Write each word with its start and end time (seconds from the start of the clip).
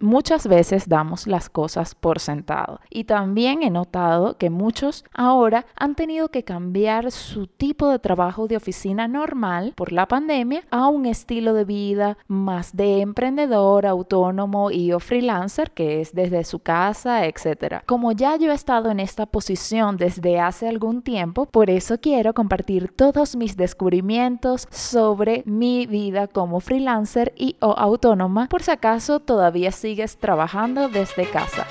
muchas 0.00 0.46
veces 0.46 0.88
damos 0.88 1.26
las 1.26 1.48
cosas 1.48 1.94
por 1.94 2.20
sentado. 2.20 2.80
Y 2.90 3.04
también 3.04 3.62
he 3.62 3.70
notado 3.70 4.36
que 4.36 4.50
muchos 4.50 5.04
ahora 5.12 5.66
han 5.76 5.94
tenido 5.94 6.28
que 6.28 6.44
cambiar 6.44 7.10
su 7.10 7.46
tipo 7.46 7.88
de 7.88 7.98
trabajo 7.98 8.48
de 8.48 8.56
oficina 8.56 9.08
normal 9.08 9.72
por 9.76 9.92
la 9.92 10.06
pandemia 10.06 10.62
a 10.70 10.88
un 10.88 11.06
estilo 11.06 11.54
de 11.54 11.64
vida 11.64 12.18
más 12.26 12.76
de 12.76 13.00
emprendedor, 13.00 13.86
autónomo 13.86 14.70
y 14.70 14.92
o 14.92 15.00
freelancer, 15.00 15.70
que 15.72 16.00
es 16.00 16.14
desde 16.14 16.44
su 16.44 16.60
casa, 16.60 17.26
etc. 17.26 17.82
Como 17.86 18.12
ya 18.12 18.36
yo 18.36 18.52
he 18.52 18.54
estado 18.54 18.90
en 18.90 19.00
esta 19.00 19.26
posición 19.26 19.96
desde 19.96 20.40
hace 20.40 20.68
algún 20.68 21.02
tiempo, 21.02 21.46
por 21.46 21.70
eso 21.70 21.98
quiero 22.00 22.34
compartir 22.34 22.92
todos 22.94 23.36
mis 23.36 23.56
descubrimientos 23.56 24.66
sobre 24.70 25.42
mi 25.46 25.86
vida 25.86 26.28
como 26.28 26.60
freelancer 26.60 27.32
y 27.36 27.56
o 27.60 27.72
autónoma, 27.72 28.48
por 28.48 28.62
si 28.62 28.70
acaso 28.70 29.20
todavía 29.20 29.72
sigues 29.88 30.18
trabajando 30.18 30.90
desde 30.90 31.24
casa. 31.30 31.66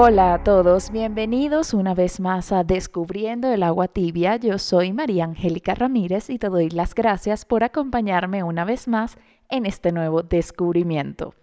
Hola 0.00 0.34
a 0.34 0.44
todos, 0.44 0.92
bienvenidos 0.92 1.74
una 1.74 1.92
vez 1.92 2.20
más 2.20 2.52
a 2.52 2.62
Descubriendo 2.62 3.48
el 3.48 3.64
agua 3.64 3.88
tibia. 3.88 4.36
Yo 4.36 4.56
soy 4.56 4.92
María 4.92 5.24
Angélica 5.24 5.74
Ramírez 5.74 6.30
y 6.30 6.38
te 6.38 6.48
doy 6.48 6.70
las 6.70 6.94
gracias 6.94 7.44
por 7.44 7.64
acompañarme 7.64 8.44
una 8.44 8.64
vez 8.64 8.86
más 8.86 9.18
en 9.48 9.66
este 9.66 9.90
nuevo 9.90 10.22
descubrimiento. 10.22 11.34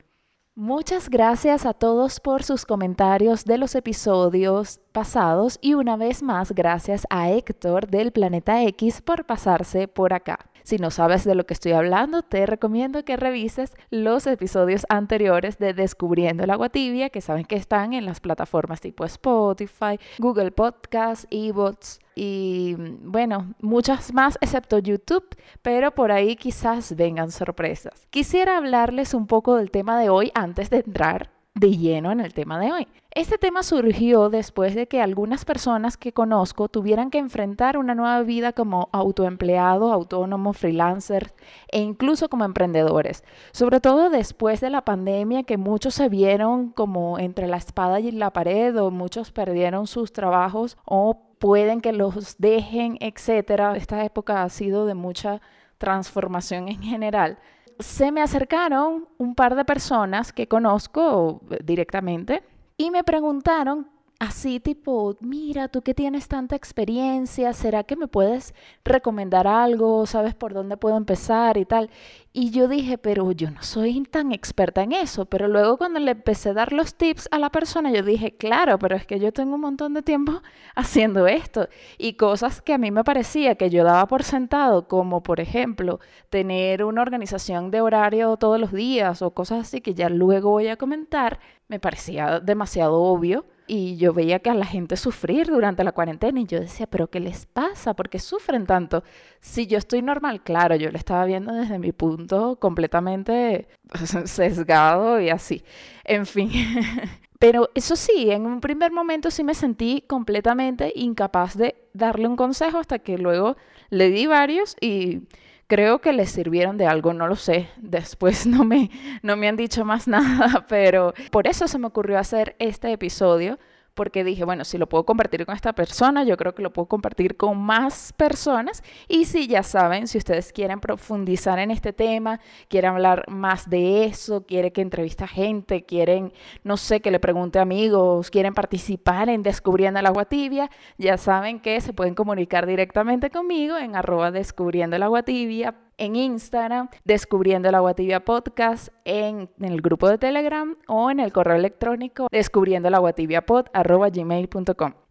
Muchas 0.55 1.09
gracias 1.09 1.65
a 1.65 1.73
todos 1.73 2.21
por 2.21 2.43
sus 2.43 2.65
comentarios 2.65 3.43
de 3.43 3.57
los 3.57 3.75
episodios 3.75 4.79
pasados 4.93 5.59
y 5.61 5.73
una 5.73 5.97
vez 5.97 6.23
más 6.23 6.53
gracias 6.53 7.05
a 7.09 7.29
Héctor 7.29 7.87
del 7.87 8.13
Planeta 8.13 8.63
X 8.63 9.01
por 9.01 9.25
pasarse 9.25 9.89
por 9.89 10.13
acá. 10.13 10.39
Si 10.65 10.77
no 10.77 10.89
sabes 10.89 11.23
de 11.25 11.35
lo 11.35 11.45
que 11.45 11.53
estoy 11.53 11.73
hablando, 11.73 12.23
te 12.23 12.43
recomiendo 12.47 13.05
que 13.05 13.17
revises 13.17 13.71
los 13.91 14.25
episodios 14.25 14.87
anteriores 14.89 15.59
de 15.59 15.75
Descubriendo 15.75 16.43
el 16.43 16.49
agua 16.49 16.69
tibia, 16.69 17.11
que 17.11 17.21
saben 17.21 17.45
que 17.45 17.55
están 17.55 17.93
en 17.93 18.03
las 18.03 18.19
plataformas 18.19 18.81
tipo 18.81 19.05
Spotify, 19.05 19.99
Google 20.17 20.49
Podcasts, 20.49 21.27
eBooks 21.29 21.99
y 22.15 22.75
bueno, 23.03 23.53
muchas 23.61 24.11
más 24.11 24.39
excepto 24.41 24.79
YouTube, 24.79 25.37
pero 25.61 25.91
por 25.91 26.11
ahí 26.11 26.35
quizás 26.35 26.95
vengan 26.95 27.29
sorpresas. 27.29 28.07
Quisiera 28.09 28.57
hablarles 28.57 29.13
un 29.13 29.27
poco 29.27 29.57
del 29.57 29.69
tema 29.69 29.99
de 29.99 30.09
hoy 30.09 30.31
antes 30.33 30.71
de 30.71 30.77
entrar 30.77 31.34
de 31.55 31.77
lleno 31.77 32.11
en 32.11 32.19
el 32.19 32.33
tema 32.33 32.59
de 32.59 32.71
hoy. 32.71 32.87
Este 33.11 33.37
tema 33.37 33.63
surgió 33.63 34.29
después 34.29 34.75
de 34.75 34.87
que 34.87 35.01
algunas 35.01 35.45
personas 35.45 35.95
que 35.95 36.11
conozco 36.11 36.67
tuvieran 36.67 37.09
que 37.09 37.17
enfrentar 37.17 37.77
una 37.77 37.95
nueva 37.95 38.21
vida 38.23 38.51
como 38.51 38.89
autoempleado, 38.91 39.93
autónomo, 39.93 40.51
freelancer 40.51 41.33
e 41.71 41.79
incluso 41.79 42.27
como 42.27 42.43
emprendedores. 42.43 43.23
Sobre 43.53 43.79
todo 43.79 44.09
después 44.09 44.59
de 44.59 44.69
la 44.69 44.83
pandemia 44.83 45.43
que 45.43 45.55
muchos 45.55 45.93
se 45.93 46.09
vieron 46.09 46.71
como 46.71 47.19
entre 47.19 47.47
la 47.47 47.55
espada 47.55 48.01
y 48.01 48.11
la 48.11 48.31
pared 48.31 48.77
o 48.81 48.91
muchos 48.91 49.31
perdieron 49.31 49.87
sus 49.87 50.11
trabajos 50.11 50.77
o 50.83 51.21
pueden 51.39 51.79
que 51.79 51.93
los 51.93 52.35
dejen, 52.37 52.97
etcétera. 52.99 53.77
Esta 53.77 54.03
época 54.03 54.43
ha 54.43 54.49
sido 54.49 54.85
de 54.85 54.93
mucha 54.93 55.41
transformación 55.77 56.67
en 56.67 56.81
general 56.81 57.37
se 57.79 58.11
me 58.11 58.21
acercaron 58.21 59.07
un 59.17 59.35
par 59.35 59.55
de 59.55 59.65
personas 59.65 60.31
que 60.33 60.47
conozco 60.47 61.41
directamente 61.63 62.43
y 62.77 62.91
me 62.91 63.03
preguntaron 63.03 63.87
así 64.19 64.59
tipo, 64.59 65.17
mira, 65.19 65.67
tú 65.67 65.81
que 65.81 65.93
tienes 65.93 66.27
tanta 66.27 66.55
experiencia, 66.55 67.53
¿será 67.53 67.83
que 67.83 67.95
me 67.95 68.07
puedes 68.07 68.53
recomendar 68.83 69.47
algo? 69.47 70.05
¿Sabes 70.05 70.35
por 70.35 70.53
dónde 70.53 70.77
puedo 70.77 70.97
empezar 70.97 71.57
y 71.57 71.65
tal? 71.65 71.89
Y 72.33 72.51
yo 72.51 72.67
dije, 72.67 72.97
pero 72.97 73.31
yo 73.31 73.51
no 73.51 73.63
soy 73.63 74.01
tan 74.03 74.31
experta 74.31 74.83
en 74.83 74.91
eso. 74.91 75.25
Pero 75.25 75.47
luego 75.47 75.77
cuando 75.77 75.99
le 75.99 76.11
empecé 76.11 76.49
a 76.49 76.53
dar 76.53 76.73
los 76.73 76.95
tips 76.95 77.27
a 77.31 77.39
la 77.39 77.49
persona, 77.49 77.91
yo 77.91 78.03
dije, 78.03 78.35
claro, 78.35 78.79
pero 78.79 78.95
es 78.95 79.05
que 79.05 79.19
yo 79.19 79.31
tengo 79.33 79.55
un 79.55 79.61
montón 79.61 79.93
de 79.93 80.01
tiempo 80.01 80.41
haciendo 80.75 81.27
esto. 81.27 81.67
Y 81.97 82.13
cosas 82.13 82.61
que 82.61 82.73
a 82.73 82.77
mí 82.77 82.91
me 82.91 83.03
parecía 83.03 83.55
que 83.55 83.69
yo 83.69 83.83
daba 83.83 84.07
por 84.07 84.23
sentado, 84.23 84.87
como 84.87 85.23
por 85.23 85.39
ejemplo, 85.39 85.99
tener 86.29 86.83
una 86.83 87.01
organización 87.01 87.71
de 87.71 87.81
horario 87.81 88.37
todos 88.37 88.59
los 88.59 88.71
días 88.71 89.21
o 89.21 89.31
cosas 89.31 89.61
así 89.61 89.81
que 89.81 89.93
ya 89.93 90.09
luego 90.09 90.51
voy 90.51 90.67
a 90.67 90.77
comentar, 90.77 91.39
me 91.67 91.79
parecía 91.79 92.39
demasiado 92.39 93.01
obvio 93.01 93.45
y 93.67 93.97
yo 93.97 94.13
veía 94.13 94.39
que 94.39 94.49
a 94.49 94.53
la 94.53 94.65
gente 94.65 94.95
sufrir 94.97 95.47
durante 95.47 95.83
la 95.83 95.91
cuarentena 95.91 96.39
y 96.39 96.45
yo 96.45 96.59
decía, 96.59 96.87
pero 96.87 97.07
¿qué 97.09 97.19
les 97.19 97.45
pasa? 97.45 97.93
¿Por 97.93 98.09
qué 98.09 98.19
sufren 98.19 98.65
tanto? 98.65 99.03
Si 99.39 99.67
yo 99.67 99.77
estoy 99.77 100.01
normal, 100.01 100.43
claro, 100.43 100.75
yo 100.75 100.91
lo 100.91 100.97
estaba 100.97 101.25
viendo 101.25 101.53
desde 101.53 101.79
mi 101.79 101.91
punto 101.91 102.57
completamente 102.59 103.67
sesgado 104.25 105.19
y 105.19 105.29
así. 105.29 105.63
En 106.03 106.25
fin. 106.25 106.51
Pero 107.37 107.69
eso 107.75 107.97
sí, 107.97 108.31
en 108.31 108.45
un 108.45 108.61
primer 108.61 108.91
momento 108.91 109.29
sí 109.29 109.43
me 109.43 109.55
sentí 109.55 110.03
completamente 110.07 110.93
incapaz 110.95 111.57
de 111.57 111.75
darle 111.93 112.27
un 112.27 112.37
consejo 112.37 112.77
hasta 112.77 112.99
que 112.99 113.17
luego 113.17 113.57
le 113.89 114.09
di 114.09 114.25
varios 114.25 114.77
y 114.79 115.23
Creo 115.67 115.99
que 115.99 116.13
les 116.13 116.29
sirvieron 116.29 116.77
de 116.77 116.85
algo, 116.85 117.13
no 117.13 117.27
lo 117.27 117.35
sé. 117.35 117.69
Después 117.77 118.45
no 118.47 118.63
me, 118.63 118.91
no 119.21 119.35
me 119.35 119.47
han 119.47 119.55
dicho 119.55 119.85
más 119.85 120.07
nada, 120.09 120.65
pero 120.67 121.13
por 121.31 121.47
eso 121.47 121.67
se 121.67 121.79
me 121.79 121.87
ocurrió 121.87 122.19
hacer 122.19 122.55
este 122.59 122.91
episodio 122.91 123.57
porque 123.95 124.23
dije, 124.23 124.43
bueno, 124.43 124.65
si 124.65 124.77
lo 124.77 124.87
puedo 124.87 125.05
compartir 125.05 125.45
con 125.45 125.55
esta 125.55 125.73
persona, 125.73 126.23
yo 126.23 126.37
creo 126.37 126.53
que 126.53 126.61
lo 126.61 126.71
puedo 126.71 126.87
compartir 126.87 127.37
con 127.37 127.57
más 127.57 128.13
personas. 128.13 128.83
Y 129.07 129.25
si 129.25 129.47
ya 129.47 129.63
saben, 129.63 130.07
si 130.07 130.17
ustedes 130.17 130.51
quieren 130.51 130.79
profundizar 130.79 131.57
en 131.59 131.71
este 131.71 131.93
tema, 131.93 132.39
quieren 132.67 132.91
hablar 132.91 133.23
más 133.29 133.69
de 133.69 134.05
eso, 134.05 134.45
quieren 134.45 134.71
que 134.71 134.81
entreviste 134.81 135.23
a 135.23 135.27
gente, 135.27 135.85
quieren, 135.85 136.33
no 136.63 136.77
sé, 136.77 136.99
que 136.99 137.09
le 137.09 137.19
pregunte 137.19 137.57
a 137.59 137.63
amigos, 137.63 138.29
quieren 138.29 138.53
participar 138.53 139.29
en 139.29 139.41
Descubriendo 139.41 139.99
el 139.99 140.05
Agua 140.05 140.25
Tibia, 140.25 140.69
ya 140.97 141.17
saben 141.17 141.59
que 141.59 141.79
se 141.81 141.93
pueden 141.93 142.15
comunicar 142.15 142.67
directamente 142.67 143.29
conmigo 143.29 143.77
en 143.77 143.95
arroba 143.95 144.31
descubriendo 144.31 144.95
el 144.95 145.03
agua 145.03 145.23
tibia 145.23 145.73
en 145.97 146.15
Instagram, 146.15 146.89
Descubriendo 147.03 147.69
el 147.69 147.75
Agua 147.75 147.93
Tibia 147.93 148.23
Podcast, 148.23 148.89
en, 149.05 149.49
el 149.59 149.81
grupo 149.81 150.09
de 150.09 150.17
Telegram 150.17 150.75
o 150.87 151.11
en 151.11 151.19
el 151.19 151.31
correo 151.31 151.55
electrónico 151.55 152.27
descubriendo 152.31 152.87
el 152.87 152.95
agua 152.95 153.13
tibia 153.13 153.45
pod. 153.45 153.67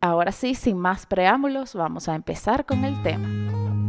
Ahora 0.00 0.33
sí, 0.33 0.55
sin 0.55 0.78
más 0.78 1.06
preámbulos, 1.06 1.75
vamos 1.75 2.09
a 2.09 2.15
empezar 2.15 2.67
con 2.67 2.84
el 2.84 3.00
tema. 3.03 3.84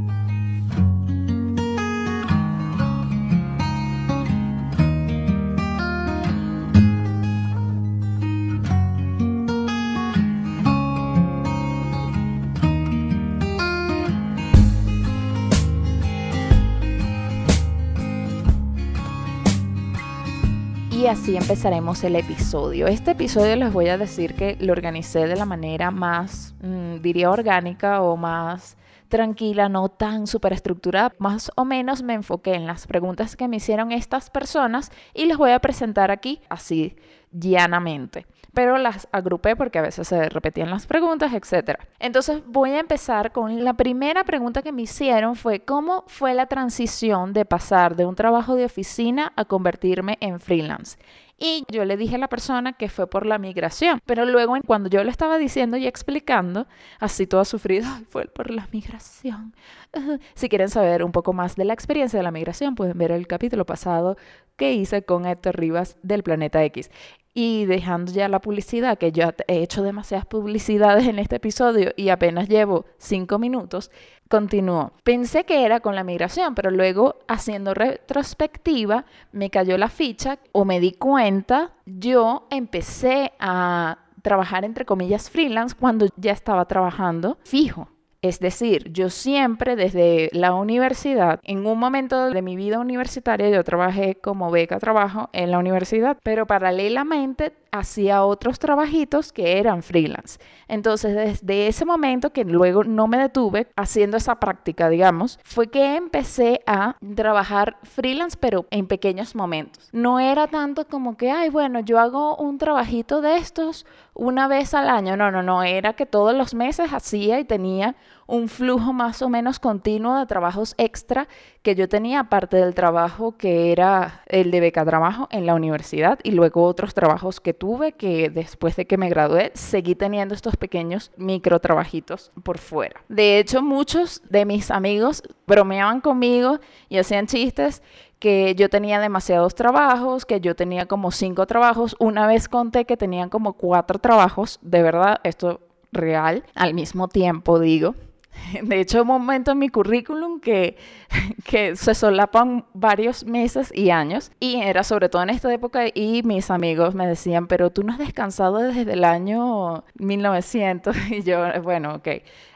Y 21.05 21.07
así 21.07 21.37
empezaremos 21.37 22.03
el 22.03 22.15
episodio. 22.15 22.87
Este 22.87 23.11
episodio 23.11 23.55
les 23.57 23.71
voy 23.71 23.89
a 23.89 23.97
decir 23.99 24.33
que 24.33 24.57
lo 24.59 24.71
organicé 24.71 25.27
de 25.27 25.35
la 25.35 25.45
manera 25.45 25.91
más, 25.91 26.55
mm, 26.63 26.95
diría, 27.01 27.29
orgánica 27.29 28.01
o 28.01 28.17
más 28.17 28.75
tranquila, 29.07 29.69
no 29.69 29.89
tan 29.89 30.25
súper 30.25 30.53
estructurada. 30.53 31.13
Más 31.19 31.51
o 31.55 31.63
menos 31.63 32.01
me 32.01 32.15
enfoqué 32.15 32.55
en 32.55 32.65
las 32.65 32.87
preguntas 32.87 33.35
que 33.35 33.47
me 33.47 33.57
hicieron 33.57 33.91
estas 33.91 34.31
personas 34.31 34.91
y 35.13 35.25
les 35.25 35.37
voy 35.37 35.51
a 35.51 35.59
presentar 35.59 36.09
aquí 36.09 36.41
así 36.49 36.95
llanamente. 37.39 38.25
Pero 38.53 38.77
las 38.77 39.07
agrupé 39.11 39.55
porque 39.55 39.79
a 39.79 39.81
veces 39.81 40.07
se 40.07 40.29
repetían 40.29 40.69
las 40.69 40.87
preguntas, 40.87 41.33
etc. 41.33 41.77
Entonces 41.99 42.41
voy 42.47 42.71
a 42.71 42.79
empezar 42.79 43.31
con 43.31 43.63
la 43.63 43.73
primera 43.73 44.23
pregunta 44.23 44.61
que 44.61 44.71
me 44.71 44.83
hicieron 44.83 45.35
fue 45.35 45.59
¿cómo 45.59 46.05
fue 46.07 46.33
la 46.33 46.45
transición 46.45 47.33
de 47.33 47.43
pasar 47.43 47.95
de 47.95 48.05
un 48.05 48.15
trabajo 48.15 48.55
de 48.55 48.65
oficina 48.65 49.33
a 49.35 49.45
convertirme 49.45 50.17
en 50.21 50.39
freelance? 50.39 50.97
Y 51.37 51.65
yo 51.69 51.83
le 51.83 51.97
dije 51.97 52.15
a 52.15 52.19
la 52.19 52.29
persona 52.29 52.73
que 52.73 52.87
fue 52.87 53.07
por 53.07 53.25
la 53.25 53.37
migración. 53.37 53.99
Pero 54.05 54.25
luego, 54.25 54.55
cuando 54.65 54.89
yo 54.89 55.03
le 55.03 55.11
estaba 55.11 55.37
diciendo 55.37 55.75
y 55.75 55.85
explicando, 55.85 56.65
así 56.99 57.27
todo 57.27 57.43
sufrido, 57.43 57.87
fue 58.09 58.25
por 58.27 58.51
la 58.51 58.67
migración. 58.71 59.53
Si 60.35 60.49
quieren 60.49 60.69
saber 60.69 61.03
un 61.03 61.11
poco 61.11 61.33
más 61.33 61.55
de 61.55 61.65
la 61.65 61.73
experiencia 61.73 62.19
de 62.19 62.23
la 62.23 62.31
migración, 62.31 62.75
pueden 62.75 62.97
ver 62.97 63.11
el 63.11 63.27
capítulo 63.27 63.65
pasado 63.65 64.17
que 64.55 64.73
hice 64.73 65.03
con 65.03 65.25
Héctor 65.25 65.57
Rivas 65.57 65.97
del 66.03 66.23
Planeta 66.23 66.63
X. 66.65 66.89
Y 67.37 67.65
dejando 67.65 68.13
ya 68.13 68.29
la 68.29 68.39
publicidad, 68.39 68.97
que 68.97 69.11
yo 69.11 69.25
he 69.47 69.61
hecho 69.61 69.83
demasiadas 69.83 70.25
publicidades 70.25 71.05
en 71.05 71.19
este 71.19 71.35
episodio 71.35 71.91
y 71.97 72.07
apenas 72.07 72.47
llevo 72.47 72.85
cinco 72.97 73.39
minutos, 73.39 73.91
continúo. 74.29 74.93
Pensé 75.03 75.43
que 75.43 75.65
era 75.65 75.81
con 75.81 75.95
la 75.95 76.05
migración, 76.05 76.55
pero 76.55 76.71
luego 76.71 77.17
haciendo 77.27 77.73
retrospectiva 77.73 79.03
me 79.33 79.49
cayó 79.49 79.77
la 79.77 79.89
ficha 79.89 80.39
o 80.53 80.63
me 80.63 80.79
di 80.79 80.93
cuenta, 80.93 81.73
yo 81.85 82.47
empecé 82.49 83.33
a 83.37 83.97
trabajar 84.21 84.63
entre 84.63 84.85
comillas 84.85 85.29
freelance 85.29 85.75
cuando 85.77 86.07
ya 86.15 86.31
estaba 86.31 86.63
trabajando 86.65 87.37
fijo. 87.43 87.89
Es 88.25 88.39
decir, 88.39 88.91
yo 88.91 89.11
siempre 89.11 89.75
desde 89.75 90.31
la 90.33 90.55
universidad, 90.55 91.39
en 91.43 91.67
un 91.67 91.77
momento 91.77 92.31
de 92.31 92.41
mi 92.41 92.55
vida 92.55 92.79
universitaria, 92.79 93.51
yo 93.51 93.63
trabajé 93.63 94.15
como 94.15 94.49
beca 94.49 94.79
trabajo 94.79 95.29
en 95.31 95.51
la 95.51 95.59
universidad, 95.59 96.17
pero 96.23 96.47
paralelamente 96.47 97.53
hacía 97.71 98.23
otros 98.23 98.57
trabajitos 98.57 99.31
que 99.31 99.59
eran 99.59 99.83
freelance. 99.83 100.39
Entonces, 100.67 101.13
desde 101.13 101.67
ese 101.67 101.85
momento 101.85 102.31
que 102.31 102.45
luego 102.45 102.83
no 102.83 103.07
me 103.07 103.19
detuve 103.19 103.67
haciendo 103.75 104.17
esa 104.17 104.39
práctica, 104.39 104.89
digamos, 104.89 105.39
fue 105.43 105.67
que 105.67 105.95
empecé 105.95 106.61
a 106.65 106.95
trabajar 107.15 107.77
freelance, 107.83 108.37
pero 108.39 108.65
en 108.71 108.87
pequeños 108.87 109.35
momentos. 109.35 109.89
No 109.91 110.19
era 110.19 110.47
tanto 110.47 110.87
como 110.87 111.15
que, 111.15 111.29
ay, 111.29 111.49
bueno, 111.49 111.79
yo 111.81 111.99
hago 111.99 112.37
un 112.37 112.57
trabajito 112.57 113.21
de 113.21 113.37
estos 113.37 113.85
una 114.15 114.47
vez 114.47 114.73
al 114.73 114.89
año. 114.89 115.15
No, 115.15 115.29
no, 115.29 115.43
no, 115.43 115.61
era 115.61 115.93
que 115.93 116.05
todos 116.05 116.33
los 116.35 116.55
meses 116.55 116.91
hacía 116.91 117.39
y 117.39 117.45
tenía 117.45 117.95
un 118.27 118.49
flujo 118.49 118.93
más 118.93 119.21
o 119.21 119.29
menos 119.29 119.59
continuo 119.59 120.17
de 120.17 120.25
trabajos 120.25 120.75
extra 120.77 121.27
que 121.61 121.75
yo 121.75 121.87
tenía, 121.87 122.21
aparte 122.21 122.57
del 122.57 122.73
trabajo 122.73 123.37
que 123.37 123.71
era 123.71 124.23
el 124.27 124.51
de 124.51 124.59
beca 124.59 124.85
trabajo 124.85 125.27
en 125.31 125.45
la 125.45 125.55
universidad 125.55 126.19
y 126.23 126.31
luego 126.31 126.63
otros 126.63 126.93
trabajos 126.93 127.39
que 127.39 127.53
tuve 127.53 127.93
que 127.93 128.29
después 128.29 128.75
de 128.75 128.85
que 128.85 128.97
me 128.97 129.09
gradué 129.09 129.51
seguí 129.53 129.95
teniendo 129.95 130.33
estos 130.33 130.57
pequeños 130.57 131.11
micro 131.17 131.59
trabajitos 131.59 132.31
por 132.43 132.57
fuera. 132.57 133.01
De 133.09 133.39
hecho, 133.39 133.61
muchos 133.61 134.21
de 134.29 134.45
mis 134.45 134.71
amigos 134.71 135.23
bromeaban 135.47 136.01
conmigo 136.01 136.59
y 136.89 136.97
hacían 136.97 137.27
chistes 137.27 137.81
que 138.19 138.55
yo 138.55 138.69
tenía 138.69 138.99
demasiados 138.99 139.55
trabajos, 139.55 140.25
que 140.25 140.39
yo 140.41 140.55
tenía 140.55 140.87
como 140.87 141.11
cinco 141.11 141.45
trabajos. 141.45 141.95
Una 141.99 142.27
vez 142.27 142.47
conté 142.47 142.85
que 142.85 142.97
tenían 142.97 143.29
como 143.29 143.53
cuatro 143.53 143.99
trabajos, 143.99 144.59
de 144.61 144.81
verdad, 144.81 145.19
esto 145.23 145.59
real, 145.91 146.43
al 146.55 146.73
mismo 146.73 147.07
tiempo 147.07 147.59
digo. 147.59 147.95
De 148.63 148.79
hecho, 148.79 149.01
un 149.01 149.07
momento 149.07 149.51
en 149.51 149.59
mi 149.59 149.69
currículum 149.69 150.39
que, 150.39 150.77
que 151.45 151.75
se 151.75 151.95
solapan 151.95 152.65
varios 152.73 153.25
meses 153.25 153.71
y 153.73 153.89
años 153.89 154.31
y 154.39 154.61
era 154.61 154.83
sobre 154.83 155.09
todo 155.09 155.23
en 155.23 155.29
esta 155.29 155.53
época 155.53 155.85
y 155.93 156.23
mis 156.23 156.51
amigos 156.51 156.95
me 156.95 157.07
decían, 157.07 157.47
pero 157.47 157.71
tú 157.71 157.83
no 157.83 157.93
has 157.93 157.99
descansado 157.99 158.57
desde 158.57 158.93
el 158.93 159.03
año 159.03 159.83
1900 159.95 160.95
y 161.11 161.23
yo, 161.23 161.39
bueno, 161.61 161.95
ok. 161.95 162.07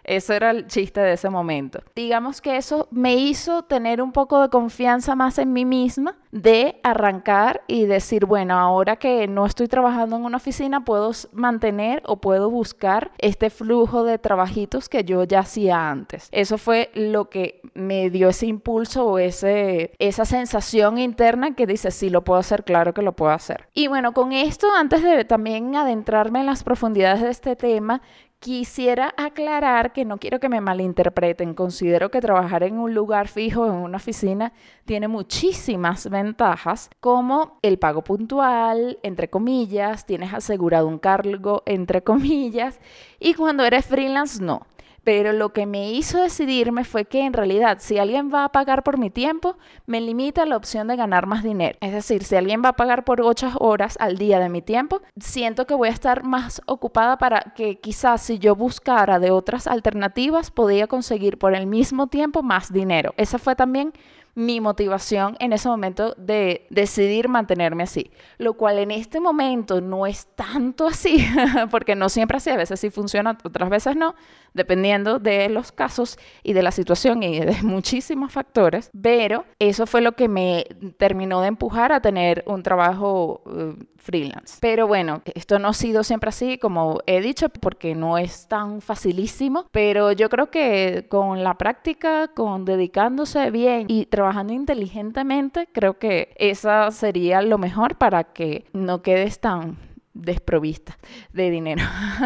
Eso 0.03 0.33
era 0.33 0.51
el 0.51 0.67
chiste 0.67 1.01
de 1.01 1.13
ese 1.13 1.29
momento. 1.29 1.81
Digamos 1.95 2.41
que 2.41 2.57
eso 2.57 2.87
me 2.91 3.15
hizo 3.15 3.63
tener 3.63 4.01
un 4.01 4.11
poco 4.11 4.41
de 4.41 4.49
confianza 4.49 5.15
más 5.15 5.37
en 5.37 5.53
mí 5.53 5.65
misma 5.65 6.17
de 6.31 6.79
arrancar 6.83 7.61
y 7.67 7.85
decir, 7.85 8.25
bueno, 8.25 8.57
ahora 8.57 8.97
que 8.97 9.27
no 9.27 9.45
estoy 9.45 9.67
trabajando 9.67 10.15
en 10.15 10.25
una 10.25 10.37
oficina, 10.37 10.85
puedo 10.85 11.11
mantener 11.33 12.03
o 12.05 12.17
puedo 12.17 12.49
buscar 12.49 13.11
este 13.17 13.49
flujo 13.49 14.03
de 14.03 14.17
trabajitos 14.17 14.89
que 14.89 15.03
yo 15.03 15.23
ya 15.23 15.39
hacía 15.39 15.89
antes. 15.89 16.29
Eso 16.31 16.57
fue 16.57 16.91
lo 16.93 17.29
que 17.29 17.61
me 17.73 18.09
dio 18.09 18.29
ese 18.29 18.45
impulso 18.45 19.05
o 19.05 19.19
ese, 19.19 19.91
esa 19.99 20.25
sensación 20.25 20.97
interna 20.97 21.55
que 21.55 21.65
dice, 21.65 21.91
sí, 21.91 22.09
lo 22.09 22.23
puedo 22.23 22.39
hacer, 22.39 22.63
claro 22.63 22.93
que 22.93 23.01
lo 23.01 23.13
puedo 23.13 23.31
hacer. 23.31 23.67
Y 23.73 23.87
bueno, 23.87 24.13
con 24.13 24.31
esto, 24.31 24.67
antes 24.75 25.01
de 25.01 25.25
también 25.25 25.75
adentrarme 25.75 26.41
en 26.41 26.45
las 26.45 26.63
profundidades 26.63 27.21
de 27.21 27.29
este 27.29 27.55
tema, 27.55 28.01
Quisiera 28.39 29.13
aclarar 29.17 29.91
que 29.91 30.05
no 30.05 30.17
quiero 30.17 30.39
que 30.39 30.47
me 30.47 30.61
malinterpreten. 30.61 31.53
Considero 31.53 32.09
que 32.09 32.21
trabajar 32.21 32.63
en 32.63 32.79
un 32.79 32.93
lugar 32.93 33.27
fijo, 33.27 33.65
en 33.65 33.73
una 33.73 33.97
oficina, 33.97 34.53
tiene 34.85 35.09
muchísimas 35.09 36.09
ventajas, 36.09 36.89
como 37.01 37.59
el 37.61 37.79
pago 37.79 38.01
puntual, 38.01 38.97
entre 39.03 39.29
comillas, 39.29 40.05
tienes 40.05 40.33
asegurado 40.33 40.87
un 40.87 40.99
cargo, 40.99 41.63
entre 41.65 42.01
comillas, 42.01 42.79
y 43.19 43.33
cuando 43.33 43.65
eres 43.65 43.85
freelance, 43.87 44.41
no. 44.41 44.65
Pero 45.03 45.33
lo 45.33 45.53
que 45.53 45.65
me 45.65 45.91
hizo 45.91 46.21
decidirme 46.21 46.83
fue 46.83 47.05
que 47.05 47.25
en 47.25 47.33
realidad 47.33 47.77
si 47.79 47.97
alguien 47.97 48.31
va 48.33 48.45
a 48.45 48.51
pagar 48.51 48.83
por 48.83 48.97
mi 48.97 49.09
tiempo, 49.09 49.57
me 49.85 50.01
limita 50.01 50.45
la 50.45 50.57
opción 50.57 50.87
de 50.87 50.95
ganar 50.95 51.25
más 51.25 51.43
dinero. 51.43 51.77
Es 51.81 51.93
decir, 51.93 52.23
si 52.23 52.35
alguien 52.35 52.61
va 52.63 52.69
a 52.69 52.75
pagar 52.75 53.05
por 53.05 53.21
ocho 53.21 53.51
horas 53.59 53.97
al 53.99 54.17
día 54.17 54.39
de 54.39 54.49
mi 54.49 54.61
tiempo, 54.61 55.01
siento 55.19 55.65
que 55.65 55.73
voy 55.73 55.89
a 55.89 55.93
estar 55.93 56.23
más 56.23 56.61
ocupada 56.65 57.17
para 57.17 57.53
que 57.55 57.79
quizás 57.79 58.21
si 58.21 58.39
yo 58.39 58.55
buscara 58.55 59.19
de 59.19 59.31
otras 59.31 59.67
alternativas, 59.67 60.51
podía 60.51 60.87
conseguir 60.87 61.37
por 61.37 61.55
el 61.55 61.67
mismo 61.67 62.07
tiempo 62.07 62.43
más 62.43 62.71
dinero. 62.71 63.13
Esa 63.17 63.37
fue 63.37 63.55
también 63.55 63.93
mi 64.35 64.61
motivación 64.61 65.35
en 65.39 65.51
ese 65.53 65.67
momento 65.67 66.13
de 66.17 66.65
decidir 66.69 67.27
mantenerme 67.27 67.83
así. 67.83 68.11
Lo 68.37 68.53
cual 68.53 68.77
en 68.77 68.91
este 68.91 69.19
momento 69.19 69.81
no 69.81 70.05
es 70.05 70.27
tanto 70.35 70.87
así, 70.87 71.25
porque 71.71 71.95
no 71.95 72.07
siempre 72.07 72.37
así, 72.37 72.49
a 72.49 72.55
veces 72.55 72.79
sí 72.79 72.89
funciona, 72.89 73.37
otras 73.43 73.69
veces 73.69 73.97
no, 73.97 74.15
dependiendo 74.53 75.19
de 75.19 75.49
los 75.49 75.71
casos 75.71 76.17
y 76.43 76.53
de 76.53 76.63
la 76.63 76.71
situación 76.71 77.23
y 77.23 77.39
de 77.39 77.57
muchísimos 77.63 78.31
factores. 78.31 78.89
Pero 79.01 79.45
eso 79.59 79.85
fue 79.85 80.01
lo 80.01 80.13
que 80.13 80.27
me 80.27 80.65
terminó 80.97 81.41
de 81.41 81.47
empujar 81.47 81.91
a 81.91 82.01
tener 82.01 82.43
un 82.47 82.63
trabajo 82.63 83.41
eh, 83.47 83.75
freelance. 83.97 84.57
Pero 84.61 84.87
bueno, 84.87 85.21
esto 85.35 85.59
no 85.59 85.69
ha 85.69 85.73
sido 85.73 86.03
siempre 86.03 86.29
así, 86.29 86.57
como 86.57 86.99
he 87.05 87.21
dicho, 87.21 87.49
porque 87.49 87.95
no 87.95 88.17
es 88.17 88.47
tan 88.47 88.81
facilísimo, 88.81 89.65
pero 89.71 90.11
yo 90.11 90.29
creo 90.29 90.49
que 90.49 91.05
con 91.09 91.43
la 91.43 91.57
práctica, 91.57 92.29
con 92.29 92.65
dedicándose 92.65 93.51
bien 93.51 93.85
y 93.87 94.05
trabajando 94.05 94.53
inteligentemente, 94.53 95.67
creo 95.71 95.99
que 95.99 96.33
esa 96.37 96.91
sería 96.91 97.41
lo 97.41 97.57
mejor 97.57 97.97
para 97.97 98.23
que 98.23 98.65
no 98.73 99.01
quedes 99.01 99.39
tan 99.39 99.77
desprovista 100.13 100.97
de 101.33 101.49
dinero. 101.49 101.83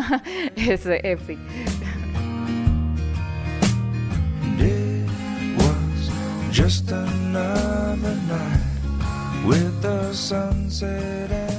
Ese, 0.56 1.00
en 1.04 1.20
fin. 1.20 1.40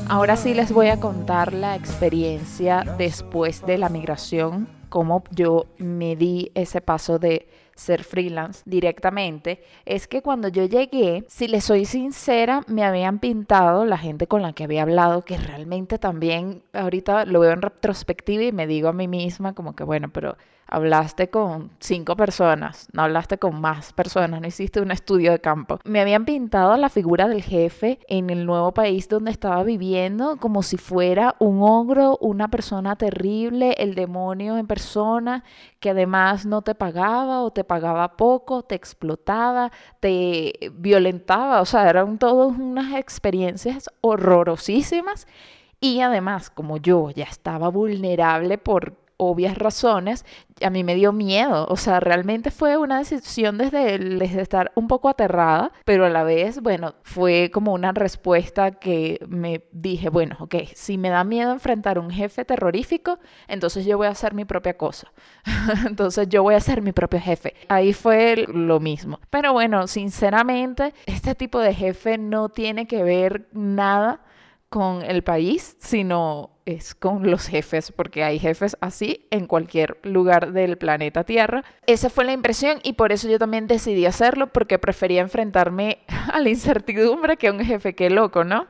Ahora 0.09 0.37
sí 0.37 0.55
les 0.55 0.71
voy 0.71 0.87
a 0.87 1.01
contar 1.01 1.53
la 1.53 1.75
experiencia 1.75 2.85
después 2.97 3.67
de 3.67 3.77
la 3.77 3.89
migración, 3.89 4.69
cómo 4.91 5.25
yo 5.33 5.67
me 5.79 6.15
di 6.15 6.53
ese 6.55 6.81
paso 6.81 7.19
de 7.19 7.49
ser 7.75 8.05
freelance 8.05 8.63
directamente, 8.67 9.65
es 9.85 10.07
que 10.07 10.23
cuando 10.23 10.47
yo 10.47 10.65
llegué, 10.65 11.25
si 11.27 11.49
les 11.49 11.65
soy 11.65 11.87
sincera, 11.87 12.63
me 12.69 12.85
habían 12.85 13.19
pintado 13.19 13.85
la 13.85 13.99
gente 13.99 14.29
con 14.29 14.43
la 14.43 14.53
que 14.53 14.63
había 14.63 14.83
hablado, 14.83 15.23
que 15.23 15.37
realmente 15.37 15.99
también 15.99 16.63
ahorita 16.73 17.25
lo 17.25 17.41
veo 17.41 17.51
en 17.51 17.63
retrospectiva 17.63 18.45
y 18.45 18.53
me 18.53 18.69
digo 18.69 18.87
a 18.87 18.93
mí 18.93 19.09
misma 19.09 19.55
como 19.55 19.75
que 19.75 19.83
bueno, 19.83 20.11
pero 20.13 20.37
hablaste 20.67 21.29
con 21.29 21.71
cinco 21.79 22.17
personas, 22.17 22.89
no 22.93 23.03
hablaste 23.03 23.39
con 23.39 23.61
más 23.61 23.93
personas, 23.93 24.41
no 24.41 24.47
hiciste 24.47 24.81
un 24.81 24.91
estudio 24.91 25.33
de 25.33 25.41
campo. 25.41 25.79
Me 25.85 26.01
habían 26.01 26.25
pintado 26.25 26.77
la 26.77 26.89
figura 26.89 27.29
del 27.29 27.43
jefe 27.43 27.99
en 28.09 28.31
el 28.31 28.47
nuevo 28.47 28.73
país 28.73 29.09
donde 29.09 29.31
estaba 29.31 29.63
viviendo 29.63 30.37
como 30.39 30.63
si 30.63 30.77
fuera 30.77 31.37
un 31.39 31.63
ogro, 31.63 32.19
una 32.21 32.49
persona 32.49 32.97
terrible, 32.97 33.75
el 33.79 33.95
demonio 33.95 34.57
en 34.57 34.67
persona, 34.67 35.45
que 35.81 35.91
además 35.91 36.47
no 36.47 36.63
te 36.63 36.75
pagaba 36.75 37.43
o 37.43 37.51
te 37.51 37.65
pagaba 37.65 38.17
poco, 38.17 38.63
te 38.63 38.75
explotaba, 38.75 39.71
te 40.01 40.53
violentaba, 40.75 41.61
o 41.61 41.65
sea, 41.65 41.89
eran 41.89 42.19
todas 42.19 42.59
unas 42.59 42.95
experiencias 42.95 43.91
horrorosísimas. 44.01 45.27
Y 45.81 46.01
además, 46.01 46.49
como 46.49 46.79
yo 46.79 47.11
ya 47.11 47.25
estaba 47.25 47.69
vulnerable 47.69 48.57
por 48.57 49.04
obvias 49.25 49.57
razones, 49.57 50.25
a 50.63 50.71
mí 50.71 50.85
me 50.85 50.95
dio 50.95 51.13
miedo. 51.13 51.67
O 51.69 51.77
sea, 51.77 52.01
realmente 52.01 52.51
fue 52.51 52.77
una 52.77 52.99
decisión 52.99 53.59
desde, 53.59 53.99
desde 53.99 54.41
estar 54.41 54.73
un 54.75 54.89
poco 54.89 55.09
aterrada, 55.09 55.73
pero 55.85 56.07
a 56.07 56.11
la 56.11 56.23
vez, 56.23 56.61
bueno, 56.61 56.95
fue 57.03 57.51
como 57.53 57.73
una 57.73 57.93
respuesta 57.93 58.73
que 58.73 59.21
me 59.29 59.65
dije, 59.73 60.09
bueno, 60.09 60.37
ok, 60.41 60.55
si 60.75 60.99
me 60.99 61.11
da 61.11 61.25
miedo 61.25 61.53
enfrentar 61.53 61.99
un 61.99 62.11
jefe 62.11 62.45
terrorífico, 62.45 63.19
entonces 63.49 63.85
yo 63.85 63.97
voy 63.97 64.07
a 64.07 64.11
hacer 64.11 64.35
mi 64.35 64.45
propia 64.45 64.77
cosa. 64.77 65.13
entonces 65.87 66.29
yo 66.29 66.43
voy 66.43 66.55
a 66.55 66.61
ser 66.61 66.83
mi 66.83 66.93
propio 66.93 67.21
jefe. 67.21 67.55
Ahí 67.69 67.93
fue 67.93 68.47
lo 68.49 68.81
mismo. 68.81 69.21
Pero 69.31 69.53
bueno, 69.53 69.87
sinceramente, 69.87 70.95
este 71.07 71.35
tipo 71.35 71.59
de 71.59 71.75
jefe 71.75 72.19
no 72.19 72.49
tiene 72.49 72.87
que 72.87 73.03
ver 73.03 73.49
nada 73.53 74.23
con 74.69 75.03
el 75.03 75.23
país, 75.23 75.77
sino 75.79 76.54
es 76.67 76.95
con 76.95 77.31
los 77.31 77.47
jefes, 77.47 77.93
porque 77.93 78.25
hay 78.25 78.39
jefes 78.39 78.77
así 78.81 79.27
en 79.31 79.47
cualquier 79.47 79.99
lugar 80.03 80.53
del 80.53 80.79
planeta 80.79 81.25
Tierra. 81.25 81.65
Esa 81.87 82.11
fue 82.11 82.25
la 82.25 82.33
impresión 82.33 82.79
y 82.83 82.95
por 82.95 83.13
eso 83.13 83.29
yo 83.29 83.39
también 83.39 83.67
decidí 83.67 84.07
hacerlo, 84.07 84.49
porque 84.49 84.79
prefería 84.79 85.21
enfrentarme 85.21 85.99
a 86.33 86.41
la 86.41 86.49
incertidumbre 86.49 87.37
que 87.37 87.49
a 87.49 87.53
un 87.53 87.61
jefe, 87.61 87.95
qué 87.95 88.11
loco, 88.11 88.45
¿no? 88.45 88.67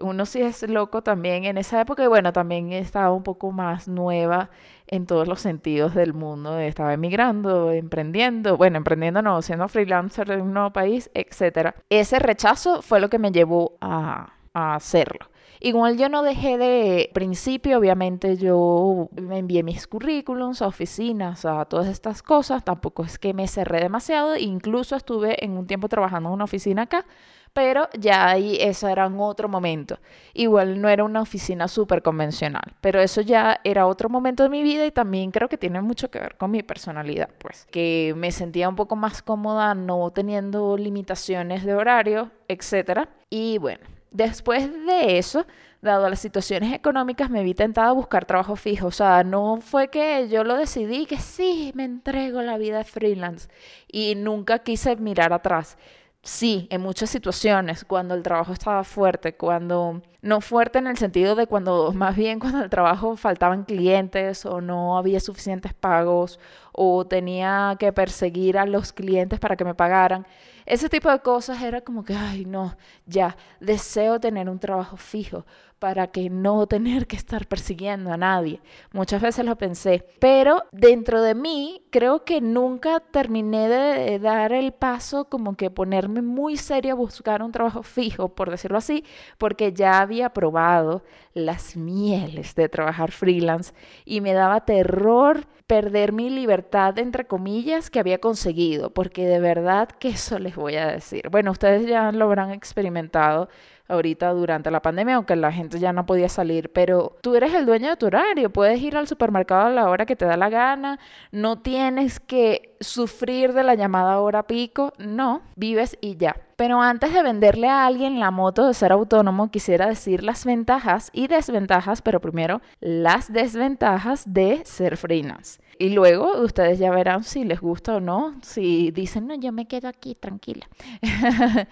uno 0.00 0.26
sí 0.26 0.40
es 0.40 0.68
loco 0.68 1.02
también 1.02 1.44
en 1.44 1.58
esa 1.58 1.80
época 1.80 2.08
bueno, 2.08 2.32
también 2.32 2.72
estaba 2.72 3.12
un 3.12 3.22
poco 3.22 3.52
más 3.52 3.86
nueva 3.86 4.50
en 4.86 5.06
todos 5.06 5.28
los 5.28 5.40
sentidos 5.40 5.94
del 5.94 6.14
mundo. 6.14 6.58
Estaba 6.58 6.92
emigrando, 6.92 7.70
emprendiendo, 7.70 8.56
bueno, 8.56 8.76
emprendiendo 8.76 9.22
no, 9.22 9.40
siendo 9.42 9.68
freelancer 9.68 10.30
en 10.30 10.42
un 10.42 10.52
nuevo 10.54 10.72
país, 10.72 11.10
etc. 11.14 11.74
Ese 11.88 12.18
rechazo 12.18 12.82
fue 12.82 13.00
lo 13.00 13.08
que 13.08 13.18
me 13.18 13.32
llevó 13.32 13.76
a, 13.80 14.34
a 14.52 14.74
hacerlo. 14.74 15.30
Igual 15.64 15.96
yo 15.96 16.10
no 16.10 16.22
dejé 16.22 16.58
de 16.58 17.10
principio, 17.14 17.78
obviamente 17.78 18.36
yo 18.36 19.08
me 19.18 19.38
envié 19.38 19.62
mis 19.62 19.86
currículums 19.86 20.60
a 20.60 20.66
oficinas, 20.66 21.46
a 21.46 21.64
todas 21.64 21.86
estas 21.86 22.22
cosas, 22.22 22.62
tampoco 22.62 23.02
es 23.02 23.18
que 23.18 23.32
me 23.32 23.48
cerré 23.48 23.80
demasiado, 23.80 24.36
incluso 24.36 24.94
estuve 24.94 25.42
en 25.42 25.52
un 25.52 25.66
tiempo 25.66 25.88
trabajando 25.88 26.28
en 26.28 26.34
una 26.34 26.44
oficina 26.44 26.82
acá, 26.82 27.06
pero 27.54 27.88
ya 27.98 28.28
ahí 28.28 28.58
eso 28.60 28.88
era 28.88 29.06
en 29.06 29.18
otro 29.18 29.48
momento. 29.48 30.00
Igual 30.34 30.82
no 30.82 30.90
era 30.90 31.02
una 31.02 31.22
oficina 31.22 31.66
súper 31.66 32.02
convencional, 32.02 32.74
pero 32.82 33.00
eso 33.00 33.22
ya 33.22 33.58
era 33.64 33.86
otro 33.86 34.10
momento 34.10 34.42
de 34.42 34.50
mi 34.50 34.62
vida 34.62 34.84
y 34.84 34.90
también 34.90 35.30
creo 35.30 35.48
que 35.48 35.56
tiene 35.56 35.80
mucho 35.80 36.10
que 36.10 36.18
ver 36.18 36.36
con 36.36 36.50
mi 36.50 36.62
personalidad, 36.62 37.30
pues, 37.38 37.66
que 37.70 38.12
me 38.18 38.32
sentía 38.32 38.68
un 38.68 38.76
poco 38.76 38.96
más 38.96 39.22
cómoda 39.22 39.74
no 39.74 40.10
teniendo 40.10 40.76
limitaciones 40.76 41.64
de 41.64 41.74
horario, 41.74 42.32
etc. 42.48 43.08
Y 43.30 43.56
bueno, 43.56 43.93
Después 44.14 44.70
de 44.86 45.18
eso, 45.18 45.44
dado 45.82 46.08
las 46.08 46.20
situaciones 46.20 46.72
económicas, 46.72 47.30
me 47.30 47.42
vi 47.42 47.52
tentada 47.52 47.88
a 47.88 47.92
buscar 47.92 48.24
trabajo 48.24 48.54
fijo. 48.54 48.86
O 48.86 48.92
sea, 48.92 49.24
no 49.24 49.58
fue 49.60 49.88
que 49.88 50.28
yo 50.28 50.44
lo 50.44 50.56
decidí, 50.56 51.06
que 51.06 51.18
sí, 51.18 51.72
me 51.74 51.84
entrego 51.84 52.40
la 52.40 52.56
vida 52.56 52.84
freelance. 52.84 53.48
Y 53.90 54.14
nunca 54.14 54.60
quise 54.60 54.94
mirar 54.94 55.32
atrás. 55.32 55.76
Sí, 56.22 56.68
en 56.70 56.80
muchas 56.80 57.10
situaciones, 57.10 57.84
cuando 57.84 58.14
el 58.14 58.22
trabajo 58.22 58.52
estaba 58.52 58.84
fuerte, 58.84 59.34
cuando 59.36 60.00
no 60.22 60.40
fuerte 60.40 60.78
en 60.78 60.86
el 60.86 60.96
sentido 60.96 61.34
de 61.34 61.48
cuando, 61.48 61.92
más 61.92 62.14
bien 62.16 62.38
cuando 62.38 62.62
el 62.62 62.70
trabajo 62.70 63.16
faltaban 63.16 63.64
clientes 63.64 64.46
o 64.46 64.60
no 64.60 64.96
había 64.96 65.18
suficientes 65.18 65.74
pagos 65.74 66.38
o 66.72 67.04
tenía 67.04 67.76
que 67.80 67.92
perseguir 67.92 68.58
a 68.58 68.64
los 68.66 68.92
clientes 68.92 69.40
para 69.40 69.56
que 69.56 69.64
me 69.64 69.74
pagaran. 69.74 70.24
Ese 70.66 70.88
tipo 70.88 71.10
de 71.10 71.20
cosas 71.20 71.62
era 71.62 71.82
como 71.82 72.04
que, 72.04 72.14
ay, 72.14 72.44
no, 72.44 72.76
ya, 73.06 73.36
deseo 73.60 74.20
tener 74.20 74.48
un 74.48 74.58
trabajo 74.58 74.96
fijo 74.96 75.44
para 75.84 76.06
que 76.06 76.30
no 76.30 76.66
tener 76.66 77.06
que 77.06 77.14
estar 77.14 77.46
persiguiendo 77.46 78.10
a 78.10 78.16
nadie. 78.16 78.58
Muchas 78.94 79.20
veces 79.20 79.44
lo 79.44 79.56
pensé, 79.56 80.06
pero 80.18 80.62
dentro 80.72 81.20
de 81.20 81.34
mí 81.34 81.82
creo 81.90 82.24
que 82.24 82.40
nunca 82.40 83.00
terminé 83.00 83.68
de 83.68 84.18
dar 84.18 84.54
el 84.54 84.72
paso 84.72 85.26
como 85.26 85.56
que 85.56 85.68
ponerme 85.68 86.22
muy 86.22 86.56
serio 86.56 86.92
a 86.92 86.96
buscar 86.96 87.42
un 87.42 87.52
trabajo 87.52 87.82
fijo, 87.96 88.30
por 88.30 88.50
decirlo 88.50 88.78
así, 88.78 89.04
porque 89.36 89.74
ya 89.74 90.00
había 90.00 90.30
probado 90.30 91.02
las 91.34 91.76
mieles 91.76 92.54
de 92.54 92.70
trabajar 92.70 93.12
freelance 93.12 93.74
y 94.06 94.22
me 94.22 94.32
daba 94.32 94.64
terror 94.64 95.46
perder 95.66 96.12
mi 96.12 96.30
libertad, 96.30 96.98
entre 96.98 97.26
comillas, 97.26 97.90
que 97.90 97.98
había 97.98 98.18
conseguido, 98.18 98.90
porque 98.90 99.26
de 99.26 99.40
verdad 99.40 99.88
que 99.88 100.08
eso 100.08 100.38
les 100.38 100.56
voy 100.56 100.76
a 100.76 100.86
decir. 100.86 101.28
Bueno, 101.30 101.50
ustedes 101.50 101.86
ya 101.86 102.10
lo 102.12 102.24
habrán 102.24 102.52
experimentado 102.52 103.48
ahorita 103.88 104.30
durante 104.30 104.70
la 104.70 104.82
pandemia, 104.82 105.16
aunque 105.16 105.36
la 105.36 105.52
gente 105.52 105.78
ya 105.78 105.92
no 105.92 106.06
podía 106.06 106.28
salir, 106.28 106.70
pero 106.72 107.16
tú 107.20 107.34
eres 107.34 107.52
el 107.54 107.66
dueño 107.66 107.90
de 107.90 107.96
tu 107.96 108.06
horario, 108.06 108.50
puedes 108.50 108.80
ir 108.80 108.96
al 108.96 109.08
supermercado 109.08 109.66
a 109.66 109.70
la 109.70 109.88
hora 109.88 110.06
que 110.06 110.16
te 110.16 110.24
da 110.24 110.36
la 110.36 110.48
gana, 110.48 110.98
no 111.32 111.60
tienes 111.60 112.20
que 112.20 112.74
sufrir 112.80 113.52
de 113.52 113.62
la 113.62 113.74
llamada 113.74 114.20
hora 114.20 114.44
pico, 114.44 114.92
no, 114.98 115.42
vives 115.56 115.98
y 116.00 116.16
ya. 116.16 116.36
Pero 116.56 116.80
antes 116.80 117.12
de 117.12 117.22
venderle 117.22 117.68
a 117.68 117.84
alguien 117.84 118.20
la 118.20 118.30
moto 118.30 118.66
de 118.66 118.74
ser 118.74 118.92
autónomo, 118.92 119.50
quisiera 119.50 119.88
decir 119.88 120.22
las 120.22 120.44
ventajas 120.44 121.10
y 121.12 121.26
desventajas, 121.26 122.00
pero 122.00 122.20
primero 122.20 122.60
las 122.80 123.32
desventajas 123.32 124.22
de 124.32 124.64
ser 124.64 124.96
freelance. 124.96 125.60
Y 125.78 125.90
luego 125.90 126.40
ustedes 126.40 126.78
ya 126.78 126.90
verán 126.90 127.24
si 127.24 127.44
les 127.44 127.60
gusta 127.60 127.96
o 127.96 128.00
no, 128.00 128.36
si 128.42 128.92
dicen, 128.92 129.26
no, 129.26 129.34
yo 129.34 129.50
me 129.50 129.66
quedo 129.66 129.88
aquí 129.88 130.14
tranquila. 130.14 130.68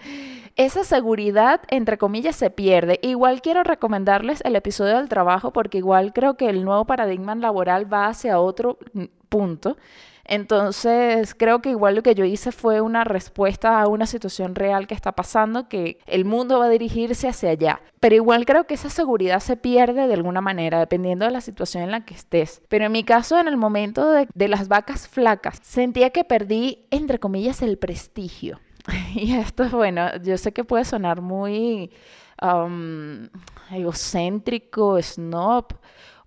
Esa 0.55 0.83
seguridad, 0.83 1.61
entre 1.69 1.97
comillas, 1.97 2.35
se 2.35 2.49
pierde. 2.49 2.99
Igual 3.01 3.41
quiero 3.41 3.63
recomendarles 3.63 4.41
el 4.45 4.55
episodio 4.55 4.97
del 4.97 5.09
trabajo 5.09 5.51
porque 5.51 5.79
igual 5.79 6.13
creo 6.13 6.37
que 6.37 6.49
el 6.49 6.63
nuevo 6.63 6.85
paradigma 6.85 7.33
laboral 7.33 7.91
va 7.91 8.07
hacia 8.07 8.39
otro 8.39 8.77
punto. 9.29 9.77
Entonces, 10.25 11.35
creo 11.35 11.61
que 11.61 11.71
igual 11.71 11.95
lo 11.95 12.03
que 12.03 12.15
yo 12.15 12.23
hice 12.23 12.51
fue 12.51 12.79
una 12.79 13.03
respuesta 13.03 13.81
a 13.81 13.87
una 13.87 14.05
situación 14.05 14.55
real 14.55 14.87
que 14.87 14.93
está 14.93 15.11
pasando, 15.11 15.67
que 15.67 15.97
el 16.05 16.23
mundo 16.23 16.59
va 16.59 16.65
a 16.65 16.69
dirigirse 16.69 17.27
hacia 17.27 17.49
allá. 17.49 17.81
Pero 17.99 18.15
igual 18.15 18.45
creo 18.45 18.65
que 18.65 18.75
esa 18.75 18.89
seguridad 18.89 19.41
se 19.41 19.57
pierde 19.57 20.07
de 20.07 20.13
alguna 20.13 20.39
manera, 20.39 20.79
dependiendo 20.79 21.25
de 21.25 21.31
la 21.31 21.41
situación 21.41 21.83
en 21.83 21.91
la 21.91 22.05
que 22.05 22.13
estés. 22.13 22.61
Pero 22.69 22.85
en 22.85 22.91
mi 22.93 23.03
caso, 23.03 23.37
en 23.37 23.47
el 23.47 23.57
momento 23.57 24.09
de, 24.11 24.47
las 24.47 24.67
vacas 24.67 25.07
flacas, 25.07 25.59
sentía 25.61 26.11
que 26.11 26.23
perdí, 26.23 26.85
entre 26.89 27.19
comillas, 27.19 27.61
el 27.61 27.77
prestigio. 27.77 28.59
Y 29.15 29.33
esto, 29.35 29.69
bueno, 29.69 30.17
yo 30.23 30.37
sé 30.37 30.51
que 30.51 30.63
puede 30.63 30.85
sonar 30.85 31.21
muy 31.21 31.91
egocéntrico, 33.71 35.01
snob, 35.01 35.67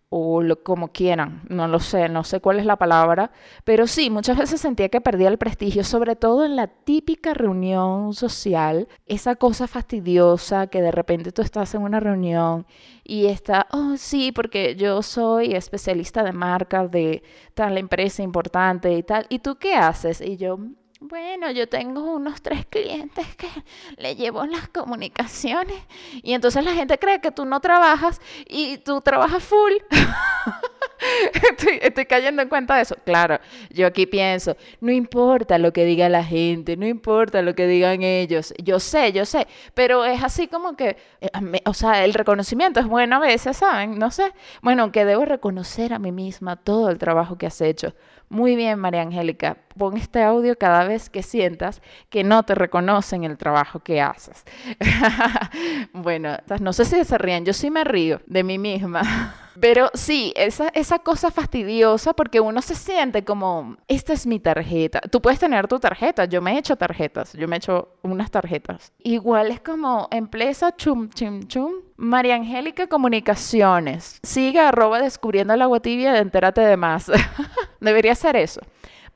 o 0.08 0.40
lo, 0.40 0.62
como 0.62 0.92
quieran, 0.92 1.42
no 1.48 1.66
lo 1.66 1.80
sé, 1.80 2.08
no 2.08 2.22
sé 2.22 2.40
cuál 2.40 2.60
es 2.60 2.64
la 2.64 2.76
palabra, 2.76 3.32
pero 3.64 3.88
sí, 3.88 4.08
muchas 4.08 4.38
veces 4.38 4.60
sentía 4.60 4.88
que 4.88 5.00
perdía 5.00 5.28
el 5.28 5.36
prestigio, 5.38 5.82
sobre 5.82 6.14
todo 6.14 6.44
en 6.44 6.54
la 6.54 6.68
típica 6.68 7.34
reunión 7.34 8.14
social, 8.14 8.88
esa 9.06 9.34
cosa 9.34 9.66
fastidiosa 9.66 10.68
que 10.68 10.80
de 10.80 10.92
repente 10.92 11.32
tú 11.32 11.42
estás 11.42 11.74
en 11.74 11.82
una 11.82 11.98
reunión 11.98 12.66
y 13.02 13.26
está, 13.26 13.66
oh 13.72 13.96
sí, 13.96 14.30
porque 14.32 14.76
yo 14.76 15.02
soy 15.02 15.54
especialista 15.54 16.22
de 16.22 16.32
marca 16.32 16.86
de 16.86 17.22
tal 17.54 17.76
empresa 17.76 18.22
importante 18.22 18.92
y 18.92 19.02
tal, 19.02 19.26
¿y 19.28 19.40
tú 19.40 19.56
qué 19.56 19.74
haces? 19.74 20.20
Y 20.20 20.36
yo, 20.36 20.58
bueno, 21.00 21.50
yo 21.50 21.68
tengo 21.68 22.14
unos 22.14 22.40
tres 22.40 22.64
clientes 22.64 23.26
que 23.36 23.48
le 23.98 24.16
llevo 24.16 24.46
las 24.46 24.68
comunicaciones 24.68 25.76
y 26.22 26.32
entonces 26.32 26.64
la 26.64 26.72
gente 26.72 26.98
cree 26.98 27.20
que 27.20 27.30
tú 27.30 27.44
no 27.44 27.60
trabajas 27.60 28.20
y 28.48 28.78
tú 28.78 29.02
trabajas 29.02 29.44
full. 29.44 29.74
estoy, 31.82 32.06
cayendo 32.06 32.40
en 32.40 32.48
cuenta 32.48 32.76
de 32.76 32.82
eso. 32.82 32.96
Claro, 33.04 33.38
yo 33.70 33.86
aquí 33.86 34.06
pienso, 34.06 34.56
no 34.80 34.90
importa 34.90 35.58
lo 35.58 35.72
que 35.72 35.84
diga 35.84 36.08
la 36.08 36.24
gente, 36.24 36.78
no 36.78 36.86
importa 36.86 37.42
lo 37.42 37.54
que 37.54 37.66
digan 37.66 38.02
ellos, 38.02 38.54
yo 38.62 38.80
sé, 38.80 39.12
yo 39.12 39.26
sé, 39.26 39.46
pero 39.74 40.06
es 40.06 40.22
así 40.22 40.48
como 40.48 40.76
que, 40.76 40.96
eh, 41.20 41.30
o 41.66 41.74
sea, 41.74 42.06
el 42.06 42.14
reconocimiento 42.14 42.80
es 42.80 42.86
bueno 42.86 43.16
a 43.16 43.18
veces, 43.18 43.58
¿saben? 43.58 43.98
No 43.98 44.10
sé. 44.10 44.32
Bueno, 44.62 44.90
que 44.92 45.04
debo 45.04 45.26
reconocer 45.26 45.92
a 45.92 45.98
mí 45.98 46.10
misma 46.10 46.56
todo 46.56 46.88
el 46.88 46.96
trabajo 46.96 47.36
que 47.36 47.46
has 47.46 47.60
hecho. 47.60 47.94
Muy 48.28 48.56
bien, 48.56 48.78
María 48.78 49.02
Angélica, 49.02 49.58
pon 49.76 49.96
este 49.96 50.22
audio 50.22 50.56
cada 50.56 50.84
vez 50.84 51.10
que 51.10 51.22
sientas 51.22 51.82
que 52.10 52.24
no 52.24 52.42
te 52.44 52.54
reconocen 52.54 53.24
el 53.24 53.36
trabajo 53.36 53.80
que 53.80 54.00
haces. 54.00 54.44
bueno, 55.92 56.36
no 56.60 56.72
sé 56.72 56.84
si 56.84 57.04
se 57.04 57.18
ríen, 57.18 57.44
yo 57.44 57.52
sí 57.52 57.70
me 57.70 57.84
río 57.84 58.20
de 58.26 58.42
mí 58.42 58.58
misma. 58.58 59.02
Pero 59.60 59.90
sí, 59.94 60.32
esa, 60.36 60.68
esa 60.68 60.98
cosa 60.98 61.30
fastidiosa 61.30 62.12
porque 62.12 62.40
uno 62.40 62.60
se 62.60 62.74
siente 62.74 63.24
como, 63.24 63.76
esta 63.88 64.12
es 64.12 64.26
mi 64.26 64.38
tarjeta. 64.38 65.00
Tú 65.00 65.22
puedes 65.22 65.38
tener 65.38 65.66
tu 65.66 65.78
tarjeta, 65.78 66.26
yo 66.26 66.42
me 66.42 66.52
he 66.52 66.58
hecho 66.58 66.76
tarjetas, 66.76 67.32
yo 67.32 67.48
me 67.48 67.56
he 67.56 67.58
hecho 67.58 67.88
unas 68.02 68.30
tarjetas. 68.30 68.92
Igual 69.02 69.50
es 69.50 69.60
como 69.60 70.08
empresa 70.10 70.76
chum 70.76 71.08
chum 71.10 71.46
chum. 71.46 71.72
María 71.96 72.34
Angélica 72.34 72.88
Comunicaciones. 72.88 74.20
Siga 74.22 74.68
arroba 74.68 75.00
descubriendo 75.00 75.54
el 75.54 75.62
agua 75.62 75.80
tibia, 75.80 76.18
entérate 76.18 76.60
de 76.60 76.76
más. 76.76 77.10
Debería 77.80 78.14
ser 78.14 78.36
eso. 78.36 78.60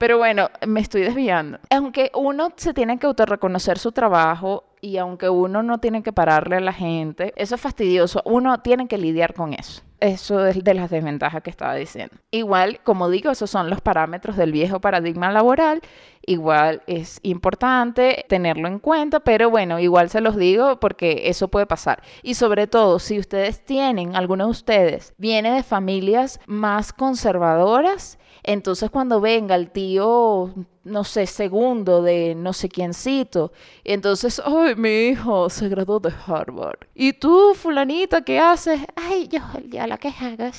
Pero 0.00 0.16
bueno, 0.16 0.48
me 0.66 0.80
estoy 0.80 1.02
desviando. 1.02 1.58
Aunque 1.68 2.10
uno 2.14 2.54
se 2.56 2.72
tiene 2.72 2.98
que 2.98 3.06
autorreconocer 3.06 3.78
su 3.78 3.92
trabajo 3.92 4.64
y 4.80 4.96
aunque 4.96 5.28
uno 5.28 5.62
no 5.62 5.76
tiene 5.76 6.02
que 6.02 6.10
pararle 6.10 6.56
a 6.56 6.60
la 6.60 6.72
gente, 6.72 7.34
eso 7.36 7.56
es 7.56 7.60
fastidioso. 7.60 8.22
Uno 8.24 8.62
tiene 8.62 8.88
que 8.88 8.96
lidiar 8.96 9.34
con 9.34 9.52
eso. 9.52 9.82
Eso 10.00 10.46
es 10.46 10.64
de 10.64 10.72
las 10.72 10.88
desventajas 10.88 11.42
que 11.42 11.50
estaba 11.50 11.74
diciendo. 11.74 12.16
Igual, 12.30 12.80
como 12.82 13.10
digo, 13.10 13.30
esos 13.30 13.50
son 13.50 13.68
los 13.68 13.82
parámetros 13.82 14.38
del 14.38 14.52
viejo 14.52 14.80
paradigma 14.80 15.30
laboral. 15.32 15.82
Igual 16.24 16.82
es 16.86 17.20
importante 17.22 18.24
tenerlo 18.26 18.68
en 18.68 18.78
cuenta, 18.78 19.20
pero 19.20 19.50
bueno, 19.50 19.80
igual 19.80 20.08
se 20.08 20.22
los 20.22 20.36
digo 20.36 20.80
porque 20.80 21.24
eso 21.26 21.48
puede 21.48 21.66
pasar. 21.66 22.02
Y 22.22 22.36
sobre 22.36 22.66
todo, 22.66 23.00
si 23.00 23.18
ustedes 23.18 23.62
tienen, 23.66 24.16
alguno 24.16 24.46
de 24.46 24.50
ustedes 24.50 25.12
viene 25.18 25.52
de 25.52 25.62
familias 25.62 26.40
más 26.46 26.94
conservadoras, 26.94 28.18
entonces 28.42 28.90
cuando 28.90 29.20
venga 29.20 29.54
el 29.54 29.70
tío, 29.70 30.52
no 30.84 31.04
sé, 31.04 31.26
segundo 31.26 32.02
de 32.02 32.34
no 32.34 32.52
sé 32.52 32.68
quiéncito, 32.68 33.52
entonces, 33.84 34.40
ay, 34.44 34.74
mi 34.76 35.08
hijo 35.08 35.50
se 35.50 35.68
graduó 35.68 36.00
de 36.00 36.12
Harvard. 36.26 36.78
¿Y 36.94 37.12
tú, 37.12 37.54
fulanita, 37.54 38.22
qué 38.22 38.38
haces? 38.38 38.80
Ay, 38.96 39.28
yo, 39.28 39.40
ya 39.68 39.86
la 39.86 39.98
que 39.98 40.08
hago 40.08 40.50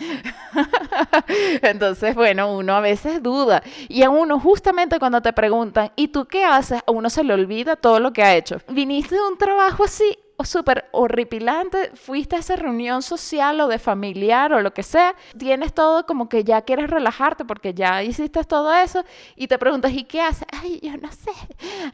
Entonces, 1.62 2.14
bueno, 2.14 2.54
uno 2.56 2.74
a 2.74 2.80
veces 2.80 3.22
duda. 3.22 3.62
Y 3.88 4.02
a 4.02 4.10
uno 4.10 4.40
justamente 4.40 4.98
cuando 4.98 5.20
te 5.20 5.32
preguntan, 5.32 5.92
¿y 5.96 6.08
tú 6.08 6.26
qué 6.26 6.44
haces? 6.44 6.80
A 6.86 6.90
uno 6.90 7.10
se 7.10 7.24
le 7.24 7.34
olvida 7.34 7.76
todo 7.76 8.00
lo 8.00 8.12
que 8.12 8.22
ha 8.22 8.36
hecho. 8.36 8.58
¿Viniste 8.68 9.14
de 9.14 9.22
un 9.22 9.36
trabajo 9.36 9.84
así? 9.84 10.16
Súper 10.44 10.88
horripilante, 10.92 11.90
fuiste 11.94 12.36
a 12.36 12.40
esa 12.40 12.56
reunión 12.56 13.02
social 13.02 13.60
o 13.60 13.68
de 13.68 13.78
familiar 13.78 14.52
o 14.52 14.60
lo 14.60 14.72
que 14.72 14.82
sea, 14.82 15.14
tienes 15.38 15.72
todo 15.72 16.06
como 16.06 16.28
que 16.28 16.44
ya 16.44 16.62
quieres 16.62 16.90
relajarte 16.90 17.44
porque 17.44 17.74
ya 17.74 18.02
hiciste 18.02 18.42
todo 18.44 18.72
eso 18.72 19.04
y 19.36 19.48
te 19.48 19.58
preguntas, 19.58 19.92
¿y 19.92 20.04
qué 20.04 20.20
haces? 20.20 20.46
Ay, 20.52 20.80
yo 20.82 20.96
no 20.96 21.10
sé, 21.12 21.32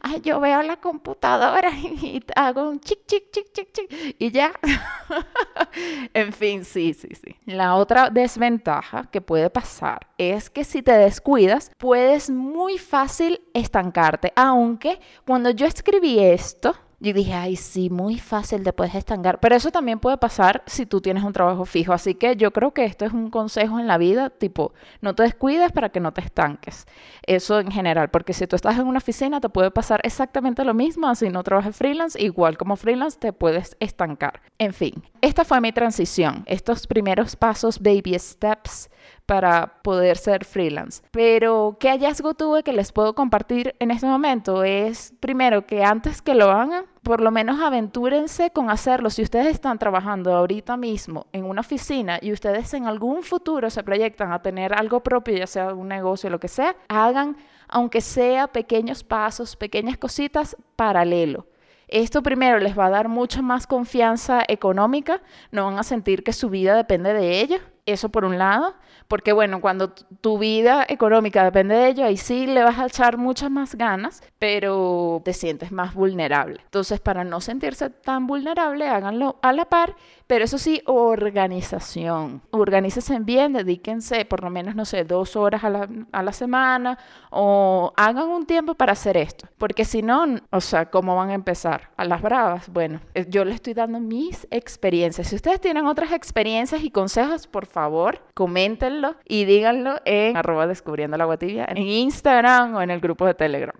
ay, 0.01 0.21
yo 0.21 0.39
veo 0.39 0.61
la 0.61 0.77
computadora 0.77 1.71
y 2.01 2.23
hago 2.35 2.69
un 2.69 2.79
chic, 2.79 3.05
chic, 3.05 3.31
chic, 3.31 3.51
chic, 3.53 3.71
chic 3.73 4.15
y 4.19 4.31
ya. 4.31 4.51
en 6.13 6.33
fin, 6.33 6.63
sí, 6.65 6.93
sí, 6.93 7.09
sí. 7.13 7.35
La 7.45 7.75
otra 7.75 8.09
desventaja 8.09 9.09
que 9.11 9.21
puede 9.21 9.49
pasar 9.49 10.07
es 10.17 10.49
que 10.49 10.63
si 10.63 10.81
te 10.81 10.93
descuidas, 10.93 11.71
puedes 11.77 12.29
muy 12.29 12.77
fácil 12.77 13.41
estancarte, 13.53 14.33
aunque 14.35 14.99
cuando 15.25 15.49
yo 15.49 15.65
escribí 15.65 16.19
esto, 16.19 16.75
yo 16.99 17.13
dije, 17.13 17.33
ay, 17.33 17.55
sí, 17.55 17.91
muy 17.91 18.17
fácil 18.17 18.63
te 18.63 18.73
puedes 18.73 18.95
estancar. 18.95 19.39
Pero 19.39 19.55
eso 19.55 19.69
también 19.69 19.99
puede 19.99 20.17
pasar 20.17 20.63
si 20.65 20.87
tú 20.87 20.99
tienes 20.99 21.23
un 21.23 21.31
trabajo 21.31 21.63
fijo. 21.65 21.93
Así 21.93 22.15
que 22.15 22.35
yo 22.35 22.51
creo 22.51 22.73
que 22.73 22.85
esto 22.85 23.05
es 23.05 23.13
un 23.13 23.29
consejo 23.29 23.79
en 23.79 23.85
la 23.85 23.99
vida, 23.99 24.31
tipo, 24.31 24.73
no 25.01 25.13
te 25.13 25.21
descuides 25.21 25.71
para 25.71 25.89
que 25.89 25.99
no 25.99 26.11
te 26.11 26.21
estanques. 26.21 26.87
Eso 27.21 27.59
en 27.59 27.71
general, 27.71 28.09
porque 28.09 28.33
si 28.33 28.47
tú 28.47 28.55
estás 28.55 28.79
en 28.79 28.87
una 28.87 28.97
oficina 28.97 29.39
te 29.39 29.49
puede 29.49 29.69
pasar 29.69 30.01
exactamente 30.03 30.63
lo 30.63 30.73
mismo, 30.73 31.07
así 31.07 31.29
no 31.29 31.43
trabajas 31.43 31.75
freelance, 31.75 32.19
igual 32.19 32.57
como 32.57 32.75
freelance 32.75 33.19
te 33.19 33.31
puedes 33.31 33.77
estancar. 33.79 34.41
En 34.57 34.73
fin, 34.73 35.03
esta 35.21 35.45
fue 35.45 35.61
mi 35.61 35.71
transición, 35.71 36.43
estos 36.47 36.87
primeros 36.87 37.35
pasos, 37.35 37.79
baby 37.79 38.17
steps 38.17 38.89
para 39.27 39.81
poder 39.83 40.17
ser 40.17 40.45
freelance. 40.45 41.03
Pero 41.11 41.77
qué 41.79 41.89
hallazgo 41.89 42.33
tuve 42.33 42.63
que 42.63 42.73
les 42.73 42.91
puedo 42.91 43.13
compartir 43.13 43.75
en 43.79 43.91
este 43.91 44.07
momento 44.07 44.63
es, 44.63 45.13
primero, 45.19 45.67
que 45.67 45.83
antes 45.83 46.21
que 46.21 46.33
lo 46.33 46.49
hagan, 46.49 46.85
por 47.03 47.19
lo 47.21 47.29
menos 47.29 47.59
aventúrense 47.59 48.51
con 48.51 48.69
hacerlo. 48.69 49.09
Si 49.09 49.21
ustedes 49.21 49.47
están 49.47 49.79
trabajando 49.79 50.33
ahorita 50.33 50.77
mismo 50.77 51.27
en 51.33 51.43
una 51.43 51.61
oficina 51.61 52.19
y 52.21 52.31
ustedes 52.31 52.73
en 52.73 52.87
algún 52.87 53.21
futuro 53.21 53.69
se 53.69 53.83
proyectan 53.83 54.31
a 54.31 54.41
tener 54.41 54.73
algo 54.73 55.01
propio, 55.01 55.37
ya 55.37 55.47
sea 55.47 55.73
un 55.73 55.89
negocio, 55.89 56.29
lo 56.29 56.39
que 56.39 56.47
sea, 56.47 56.77
hagan, 56.87 57.35
aunque 57.67 57.99
sea 57.99 58.47
pequeños 58.47 59.03
pasos, 59.03 59.57
pequeñas 59.57 59.97
cositas 59.97 60.55
paralelo. 60.77 61.47
Esto 61.89 62.23
primero 62.23 62.59
les 62.59 62.77
va 62.77 62.85
a 62.85 62.89
dar 62.89 63.09
mucha 63.09 63.41
más 63.41 63.67
confianza 63.67 64.41
económica, 64.47 65.21
no 65.51 65.65
van 65.65 65.79
a 65.79 65.83
sentir 65.83 66.23
que 66.23 66.33
su 66.33 66.49
vida 66.49 66.75
depende 66.75 67.13
de 67.13 67.41
ellos, 67.41 67.61
eso 67.87 68.09
por 68.09 68.25
un 68.25 68.37
lado. 68.37 68.75
Porque 69.07 69.31
bueno, 69.31 69.61
cuando 69.61 69.91
tu 69.91 70.37
vida 70.37 70.85
económica 70.87 71.43
depende 71.43 71.75
de 71.75 71.87
ello, 71.87 72.05
ahí 72.05 72.17
sí 72.17 72.45
le 72.45 72.61
vas 72.61 72.77
a 72.77 72.85
echar 72.87 73.17
muchas 73.17 73.49
más 73.49 73.75
ganas, 73.75 74.21
pero 74.37 75.21
te 75.23 75.33
sientes 75.33 75.71
más 75.71 75.93
vulnerable. 75.93 76.59
Entonces, 76.65 76.99
para 76.99 77.23
no 77.23 77.39
sentirse 77.39 77.89
tan 77.89 78.27
vulnerable, 78.27 78.87
háganlo 78.89 79.39
a 79.41 79.53
la 79.53 79.65
par, 79.65 79.95
pero 80.27 80.45
eso 80.45 80.57
sí, 80.57 80.81
organización. 80.85 82.41
Organícense 82.51 83.17
bien, 83.19 83.53
dedíquense 83.53 84.25
por 84.25 84.43
lo 84.43 84.49
menos, 84.49 84.75
no 84.75 84.85
sé, 84.85 85.03
dos 85.05 85.35
horas 85.35 85.63
a 85.63 85.69
la, 85.69 85.89
a 86.11 86.23
la 86.23 86.33
semana 86.33 86.97
o 87.31 87.93
hagan 87.95 88.27
un 88.27 88.45
tiempo 88.45 88.75
para 88.75 88.91
hacer 88.91 89.17
esto. 89.17 89.47
Porque 89.57 89.85
si 89.85 90.01
no, 90.01 90.25
o 90.51 90.61
sea, 90.61 90.87
¿cómo 90.89 91.15
van 91.15 91.29
a 91.29 91.33
empezar? 91.33 91.89
A 91.97 92.05
las 92.05 92.21
bravas. 92.21 92.69
Bueno, 92.69 92.99
eh, 93.13 93.25
yo 93.29 93.45
les 93.45 93.55
estoy 93.55 93.73
dando 93.73 93.99
mis 93.99 94.47
experiencias. 94.51 95.27
Si 95.27 95.35
ustedes 95.35 95.61
tienen 95.61 95.85
otras 95.85 96.11
experiencias 96.11 96.83
y 96.83 96.91
consejos, 96.91 97.47
por 97.47 97.65
favor, 97.65 98.21
coméntenlo 98.33 99.15
y 99.25 99.45
díganlo 99.45 99.95
en 100.05 100.35
arroba 100.35 100.67
descubriendo 100.67 101.17
la 101.17 101.25
guatilla, 101.25 101.65
en 101.69 101.77
Instagram 101.77 102.75
o 102.75 102.81
en 102.81 102.91
el 102.91 102.99
grupo 102.99 103.25
de 103.25 103.33
Telegram. 103.33 103.75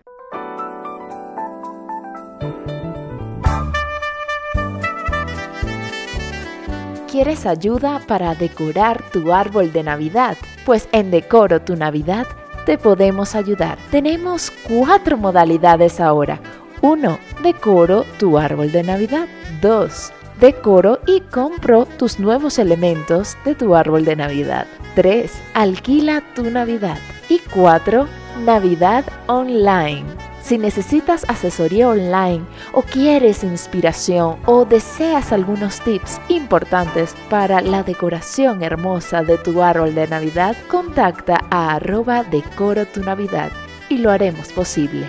¿Quieres 7.17 7.47
ayuda 7.47 7.99
para 8.05 8.35
decorar 8.35 9.01
tu 9.09 9.33
árbol 9.33 9.73
de 9.73 9.81
Navidad? 9.81 10.37
Pues 10.67 10.87
en 10.91 11.09
Decoro 11.09 11.59
tu 11.59 11.75
Navidad 11.75 12.27
te 12.67 12.77
podemos 12.77 13.33
ayudar. 13.33 13.79
Tenemos 13.89 14.51
cuatro 14.51 15.17
modalidades 15.17 15.99
ahora. 15.99 16.39
1. 16.81 17.17
Decoro 17.41 18.05
tu 18.19 18.37
árbol 18.37 18.71
de 18.71 18.83
Navidad. 18.83 19.27
2 19.63 20.13
decoro 20.39 20.99
y 21.07 21.21
compro 21.21 21.87
tus 21.87 22.19
nuevos 22.19 22.59
elementos 22.59 23.35
de 23.45 23.55
tu 23.55 23.73
árbol 23.73 24.05
de 24.05 24.15
Navidad. 24.15 24.67
3. 24.93 25.31
Alquila 25.55 26.21
tu 26.35 26.43
Navidad. 26.51 26.99
Y 27.29 27.39
4. 27.51 28.07
Navidad 28.45 29.05
Online. 29.25 30.05
Si 30.47 30.57
necesitas 30.57 31.25
asesoría 31.27 31.89
online 31.89 32.45
o 32.71 32.81
quieres 32.81 33.43
inspiración 33.43 34.37
o 34.45 34.63
deseas 34.63 35.33
algunos 35.33 35.81
tips 35.81 36.21
importantes 36.29 37.17
para 37.29 37.59
la 37.59 37.83
decoración 37.83 38.63
hermosa 38.63 39.23
de 39.23 39.37
tu 39.39 39.61
árbol 39.61 39.93
de 39.93 40.07
Navidad, 40.07 40.55
contacta 40.69 41.43
a 41.49 41.75
arroba 41.75 42.23
decoro 42.23 42.85
tu 42.85 43.01
Navidad 43.01 43.51
y 43.89 43.97
lo 43.97 44.09
haremos 44.09 44.53
posible. 44.53 45.05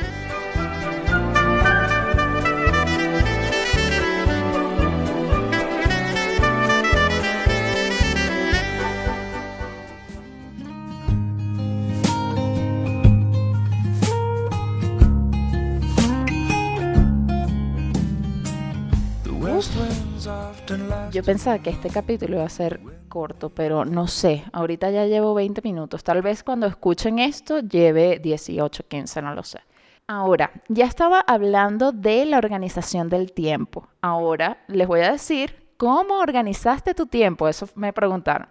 Yo 21.19 21.25
pensaba 21.25 21.59
que 21.59 21.71
este 21.71 21.91
capítulo 21.91 22.37
iba 22.37 22.45
a 22.45 22.49
ser 22.49 22.79
corto, 23.09 23.51
pero 23.51 23.85
no 23.85 24.07
sé. 24.07 24.45
Ahorita 24.53 24.89
ya 24.93 25.05
llevo 25.07 25.35
20 25.35 25.63
minutos. 25.65 26.05
Tal 26.05 26.23
vez 26.23 26.45
cuando 26.45 26.69
escuchen 26.69 27.19
esto 27.19 27.59
lleve 27.59 28.21
18, 28.21 28.85
15, 28.87 29.23
no 29.23 29.35
lo 29.35 29.43
sé. 29.43 29.59
Ahora, 30.07 30.53
ya 30.69 30.85
estaba 30.87 31.19
hablando 31.19 31.91
de 31.91 32.25
la 32.25 32.39
organización 32.39 33.09
del 33.09 33.33
tiempo. 33.33 33.89
Ahora 34.01 34.63
les 34.69 34.87
voy 34.87 35.01
a 35.01 35.11
decir 35.11 35.57
cómo 35.77 36.21
organizaste 36.21 36.95
tu 36.95 37.07
tiempo. 37.07 37.49
Eso 37.49 37.69
me 37.75 37.93
preguntaron. 37.93 38.47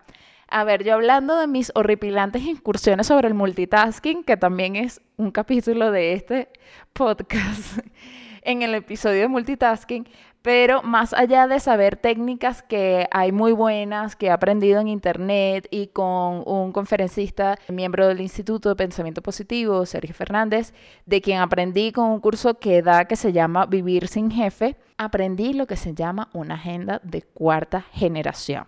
A 0.49 0.65
ver, 0.65 0.83
yo 0.83 0.95
hablando 0.95 1.37
de 1.37 1.47
mis 1.47 1.71
horripilantes 1.73 2.43
incursiones 2.43 3.07
sobre 3.07 3.29
el 3.29 3.33
multitasking, 3.33 4.25
que 4.25 4.35
también 4.35 4.75
es 4.75 4.99
un 5.15 5.31
capítulo 5.31 5.89
de 5.89 6.11
este 6.11 6.49
podcast 6.91 7.79
en 8.41 8.61
el 8.61 8.75
episodio 8.75 9.21
de 9.21 9.27
multitasking, 9.27 10.07
pero 10.41 10.81
más 10.81 11.13
allá 11.13 11.45
de 11.47 11.59
saber 11.59 11.97
técnicas 11.97 12.61
que 12.61 13.07
hay 13.11 13.33
muy 13.33 13.51
buenas, 13.51 14.15
que 14.15 14.27
he 14.27 14.31
aprendido 14.31 14.79
en 14.79 14.87
internet 14.87 15.67
y 15.71 15.87
con 15.87 16.41
un 16.45 16.71
conferencista, 16.71 17.57
miembro 17.67 18.07
del 18.07 18.21
Instituto 18.21 18.69
de 18.69 18.75
Pensamiento 18.75 19.21
Positivo, 19.21 19.85
Sergio 19.85 20.15
Fernández, 20.15 20.73
de 21.05 21.21
quien 21.21 21.39
aprendí 21.39 21.91
con 21.91 22.05
un 22.05 22.19
curso 22.21 22.59
que 22.59 22.81
da 22.81 23.05
que 23.05 23.17
se 23.17 23.33
llama 23.33 23.65
Vivir 23.65 24.07
sin 24.07 24.31
Jefe, 24.31 24.77
aprendí 24.97 25.53
lo 25.53 25.67
que 25.67 25.75
se 25.75 25.93
llama 25.93 26.29
una 26.31 26.55
agenda 26.55 27.01
de 27.03 27.23
cuarta 27.23 27.81
generación. 27.91 28.65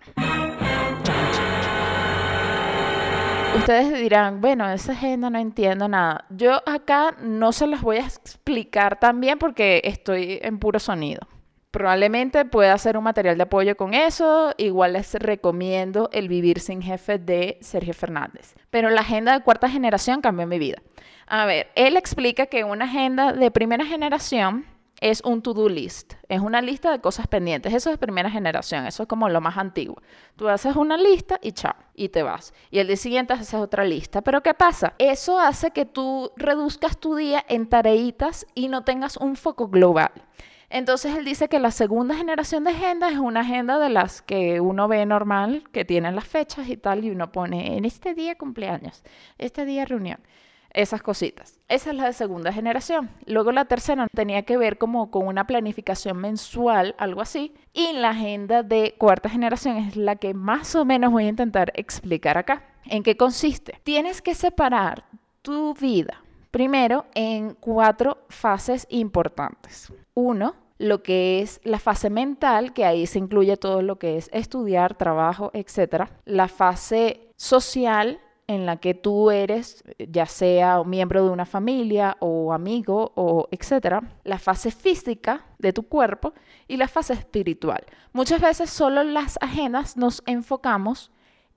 Ustedes 3.56 3.92
dirán, 3.98 4.40
bueno, 4.40 4.70
esa 4.70 4.92
agenda 4.92 5.28
no 5.28 5.38
entiendo 5.38 5.88
nada. 5.88 6.24
Yo 6.30 6.62
acá 6.66 7.16
no 7.20 7.52
se 7.52 7.66
las 7.66 7.82
voy 7.82 7.98
a 7.98 8.06
explicar 8.06 8.98
también 9.00 9.38
porque 9.38 9.82
estoy 9.84 10.38
en 10.42 10.58
puro 10.58 10.78
sonido. 10.78 11.20
Probablemente 11.70 12.44
pueda 12.44 12.72
hacer 12.72 12.96
un 12.96 13.04
material 13.04 13.36
de 13.36 13.44
apoyo 13.44 13.76
con 13.76 13.94
eso. 13.94 14.54
Igual 14.56 14.94
les 14.94 15.14
recomiendo 15.14 16.10
El 16.12 16.28
Vivir 16.28 16.60
sin 16.60 16.82
Jefe 16.82 17.18
de 17.18 17.58
Sergio 17.60 17.94
Fernández. 17.94 18.54
Pero 18.70 18.90
la 18.90 19.02
agenda 19.02 19.32
de 19.32 19.44
cuarta 19.44 19.68
generación 19.68 20.20
cambió 20.20 20.46
mi 20.46 20.58
vida. 20.58 20.82
A 21.26 21.46
ver, 21.46 21.68
él 21.76 21.96
explica 21.96 22.46
que 22.46 22.64
una 22.64 22.86
agenda 22.86 23.32
de 23.32 23.50
primera 23.52 23.84
generación 23.84 24.64
es 25.00 25.22
un 25.22 25.42
to-do 25.42 25.68
list. 25.68 26.14
Es 26.28 26.40
una 26.40 26.60
lista 26.60 26.90
de 26.90 27.00
cosas 27.00 27.26
pendientes. 27.26 27.72
Eso 27.72 27.90
es 27.90 27.98
primera 27.98 28.30
generación. 28.30 28.86
Eso 28.86 29.04
es 29.04 29.08
como 29.08 29.28
lo 29.28 29.40
más 29.40 29.56
antiguo. 29.56 30.00
Tú 30.36 30.48
haces 30.48 30.76
una 30.76 30.96
lista 30.96 31.38
y 31.42 31.52
chao. 31.52 31.74
Y 31.94 32.10
te 32.10 32.22
vas. 32.22 32.52
Y 32.70 32.78
el 32.78 32.86
día 32.86 32.96
siguiente 32.96 33.32
haces 33.32 33.54
otra 33.54 33.84
lista. 33.84 34.20
Pero 34.20 34.42
¿qué 34.42 34.54
pasa? 34.54 34.94
Eso 34.98 35.38
hace 35.38 35.70
que 35.70 35.86
tú 35.86 36.30
reduzcas 36.36 36.98
tu 36.98 37.16
día 37.16 37.44
en 37.48 37.66
tareitas 37.68 38.46
y 38.54 38.68
no 38.68 38.84
tengas 38.84 39.16
un 39.16 39.36
foco 39.36 39.68
global. 39.68 40.12
Entonces 40.68 41.16
él 41.16 41.24
dice 41.24 41.48
que 41.48 41.58
la 41.58 41.72
segunda 41.72 42.14
generación 42.14 42.62
de 42.62 42.70
agenda 42.70 43.08
es 43.08 43.18
una 43.18 43.40
agenda 43.40 43.80
de 43.80 43.88
las 43.88 44.22
que 44.22 44.60
uno 44.60 44.86
ve 44.86 45.04
normal, 45.04 45.64
que 45.72 45.84
tienen 45.84 46.14
las 46.14 46.28
fechas 46.28 46.68
y 46.68 46.76
tal, 46.76 47.04
y 47.04 47.10
uno 47.10 47.32
pone 47.32 47.76
en 47.76 47.84
este 47.84 48.14
día 48.14 48.38
cumpleaños, 48.38 49.02
este 49.36 49.64
día 49.64 49.84
reunión, 49.84 50.20
esas 50.72 51.02
cositas. 51.02 51.58
Esa 51.68 51.90
es 51.90 51.96
la 51.96 52.06
de 52.06 52.12
segunda 52.12 52.52
generación. 52.52 53.10
Luego 53.26 53.52
la 53.52 53.64
tercera 53.64 54.06
tenía 54.14 54.42
que 54.42 54.56
ver 54.56 54.78
como 54.78 55.10
con 55.10 55.26
una 55.26 55.46
planificación 55.46 56.18
mensual, 56.18 56.94
algo 56.98 57.20
así. 57.20 57.54
Y 57.72 57.92
la 57.92 58.10
agenda 58.10 58.62
de 58.62 58.94
cuarta 58.98 59.28
generación 59.28 59.76
es 59.76 59.96
la 59.96 60.16
que 60.16 60.34
más 60.34 60.74
o 60.74 60.84
menos 60.84 61.12
voy 61.12 61.24
a 61.24 61.28
intentar 61.28 61.72
explicar 61.74 62.38
acá. 62.38 62.64
¿En 62.84 63.02
qué 63.02 63.16
consiste? 63.16 63.80
Tienes 63.84 64.22
que 64.22 64.34
separar 64.34 65.04
tu 65.42 65.74
vida 65.74 66.22
primero 66.50 67.06
en 67.14 67.54
cuatro 67.54 68.18
fases 68.28 68.86
importantes. 68.90 69.92
Uno, 70.14 70.54
lo 70.78 71.02
que 71.02 71.40
es 71.40 71.60
la 71.62 71.78
fase 71.78 72.10
mental, 72.10 72.72
que 72.72 72.84
ahí 72.84 73.06
se 73.06 73.18
incluye 73.18 73.56
todo 73.56 73.82
lo 73.82 73.98
que 73.98 74.16
es 74.16 74.30
estudiar, 74.32 74.96
trabajo, 74.96 75.50
etc. 75.52 76.08
La 76.24 76.48
fase 76.48 77.28
social, 77.36 78.20
en 78.50 78.66
la 78.66 78.78
que 78.78 78.94
tú 78.94 79.30
eres, 79.30 79.84
ya 79.96 80.26
sea 80.26 80.82
miembro 80.82 81.22
de 81.22 81.30
una 81.30 81.46
familia 81.46 82.16
o 82.18 82.52
amigo 82.52 83.12
o 83.14 83.46
etcétera, 83.52 84.02
la 84.24 84.40
fase 84.40 84.72
física 84.72 85.46
de 85.58 85.72
tu 85.72 85.84
cuerpo 85.84 86.34
y 86.66 86.76
la 86.76 86.88
fase 86.88 87.12
espiritual. 87.12 87.86
Muchas 88.12 88.40
veces 88.40 88.68
solo 88.68 89.04
las 89.04 89.38
agendas 89.40 89.96
nos 89.96 90.24
enfocamos 90.26 91.12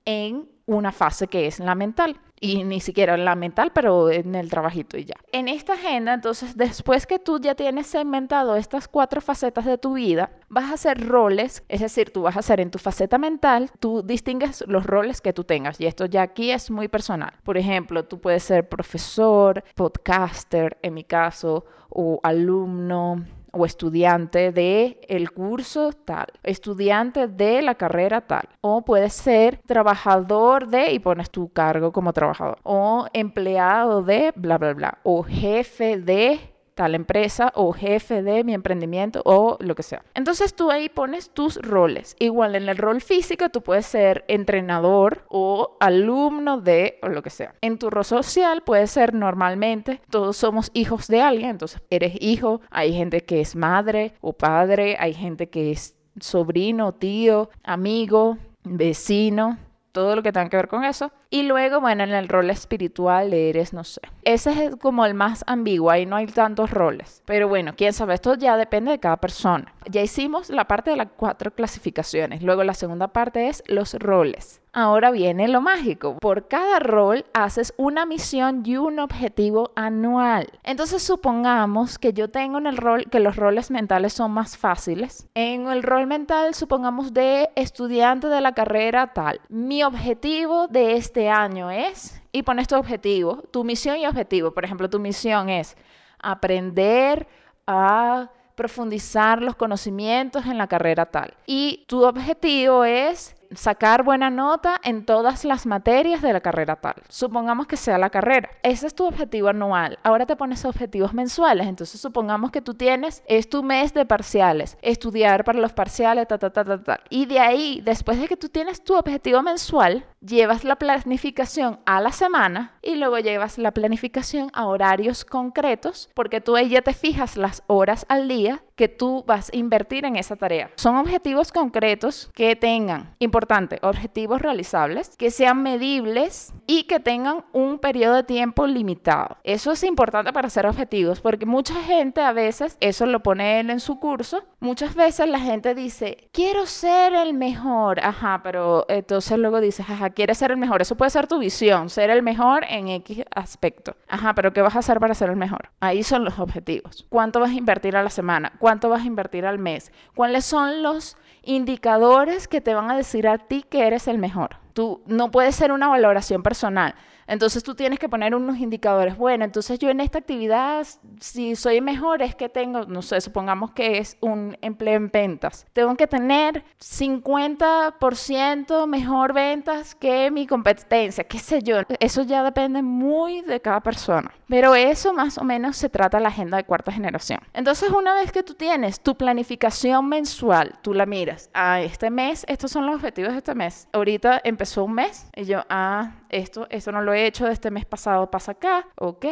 en 0.05 0.47
una 0.65 0.91
fase 0.91 1.27
que 1.27 1.47
es 1.47 1.59
la 1.59 1.75
mental 1.75 2.19
y 2.39 2.65
ni 2.65 2.81
siquiera 2.81 3.15
en 3.15 3.23
la 3.23 3.35
mental, 3.35 3.71
pero 3.73 4.11
en 4.11 4.35
el 4.35 4.49
trabajito 4.49 4.97
y 4.97 5.05
ya. 5.05 5.15
En 5.31 5.47
esta 5.47 5.73
agenda, 5.73 6.13
entonces, 6.13 6.57
después 6.57 7.07
que 7.07 7.17
tú 7.17 7.39
ya 7.39 7.55
tienes 7.55 7.87
segmentado 7.87 8.57
estas 8.57 8.89
cuatro 8.89 9.21
facetas 9.21 9.63
de 9.63 9.77
tu 9.77 9.93
vida, 9.93 10.29
vas 10.49 10.69
a 10.69 10.73
hacer 10.73 11.07
roles, 11.07 11.63
es 11.69 11.79
decir, 11.79 12.11
tú 12.11 12.23
vas 12.23 12.35
a 12.35 12.39
hacer 12.39 12.59
en 12.59 12.69
tu 12.69 12.79
faceta 12.79 13.17
mental, 13.17 13.71
tú 13.79 14.03
distingues 14.03 14.65
los 14.67 14.85
roles 14.85 15.21
que 15.21 15.31
tú 15.31 15.45
tengas 15.45 15.79
y 15.79 15.85
esto 15.85 16.05
ya 16.05 16.21
aquí 16.21 16.51
es 16.51 16.69
muy 16.69 16.89
personal. 16.89 17.31
Por 17.43 17.57
ejemplo, 17.57 18.03
tú 18.03 18.19
puedes 18.19 18.43
ser 18.43 18.67
profesor, 18.67 19.63
podcaster, 19.75 20.77
en 20.81 20.95
mi 20.95 21.05
caso, 21.05 21.65
o 21.87 22.19
alumno, 22.23 23.23
o 23.53 23.65
estudiante 23.65 24.51
de 24.51 24.99
el 25.07 25.31
curso 25.31 25.91
tal, 25.93 26.27
estudiante 26.43 27.27
de 27.27 27.61
la 27.61 27.75
carrera 27.75 28.21
tal, 28.21 28.49
o 28.61 28.83
puede 28.83 29.09
ser 29.09 29.59
trabajador 29.65 30.67
de 30.67 30.91
y 30.91 30.99
pones 30.99 31.29
tu 31.29 31.49
cargo 31.53 31.91
como 31.91 32.13
trabajador, 32.13 32.57
o 32.63 33.07
empleado 33.13 34.01
de 34.01 34.33
bla 34.35 34.57
bla 34.57 34.73
bla, 34.73 34.97
o 35.03 35.23
jefe 35.23 35.97
de 35.97 36.52
tal 36.75 36.95
empresa 36.95 37.51
o 37.55 37.73
jefe 37.73 38.23
de 38.23 38.43
mi 38.43 38.53
emprendimiento 38.53 39.21
o 39.25 39.57
lo 39.59 39.75
que 39.75 39.83
sea. 39.83 40.03
Entonces 40.13 40.55
tú 40.55 40.71
ahí 40.71 40.89
pones 40.89 41.29
tus 41.29 41.57
roles. 41.57 42.15
Igual 42.19 42.55
en 42.55 42.69
el 42.69 42.77
rol 42.77 43.01
físico 43.01 43.49
tú 43.49 43.61
puedes 43.61 43.85
ser 43.85 44.25
entrenador 44.27 45.23
o 45.29 45.77
alumno 45.79 46.59
de 46.59 46.99
o 47.01 47.09
lo 47.09 47.21
que 47.21 47.29
sea. 47.29 47.55
En 47.61 47.77
tu 47.77 47.89
rol 47.89 48.05
social 48.05 48.61
puede 48.63 48.87
ser 48.87 49.13
normalmente, 49.13 50.01
todos 50.09 50.37
somos 50.37 50.71
hijos 50.73 51.07
de 51.07 51.21
alguien, 51.21 51.51
entonces 51.51 51.81
eres 51.89 52.15
hijo, 52.19 52.61
hay 52.69 52.93
gente 52.93 53.21
que 53.21 53.41
es 53.41 53.55
madre 53.55 54.13
o 54.21 54.33
padre, 54.33 54.97
hay 54.99 55.13
gente 55.13 55.49
que 55.49 55.71
es 55.71 55.95
sobrino, 56.19 56.93
tío, 56.93 57.49
amigo, 57.63 58.37
vecino, 58.63 59.57
todo 59.93 60.15
lo 60.17 60.23
que 60.23 60.33
tenga 60.33 60.49
que 60.49 60.57
ver 60.57 60.67
con 60.67 60.83
eso. 60.83 61.13
Y 61.29 61.43
luego, 61.43 61.79
bueno, 61.79 62.03
en 62.03 62.11
el 62.11 62.27
rol 62.27 62.49
espiritual 62.49 63.33
eres, 63.33 63.71
no 63.71 63.85
sé. 63.85 64.01
Ese 64.23 64.65
es 64.65 64.75
como 64.75 65.05
el 65.05 65.13
más 65.13 65.45
ambiguo, 65.47 65.89
ahí 65.89 66.05
no 66.05 66.17
hay 66.17 66.25
tantos 66.25 66.71
roles. 66.71 67.23
Pero 67.25 67.47
bueno, 67.47 67.73
quién 67.77 67.93
sabe, 67.93 68.15
esto 68.15 68.33
ya 68.33 68.57
depende 68.57 68.91
de 68.91 68.99
cada 68.99 69.17
persona. 69.17 69.73
Ya 69.89 70.01
hicimos 70.01 70.49
la 70.49 70.67
parte 70.67 70.89
de 70.91 70.97
las 70.97 71.07
cuatro 71.15 71.51
clasificaciones. 71.51 72.43
Luego 72.43 72.63
la 72.63 72.73
segunda 72.73 73.07
parte 73.07 73.47
es 73.47 73.63
los 73.67 73.93
roles. 73.93 74.62
Ahora 74.75 75.11
viene 75.11 75.47
lo 75.47 75.61
mágico. 75.61 76.17
Por 76.17 76.47
cada 76.47 76.79
rol 76.79 77.25
haces 77.33 77.75
una 77.77 78.07
misión 78.07 78.63
y 78.65 78.77
un 78.77 78.97
objetivo 78.97 79.71
anual. 79.75 80.49
Entonces 80.63 81.03
supongamos 81.03 81.99
que 81.99 82.11
yo 82.11 82.31
tengo 82.31 82.57
en 82.57 82.65
el 82.65 82.77
rol 82.77 83.05
que 83.11 83.19
los 83.19 83.35
roles 83.35 83.69
mentales 83.69 84.13
son 84.13 84.31
más 84.31 84.57
fáciles. 84.57 85.29
En 85.35 85.67
el 85.67 85.83
rol 85.83 86.07
mental 86.07 86.55
supongamos 86.55 87.13
de 87.13 87.51
estudiante 87.55 88.27
de 88.27 88.41
la 88.41 88.53
carrera 88.53 89.13
tal. 89.13 89.41
Mi 89.47 89.83
objetivo 89.83 90.67
de 90.67 90.95
este 90.95 91.29
año 91.29 91.69
es, 91.69 92.19
y 92.31 92.41
pones 92.41 92.67
tu 92.67 92.75
objetivo, 92.75 93.43
tu 93.51 93.63
misión 93.63 93.97
y 93.97 94.07
objetivo. 94.07 94.55
Por 94.55 94.65
ejemplo, 94.65 94.89
tu 94.89 94.99
misión 94.99 95.49
es 95.49 95.77
aprender 96.19 97.27
a 97.67 98.31
profundizar 98.55 99.41
los 99.41 99.55
conocimientos 99.55 100.47
en 100.47 100.57
la 100.57 100.67
carrera 100.67 101.05
tal. 101.05 101.35
Y 101.45 101.85
tu 101.87 102.03
objetivo 102.03 102.85
es 102.85 103.32
sacar 103.55 104.03
buena 104.03 104.29
nota 104.29 104.79
en 104.83 105.05
todas 105.05 105.45
las 105.45 105.65
materias 105.65 106.21
de 106.21 106.33
la 106.33 106.41
carrera 106.41 106.75
tal. 106.75 106.95
Supongamos 107.09 107.67
que 107.67 107.77
sea 107.77 107.97
la 107.97 108.09
carrera. 108.09 108.49
Ese 108.63 108.87
es 108.87 108.95
tu 108.95 109.05
objetivo 109.05 109.49
anual. 109.49 109.99
Ahora 110.03 110.25
te 110.25 110.35
pones 110.35 110.65
objetivos 110.65 111.13
mensuales. 111.13 111.67
Entonces 111.67 111.99
supongamos 111.99 112.51
que 112.51 112.61
tú 112.61 112.73
tienes, 112.73 113.23
es 113.27 113.49
tu 113.49 113.63
mes 113.63 113.93
de 113.93 114.05
parciales, 114.05 114.77
estudiar 114.81 115.43
para 115.43 115.59
los 115.59 115.73
parciales, 115.73 116.27
ta, 116.27 116.37
ta, 116.37 116.51
ta, 116.51 116.63
ta, 116.63 116.83
ta. 116.83 116.99
Y 117.09 117.25
de 117.25 117.39
ahí, 117.39 117.81
después 117.83 118.19
de 118.19 118.27
que 118.27 118.37
tú 118.37 118.49
tienes 118.49 118.83
tu 118.83 118.95
objetivo 118.95 119.41
mensual, 119.41 120.05
llevas 120.21 120.63
la 120.63 120.77
planificación 120.77 121.79
a 121.85 122.01
la 122.01 122.11
semana 122.11 122.77
y 122.81 122.95
luego 122.95 123.19
llevas 123.19 123.57
la 123.57 123.71
planificación 123.71 124.49
a 124.53 124.65
horarios 124.67 125.25
concretos 125.25 126.09
porque 126.13 126.41
tú 126.41 126.55
ahí 126.55 126.69
ya 126.69 126.81
te 126.81 126.93
fijas 126.93 127.37
las 127.37 127.63
horas 127.67 128.05
al 128.09 128.27
día 128.27 128.63
que 128.75 128.87
tú 128.87 129.23
vas 129.27 129.49
a 129.53 129.55
invertir 129.55 130.05
en 130.05 130.15
esa 130.15 130.35
tarea. 130.35 130.71
Son 130.75 130.95
objetivos 130.95 131.51
concretos 131.51 132.31
que 132.33 132.55
tengan, 132.55 133.15
importante, 133.19 133.79
objetivos 133.81 134.41
realizables, 134.41 135.15
que 135.17 135.31
sean 135.31 135.61
medibles 135.61 136.53
y 136.67 136.83
que 136.83 136.99
tengan 136.99 137.45
un 137.51 137.79
periodo 137.79 138.15
de 138.15 138.23
tiempo 138.23 138.67
limitado. 138.67 139.37
Eso 139.43 139.71
es 139.71 139.83
importante 139.83 140.33
para 140.33 140.47
hacer 140.47 140.65
objetivos 140.65 141.21
porque 141.21 141.45
mucha 141.45 141.75
gente 141.83 142.21
a 142.21 142.31
veces, 142.33 142.77
eso 142.79 143.05
lo 143.05 143.21
pone 143.21 143.59
él 143.59 143.69
en 143.69 143.79
su 143.79 143.99
curso, 143.99 144.43
muchas 144.59 144.95
veces 144.95 145.27
la 145.27 145.39
gente 145.39 145.75
dice, 145.75 146.29
quiero 146.31 146.65
ser 146.65 147.13
el 147.13 147.33
mejor, 147.33 147.99
ajá, 147.99 148.41
pero 148.43 148.85
entonces 148.89 149.37
luego 149.37 149.61
dices, 149.61 149.89
ajá, 149.89 150.09
quieres 150.11 150.37
ser 150.37 150.51
el 150.51 150.57
mejor. 150.57 150.81
Eso 150.81 150.95
puede 150.95 151.11
ser 151.11 151.27
tu 151.27 151.39
visión, 151.39 151.89
ser 151.89 152.09
el 152.09 152.23
mejor 152.23 152.65
en 152.67 152.87
X 152.87 153.23
aspecto. 153.35 153.95
Ajá, 154.07 154.33
pero 154.33 154.53
¿qué 154.53 154.61
vas 154.61 154.75
a 154.75 154.79
hacer 154.79 154.99
para 154.99 155.13
ser 155.13 155.29
el 155.29 155.35
mejor? 155.35 155.69
Ahí 155.79 156.03
son 156.03 156.23
los 156.23 156.39
objetivos. 156.39 157.05
¿Cuánto 157.09 157.39
vas 157.39 157.51
a 157.51 157.55
invertir 157.55 157.95
a 157.95 158.03
la 158.03 158.09
semana? 158.09 158.53
¿Cuánto 158.63 158.87
vas 158.87 159.01
a 159.03 159.07
invertir 159.07 159.45
al 159.45 159.59
mes? 159.59 159.91
¿Cuáles 160.15 160.45
son 160.45 160.83
los 160.83 161.17
indicadores 161.43 162.47
que 162.47 162.61
te 162.61 162.73
van 162.73 162.89
a 162.89 162.95
decir 162.95 163.27
a 163.27 163.37
ti 163.37 163.65
que 163.69 163.85
eres 163.85 164.07
el 164.07 164.19
mejor? 164.19 164.55
Tú 164.71 165.01
no 165.05 165.31
puedes 165.31 165.53
ser 165.53 165.73
una 165.73 165.89
valoración 165.89 166.43
personal. 166.43 166.95
Entonces 167.27 167.63
tú 167.63 167.75
tienes 167.75 167.99
que 167.99 168.09
poner 168.09 168.35
unos 168.35 168.57
indicadores. 168.57 169.17
Bueno, 169.17 169.45
entonces 169.45 169.79
yo 169.79 169.89
en 169.89 169.99
esta 169.99 170.19
actividad, 170.19 170.85
si 171.19 171.55
soy 171.55 171.81
mejor, 171.81 172.21
es 172.21 172.35
que 172.35 172.49
tengo, 172.49 172.85
no 172.85 173.01
sé, 173.01 173.21
supongamos 173.21 173.71
que 173.71 173.97
es 173.97 174.17
un 174.21 174.57
empleo 174.61 174.95
en 174.95 175.09
ventas. 175.09 175.65
Tengo 175.73 175.95
que 175.95 176.07
tener 176.07 176.63
50% 176.79 178.87
mejor 178.87 179.33
ventas 179.33 179.95
que 179.95 180.31
mi 180.31 180.47
competencia, 180.47 181.23
qué 181.23 181.39
sé 181.39 181.61
yo. 181.61 181.77
Eso 181.99 182.23
ya 182.23 182.43
depende 182.43 182.81
muy 182.81 183.41
de 183.41 183.59
cada 183.59 183.81
persona. 183.81 184.31
Pero 184.47 184.75
eso 184.75 185.13
más 185.13 185.37
o 185.37 185.43
menos 185.43 185.77
se 185.77 185.89
trata 185.89 186.19
la 186.19 186.29
agenda 186.29 186.57
de 186.57 186.63
cuarta 186.63 186.91
generación. 186.91 187.39
Entonces 187.53 187.89
una 187.89 188.13
vez 188.13 188.31
que 188.31 188.43
tú 188.43 188.53
tienes 188.53 188.99
tu 188.99 189.15
planificación 189.15 190.07
mensual, 190.07 190.75
tú 190.81 190.93
la 190.93 191.05
miras. 191.05 191.49
Ah, 191.53 191.81
este 191.81 192.09
mes, 192.09 192.45
estos 192.47 192.71
son 192.71 192.85
los 192.85 192.95
objetivos 192.95 193.31
de 193.31 193.39
este 193.39 193.55
mes. 193.55 193.87
Ahorita 193.93 194.41
empezó 194.43 194.83
un 194.83 194.93
mes 194.93 195.27
y 195.35 195.45
yo, 195.45 195.61
ah, 195.69 196.11
esto, 196.33 196.67
esto 196.69 196.91
no 196.91 197.01
lo 197.01 197.13
he 197.13 197.25
hecho 197.25 197.45
de 197.45 197.53
este 197.53 197.71
mes 197.71 197.85
pasado, 197.85 198.29
pasa 198.29 198.53
acá, 198.53 198.87
ok. 198.95 199.25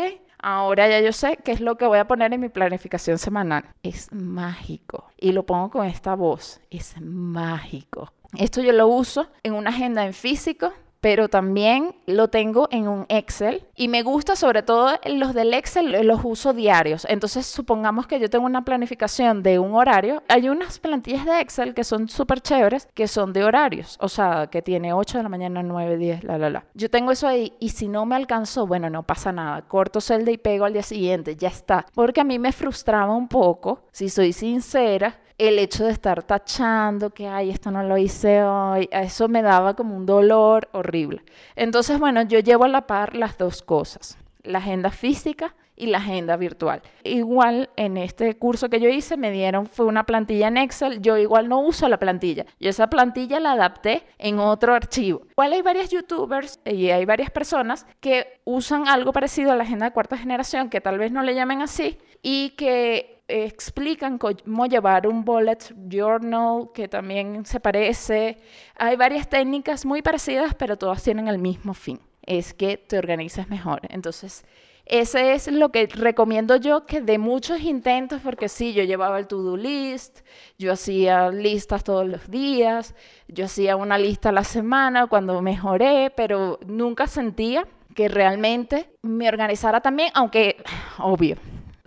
Ahora 0.44 0.90
ya 0.90 1.00
yo 1.02 1.14
sé 1.14 1.38
qué 1.44 1.52
es 1.52 1.62
lo 1.62 1.78
que 1.78 1.86
voy 1.86 2.00
a 2.00 2.08
poner 2.08 2.34
en 2.34 2.42
mi 2.42 2.50
planificación 2.50 3.20
semanal. 3.20 3.66
Es 3.84 4.12
mágico. 4.12 5.06
Y 5.18 5.34
lo 5.34 5.46
pongo 5.46 5.70
con 5.70 5.86
esta 5.86 6.16
voz. 6.16 6.60
Es 6.72 7.00
mágico. 7.00 8.12
Esto 8.38 8.62
yo 8.62 8.72
lo 8.72 8.88
uso 8.88 9.28
en 9.44 9.54
una 9.54 9.70
agenda 9.70 10.04
en 10.04 10.14
físico 10.14 10.74
pero 11.02 11.28
también 11.28 11.96
lo 12.06 12.30
tengo 12.30 12.68
en 12.72 12.88
un 12.88 13.06
Excel 13.10 13.66
y 13.76 13.88
me 13.88 14.04
gusta 14.04 14.36
sobre 14.36 14.64
todo 14.64 14.92
los 15.06 15.34
del 15.34 15.54
Excel, 15.54 16.08
los 16.08 16.22
uso 16.24 16.54
diarios. 16.54 17.06
Entonces, 17.10 17.46
supongamos 17.48 18.08
que 18.08 18.20
yo 18.20 18.30
tengo 18.30 18.46
una 18.46 18.64
planificación 18.64 19.44
de 19.44 19.60
un 19.60 19.74
horario, 19.74 20.24
hay 20.30 20.48
unas 20.48 20.80
plantillas 20.80 21.26
de 21.26 21.42
Excel 21.42 21.74
que 21.74 21.84
son 21.84 22.08
súper 22.08 22.42
chéveres, 22.42 22.88
que 22.94 23.08
son 23.08 23.34
de 23.34 23.44
horarios, 23.44 23.98
o 24.00 24.08
sea, 24.08 24.48
que 24.48 24.62
tiene 24.62 24.94
8 24.94 25.18
de 25.18 25.24
la 25.24 25.30
mañana, 25.30 25.64
9, 25.64 25.98
10, 25.98 26.24
la, 26.24 26.38
la, 26.38 26.50
la. 26.50 26.66
Yo 26.76 26.90
tengo 26.90 27.12
eso 27.12 27.28
ahí 27.28 27.54
y 27.60 27.70
si 27.70 27.88
no 27.88 28.06
me 28.06 28.16
alcanzó, 28.16 28.68
bueno, 28.68 28.90
no 28.90 29.04
pasa 29.04 29.32
nada, 29.32 29.64
corto 29.64 30.02
celda 30.02 30.32
y 30.32 30.38
pego 30.38 30.66
al 30.66 30.74
día 30.74 30.84
siguiente, 30.84 31.36
ya 31.36 31.48
está. 31.48 31.88
Porque 31.96 32.22
a 32.22 32.24
mí 32.24 32.38
me 32.38 32.52
frustraba 32.52 33.16
un 33.16 33.28
poco, 33.28 33.86
si 33.92 34.10
soy 34.10 34.34
sincera, 34.34 35.20
el 35.38 35.60
hecho 35.60 35.86
de 35.86 35.92
estar 35.92 36.24
tachando 36.24 37.12
que, 37.12 37.28
ay, 37.28 37.50
esto 37.50 37.72
no 37.72 37.84
lo 37.84 37.98
hice 37.98 38.44
hoy, 38.44 38.90
eso 38.92 39.28
me 39.28 39.42
daba 39.42 39.76
como 39.76 39.96
un 39.96 40.06
dolor 40.06 40.70
horrible. 40.72 41.24
Entonces, 41.56 42.00
bueno, 42.00 42.22
yo 42.24 42.40
llevo 42.40 42.66
a 42.66 42.70
la 42.70 42.88
par 42.88 43.16
las 43.16 43.38
dos 43.38 43.62
cosas, 43.62 44.18
la 44.44 44.60
agenda 44.60 44.92
física 44.92 45.56
y 45.76 45.88
la 45.88 45.98
agenda 45.98 46.38
virtual. 46.38 46.84
Igual 47.04 47.72
en 47.76 47.98
este 47.98 48.38
curso 48.38 48.70
que 48.70 48.80
yo 48.80 48.88
hice 48.88 49.18
me 49.18 49.32
dieron 49.32 49.66
fue 49.66 49.88
una 49.88 50.06
plantilla 50.06 50.48
en 50.48 50.58
Excel, 50.58 51.02
yo 51.02 51.18
igual 51.18 51.50
no 51.50 51.60
uso 51.60 51.90
la 51.90 51.98
plantilla, 51.98 52.46
yo 52.60 52.70
esa 52.70 52.88
plantilla 52.88 53.40
la 53.40 53.54
adapté 53.54 54.04
en 54.20 54.38
otro 54.38 54.76
archivo. 54.76 55.24
Igual 55.32 55.54
hay 55.54 55.64
varios 55.64 55.90
youtubers 55.90 56.60
y 56.66 56.92
hay 56.92 57.06
varias 57.06 57.32
personas 57.32 57.88
que 58.00 58.42
usan 58.44 58.88
algo 58.88 59.12
parecido 59.12 59.52
a 59.52 59.56
la 59.56 59.64
agenda 59.64 59.88
de 59.88 59.94
cuarta 59.94 60.18
generación, 60.18 60.70
que 60.70 60.82
tal 60.82 61.00
vez 61.00 61.12
no 61.12 61.24
le 61.24 61.34
llamen 61.34 61.64
así, 61.64 61.98
y 62.22 62.52
que 62.52 63.11
explican 63.32 64.18
cómo 64.18 64.66
llevar 64.66 65.08
un 65.08 65.24
bullet 65.24 65.60
journal 65.88 66.70
que 66.74 66.88
también 66.88 67.46
se 67.46 67.60
parece. 67.60 68.38
Hay 68.76 68.96
varias 68.96 69.30
técnicas 69.30 69.86
muy 69.86 70.02
parecidas, 70.02 70.54
pero 70.56 70.78
todas 70.78 71.04
tienen 71.04 71.28
el 71.28 71.38
mismo 71.38 71.74
fin, 71.74 72.00
es 72.22 72.54
que 72.54 72.78
te 72.78 72.98
organices 72.98 73.50
mejor. 73.50 73.82
Entonces, 73.90 74.46
ese 74.86 75.34
es 75.34 75.48
lo 75.48 75.70
que 75.70 75.88
recomiendo 75.88 76.58
yo 76.58 76.86
que 76.86 77.02
de 77.02 77.18
muchos 77.18 77.62
intentos, 77.62 78.20
porque 78.22 78.50
sí, 78.50 78.74
yo 78.74 78.84
llevaba 78.84 79.20
el 79.20 79.28
to-do 79.28 79.56
list, 79.56 80.20
yo 80.58 80.74
hacía 80.74 81.30
listas 81.30 81.84
todos 81.84 82.08
los 82.08 82.30
días, 82.30 82.96
yo 83.28 83.46
hacía 83.46 83.76
una 83.76 83.98
lista 83.98 84.30
a 84.30 84.34
la 84.34 84.44
semana 84.44 85.08
cuando 85.08 85.42
mejoré, 85.42 86.12
pero 86.16 86.60
nunca 86.66 87.08
sentía 87.08 87.68
que 87.96 88.08
realmente 88.08 88.90
me 89.02 89.28
organizara 89.28 89.82
también, 89.82 90.12
aunque, 90.14 90.58
obvio, 90.98 91.38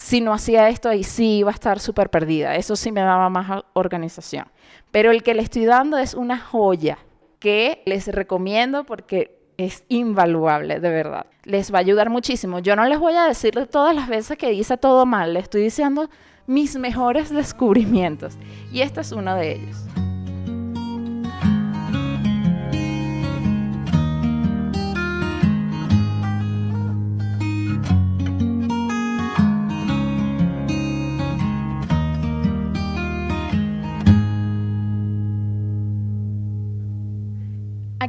si 0.05 0.21
no 0.21 0.35
hacía 0.35 0.69
esto 0.69 0.91
ahí 0.91 1.03
sí 1.03 1.39
iba 1.39 1.51
a 1.51 1.55
estar 1.55 1.81
súper 1.81 2.11
perdida, 2.11 2.57
eso 2.57 2.77
sí 2.77 2.93
me 2.93 3.01
daba 3.01 3.31
más 3.31 3.65
organización. 3.73 4.45
Pero 4.91 5.11
el 5.11 5.23
que 5.23 5.33
le 5.33 5.41
estoy 5.41 5.65
dando 5.65 5.97
es 5.97 6.13
una 6.13 6.39
joya 6.39 6.99
que 7.39 7.83
les 7.87 8.07
recomiendo 8.09 8.85
porque 8.85 9.39
es 9.57 9.83
invaluable, 9.89 10.79
de 10.79 10.91
verdad. 10.91 11.25
Les 11.45 11.73
va 11.73 11.79
a 11.79 11.81
ayudar 11.81 12.11
muchísimo. 12.11 12.59
Yo 12.59 12.77
no 12.77 12.85
les 12.85 12.99
voy 12.99 13.15
a 13.15 13.25
decir 13.25 13.55
todas 13.69 13.95
las 13.95 14.07
veces 14.07 14.37
que 14.37 14.53
hice 14.53 14.77
todo 14.77 15.07
mal, 15.07 15.33
les 15.33 15.45
estoy 15.45 15.63
diciendo 15.63 16.11
mis 16.47 16.77
mejores 16.77 17.31
descubrimientos. 17.31 18.37
Y 18.71 18.83
este 18.83 19.01
es 19.01 19.11
uno 19.11 19.35
de 19.35 19.53
ellos. 19.53 19.94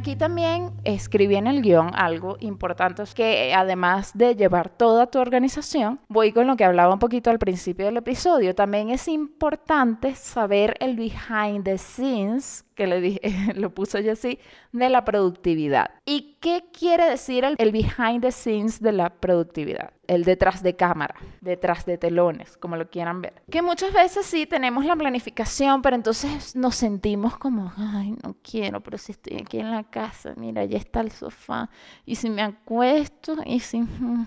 Aquí 0.06 0.14
también 0.14 0.70
escribí 0.84 1.34
en 1.34 1.48
el 1.48 1.62
guion 1.62 1.90
algo 1.92 2.36
importante, 2.38 3.02
que 3.12 3.52
además 3.52 4.12
de 4.14 4.36
llevar 4.36 4.68
toda 4.68 5.08
tu 5.08 5.18
organización, 5.18 5.98
voy 6.06 6.30
con 6.30 6.46
lo 6.46 6.54
que 6.54 6.62
hablaba 6.62 6.92
un 6.92 7.00
poquito 7.00 7.28
al 7.28 7.40
principio 7.40 7.86
del 7.86 7.96
episodio, 7.96 8.54
también 8.54 8.90
es 8.90 9.08
importante 9.08 10.14
saber 10.14 10.76
el 10.78 10.94
behind 10.94 11.64
the 11.64 11.76
scenes 11.76 12.65
que 12.76 12.86
le 12.86 13.00
dije, 13.00 13.20
lo 13.56 13.74
puso 13.74 13.98
yo 13.98 14.12
así, 14.12 14.38
de 14.70 14.88
la 14.88 15.04
productividad. 15.04 15.90
¿Y 16.04 16.36
qué 16.40 16.66
quiere 16.72 17.10
decir 17.10 17.44
el, 17.44 17.56
el, 17.58 17.72
behind 17.72 18.20
the 18.20 18.30
scenes 18.30 18.80
de 18.80 18.92
la 18.92 19.10
productividad? 19.10 19.94
El 20.06 20.22
detrás 20.22 20.62
de 20.62 20.76
cámara, 20.76 21.16
detrás 21.40 21.84
de 21.86 21.98
telones, 21.98 22.56
como 22.56 22.76
lo 22.76 22.88
quieran 22.88 23.22
ver. 23.22 23.42
Que 23.50 23.62
muchas 23.62 23.92
veces 23.92 24.26
sí 24.26 24.46
tenemos 24.46 24.84
la 24.84 24.94
planificación, 24.94 25.82
pero 25.82 25.96
entonces 25.96 26.54
nos 26.54 26.76
sentimos 26.76 27.36
como, 27.38 27.72
ay, 27.76 28.14
no 28.22 28.36
quiero, 28.42 28.80
pero 28.82 28.98
si 28.98 29.12
estoy 29.12 29.38
aquí 29.38 29.58
en 29.58 29.72
la 29.72 29.82
casa, 29.82 30.34
mira, 30.36 30.64
ya 30.64 30.78
está 30.78 31.00
el 31.00 31.10
sofá, 31.10 31.70
y 32.04 32.14
si 32.14 32.30
me 32.30 32.42
acuesto, 32.42 33.36
y 33.44 33.58
si... 33.58 33.80
Mm, 33.80 34.26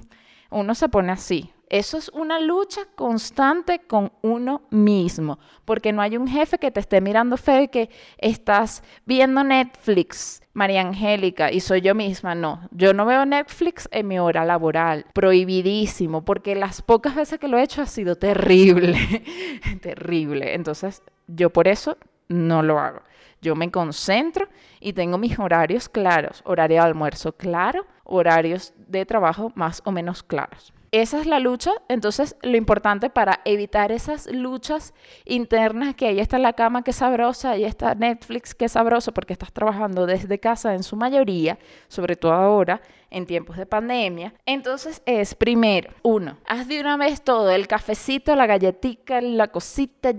uno 0.51 0.73
se 0.73 0.89
pone 0.89 1.11
así, 1.11 1.51
eso 1.69 1.97
es 1.97 2.09
una 2.09 2.39
lucha 2.39 2.81
constante 2.95 3.79
con 3.79 4.11
uno 4.23 4.63
mismo, 4.71 5.37
porque 5.65 5.93
no 5.93 6.01
hay 6.01 6.17
un 6.17 6.27
jefe 6.27 6.57
que 6.57 6.71
te 6.71 6.79
esté 6.79 6.99
mirando 6.99 7.37
feo 7.37 7.61
y 7.61 7.67
que 7.67 7.91
estás 8.17 8.83
viendo 9.05 9.43
Netflix, 9.43 10.41
María 10.53 10.81
Angélica, 10.81 11.51
y 11.51 11.59
soy 11.59 11.81
yo 11.81 11.93
misma. 11.93 12.33
No, 12.33 12.67
yo 12.71 12.93
no 12.93 13.05
veo 13.05 13.23
Netflix 13.25 13.87
en 13.91 14.07
mi 14.07 14.17
hora 14.17 14.45
laboral, 14.45 15.05
prohibidísimo, 15.13 16.25
porque 16.25 16.55
las 16.55 16.81
pocas 16.81 17.15
veces 17.15 17.39
que 17.39 17.47
lo 17.47 17.59
he 17.59 17.63
hecho 17.63 17.83
ha 17.83 17.87
sido 17.87 18.15
terrible, 18.15 19.23
terrible. 19.81 20.55
Entonces, 20.55 21.03
yo 21.27 21.51
por 21.51 21.67
eso 21.67 21.97
no 22.29 22.63
lo 22.63 22.79
hago. 22.79 23.01
Yo 23.41 23.55
me 23.55 23.69
concentro 23.71 24.49
y 24.79 24.93
tengo 24.93 25.17
mis 25.17 25.37
horarios 25.37 25.87
claros, 25.87 26.41
horario 26.45 26.77
de 26.77 26.87
almuerzo 26.87 27.31
claro, 27.33 27.85
horarios 28.03 28.73
de 28.75 29.05
trabajo 29.05 29.51
más 29.55 29.81
o 29.85 29.91
menos 29.91 30.23
claros. 30.23 30.73
Esa 30.91 31.19
es 31.19 31.27
la 31.27 31.39
lucha, 31.39 31.71
entonces 31.87 32.35
lo 32.41 32.57
importante 32.57 33.11
para 33.11 33.41
evitar 33.45 33.91
esas 33.91 34.25
luchas 34.31 34.95
internas, 35.25 35.93
que 35.93 36.07
ahí 36.07 36.19
está 36.19 36.39
la 36.39 36.53
cama 36.53 36.83
que 36.83 36.93
sabrosa, 36.93 37.51
ahí 37.51 37.63
está 37.63 37.93
Netflix 37.93 38.55
que 38.55 38.67
sabroso 38.67 39.13
porque 39.13 39.33
estás 39.33 39.53
trabajando 39.53 40.07
desde 40.07 40.39
casa 40.39 40.73
en 40.73 40.81
su 40.81 40.95
mayoría, 40.95 41.59
sobre 41.89 42.15
todo 42.15 42.33
ahora 42.33 42.81
en 43.11 43.27
tiempos 43.27 43.57
de 43.57 43.67
pandemia. 43.67 44.33
Entonces 44.47 45.03
es 45.05 45.35
primero, 45.35 45.91
uno, 46.01 46.37
haz 46.47 46.67
de 46.67 46.79
una 46.79 46.97
vez 46.97 47.21
todo, 47.21 47.51
el 47.51 47.67
cafecito, 47.67 48.35
la 48.35 48.47
galletita, 48.47 49.21
la 49.21 49.49
cosita, 49.49 50.11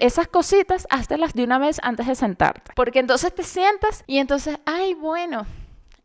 esas 0.00 0.26
cositas, 0.26 0.86
haztelas 0.90 1.32
de 1.34 1.44
una 1.44 1.58
vez 1.58 1.78
antes 1.82 2.08
de 2.08 2.16
sentarte, 2.16 2.72
porque 2.74 2.98
entonces 2.98 3.32
te 3.32 3.44
sientas 3.44 4.02
y 4.08 4.18
entonces, 4.18 4.58
ay, 4.66 4.94
bueno, 4.94 5.46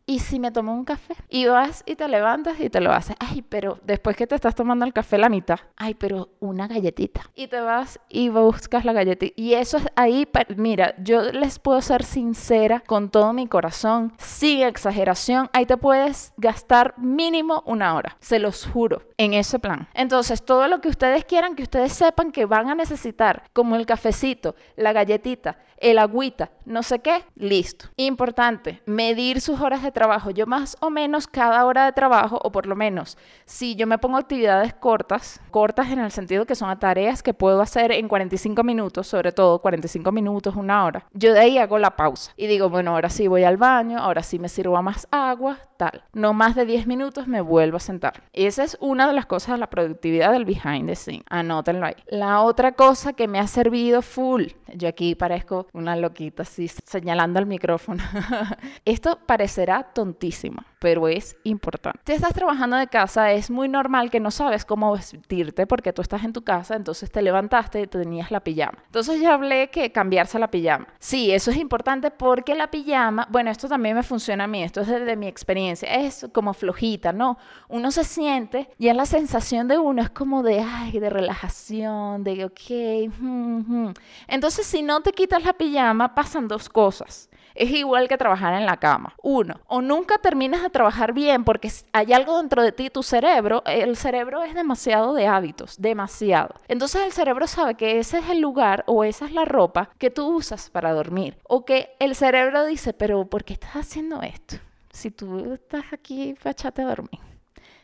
¿y 0.08 0.20
si 0.20 0.40
me 0.40 0.52
tomo 0.52 0.74
un 0.74 0.86
café? 0.86 1.14
Y 1.30 1.46
vas 1.46 1.84
y 1.86 1.96
te 1.96 2.08
levantas 2.08 2.60
y 2.60 2.70
te 2.70 2.80
lo 2.80 2.92
haces. 2.92 3.16
Ay, 3.20 3.44
pero 3.48 3.78
después 3.84 4.16
que 4.16 4.26
te 4.26 4.34
estás 4.34 4.56
tomando 4.56 4.86
el 4.86 4.94
café 4.94 5.18
la 5.18 5.30
mitad, 5.30 5.60
ay, 5.76 5.94
pero 5.94 6.30
una 6.40 6.68
galletita. 6.68 7.22
Y 7.36 7.48
te 7.48 7.60
vas 7.60 8.00
y 8.10 8.30
buscas 8.30 8.86
la 8.86 8.94
galletita. 8.94 9.34
Y 9.36 9.54
eso 9.54 9.78
es 9.78 9.86
ahí, 9.96 10.28
mira, 10.56 10.96
yo 10.98 11.22
les 11.32 11.60
puedo 11.60 11.82
ser 11.82 12.04
sincera 12.04 12.80
con 12.80 13.10
todo 13.10 13.34
mi 13.34 13.48
corazón, 13.48 14.14
sin 14.18 14.62
exageración, 14.62 15.50
ahí 15.52 15.66
te 15.66 15.78
puedes 15.78 16.34
gastar 16.38 16.98
mínimo 16.98 17.62
una 17.66 17.94
hora, 17.96 18.16
se 18.22 18.40
los 18.40 18.66
juro, 18.66 19.02
en 19.18 19.34
ese 19.34 19.60
plan. 19.60 19.90
Entonces, 19.94 20.44
todo 20.44 20.68
lo 20.70 20.80
que 20.80 20.88
ustedes 20.88 21.26
quieran, 21.26 21.56
que 21.56 21.64
ustedes 21.64 21.92
sepan 21.92 22.32
que 22.32 22.46
van 22.46 22.70
a 22.70 22.76
necesitar, 22.76 23.44
como 23.52 23.76
el 23.76 23.86
cafecito, 23.86 24.56
la 24.78 24.94
galletita, 24.94 25.58
el 25.78 26.00
agüita, 26.00 26.52
no 26.66 26.82
sé 26.82 27.00
qué, 27.00 27.24
listo. 27.36 27.88
Importante, 27.98 28.82
medir 28.86 29.42
sus 29.42 29.60
horas 29.60 29.84
de 29.84 29.92
trabajo. 29.98 30.30
Yo 30.30 30.46
más 30.46 30.78
o 30.80 30.92
menos 30.92 31.26
cada 31.26 31.66
hora 31.66 31.86
de 31.86 31.92
trabajo, 31.92 32.40
o 32.44 32.52
por 32.52 32.68
lo 32.68 32.76
menos 32.76 33.18
si 33.46 33.76
yo 33.76 33.88
me 33.88 33.98
pongo 33.98 34.18
actividades 34.18 34.76
cortas, 34.76 35.42
cortas 35.50 35.90
en 35.90 35.98
el 36.00 36.12
sentido 36.12 36.46
que 36.46 36.54
son 36.54 36.78
tareas 36.78 37.24
que 37.24 37.34
puedo 37.34 37.62
hacer 37.62 37.92
en 37.92 38.08
45 38.08 38.64
minutos, 38.64 39.08
sobre 39.08 39.32
todo 39.32 39.60
45 39.60 40.12
minutos, 40.12 40.56
una 40.56 40.86
hora, 40.86 41.06
yo 41.14 41.34
de 41.34 41.40
ahí 41.40 41.58
hago 41.58 41.80
la 41.80 41.96
pausa 41.96 42.34
y 42.38 42.46
digo, 42.46 42.70
bueno, 42.70 42.92
ahora 42.92 43.10
sí 43.10 43.28
voy 43.28 43.44
al 43.44 43.58
baño, 43.58 43.98
ahora 43.98 44.22
sí 44.22 44.38
me 44.38 44.50
sirvo 44.50 44.78
a 44.78 44.82
más 44.84 45.08
agua, 45.10 45.58
tal. 45.78 46.04
No 46.14 46.34
más 46.34 46.56
de 46.56 46.66
10 46.66 46.88
minutos 46.88 47.28
me 47.28 47.42
vuelvo 47.42 47.78
a 47.78 47.80
sentar. 47.80 48.24
Esa 48.34 48.64
es 48.64 48.78
una 48.82 49.08
de 49.08 49.14
las 49.14 49.26
cosas 49.26 49.56
de 49.56 49.60
la 49.60 49.70
productividad 49.70 50.32
del 50.32 50.46
behind 50.46 50.88
the 50.88 50.96
scene. 50.96 51.24
Anótenlo 51.30 51.86
ahí. 51.86 51.96
La 52.08 52.42
otra 52.42 52.74
cosa 52.74 53.14
que 53.14 53.28
me 53.28 53.40
ha 53.40 53.48
servido 53.48 54.02
full, 54.02 54.48
yo 54.74 54.88
aquí 54.88 55.16
parezco 55.16 55.68
una 55.74 55.96
loquita 55.96 56.44
así 56.44 56.68
señalando 56.68 57.40
al 57.40 57.46
micrófono. 57.46 58.04
Esto 58.86 59.20
parecerá 59.26 59.87
tontísimo, 59.94 60.64
pero 60.80 61.08
es 61.08 61.38
importante. 61.44 62.00
Si 62.06 62.14
estás 62.14 62.34
trabajando 62.34 62.78
de 62.78 62.88
casa, 62.88 63.32
es 63.32 63.50
muy 63.50 63.68
normal 63.68 64.10
que 64.10 64.20
no 64.20 64.32
sabes 64.32 64.66
cómo 64.66 64.92
vestirte 64.94 65.68
porque 65.68 65.94
tú 65.94 66.02
estás 66.02 66.24
en 66.24 66.34
tu 66.34 66.44
casa, 66.44 66.76
entonces 66.76 67.12
te 67.12 67.22
levantaste 67.22 67.82
y 67.82 67.88
tenías 67.88 68.32
la 68.32 68.40
pijama. 68.40 68.78
Entonces 68.86 69.20
ya 69.22 69.34
hablé 69.34 69.70
que 69.70 69.92
cambiarse 69.92 70.40
la 70.40 70.50
pijama. 70.50 70.88
Sí, 71.00 71.32
eso 71.32 71.52
es 71.52 71.58
importante 71.58 72.12
porque 72.12 72.56
la 72.56 72.70
pijama, 72.70 73.28
bueno, 73.32 73.52
esto 73.52 73.68
también 73.68 73.96
me 73.96 74.04
funciona 74.04 74.46
a 74.46 74.48
mí, 74.48 74.64
esto 74.64 74.82
es 74.82 74.88
de 74.88 75.16
mi 75.16 75.28
experiencia, 75.28 75.94
es 75.94 76.28
como 76.34 76.54
flojita, 76.54 77.14
¿no? 77.14 77.38
Uno 77.70 77.92
se 77.92 78.04
siente 78.04 78.70
y 78.78 78.92
la 78.94 79.06
sensación 79.06 79.68
de 79.68 79.78
uno 79.78 80.02
es 80.02 80.10
como 80.10 80.44
de, 80.44 80.60
ay, 80.60 81.00
de 81.00 81.10
relajación, 81.10 82.24
de, 82.24 82.46
ok. 82.46 83.94
Entonces, 84.28 84.66
si 84.66 84.82
no 84.82 85.02
te 85.02 85.12
quitas 85.12 85.44
la 85.44 85.54
pijama, 85.54 86.16
pasan 86.16 86.48
dos 86.48 86.70
cosas. 86.70 87.30
Es 87.58 87.72
igual 87.72 88.08
que 88.08 88.18
trabajar 88.18 88.54
en 88.54 88.66
la 88.66 88.78
cama. 88.78 89.16
Uno, 89.24 89.60
o 89.68 89.82
nunca 89.82 90.20
terminas 90.20 90.62
de 90.62 90.70
trabajar 90.70 91.14
bien 91.14 91.44
porque 91.44 91.72
hay 91.92 92.14
algo 92.14 92.38
dentro 92.38 92.62
de 92.62 92.72
ti, 92.72 92.90
tu 92.90 93.04
cerebro, 93.04 93.64
el 93.66 93.98
cerebro 93.98 94.44
es 94.44 94.54
demasiado 94.54 95.14
de 95.14 95.28
hábitos, 95.28 95.82
demasiado. 95.82 96.56
Entonces 96.68 97.04
el 97.04 97.12
cerebro 97.12 97.48
sabe 97.48 97.76
que 97.76 98.00
ese 98.00 98.20
es 98.20 98.30
el 98.30 98.42
lugar 98.42 98.84
o 98.86 99.04
esa 99.04 99.26
es 99.26 99.32
la 99.32 99.46
ropa 99.46 99.90
que 99.98 100.12
tú 100.12 100.28
usas 100.36 100.70
para 100.70 100.94
dormir. 100.94 101.38
O 101.44 101.66
que 101.66 101.96
el 102.00 102.16
cerebro 102.16 102.66
dice, 102.66 102.94
pero 102.94 103.26
¿por 103.26 103.44
qué 103.44 103.54
estás 103.54 103.76
haciendo 103.76 104.22
esto? 104.22 104.58
Si 104.92 105.12
tú 105.12 105.54
estás 105.54 105.86
aquí, 105.92 106.36
echarte 106.44 106.82
a 106.82 106.86
dormir. 106.86 107.20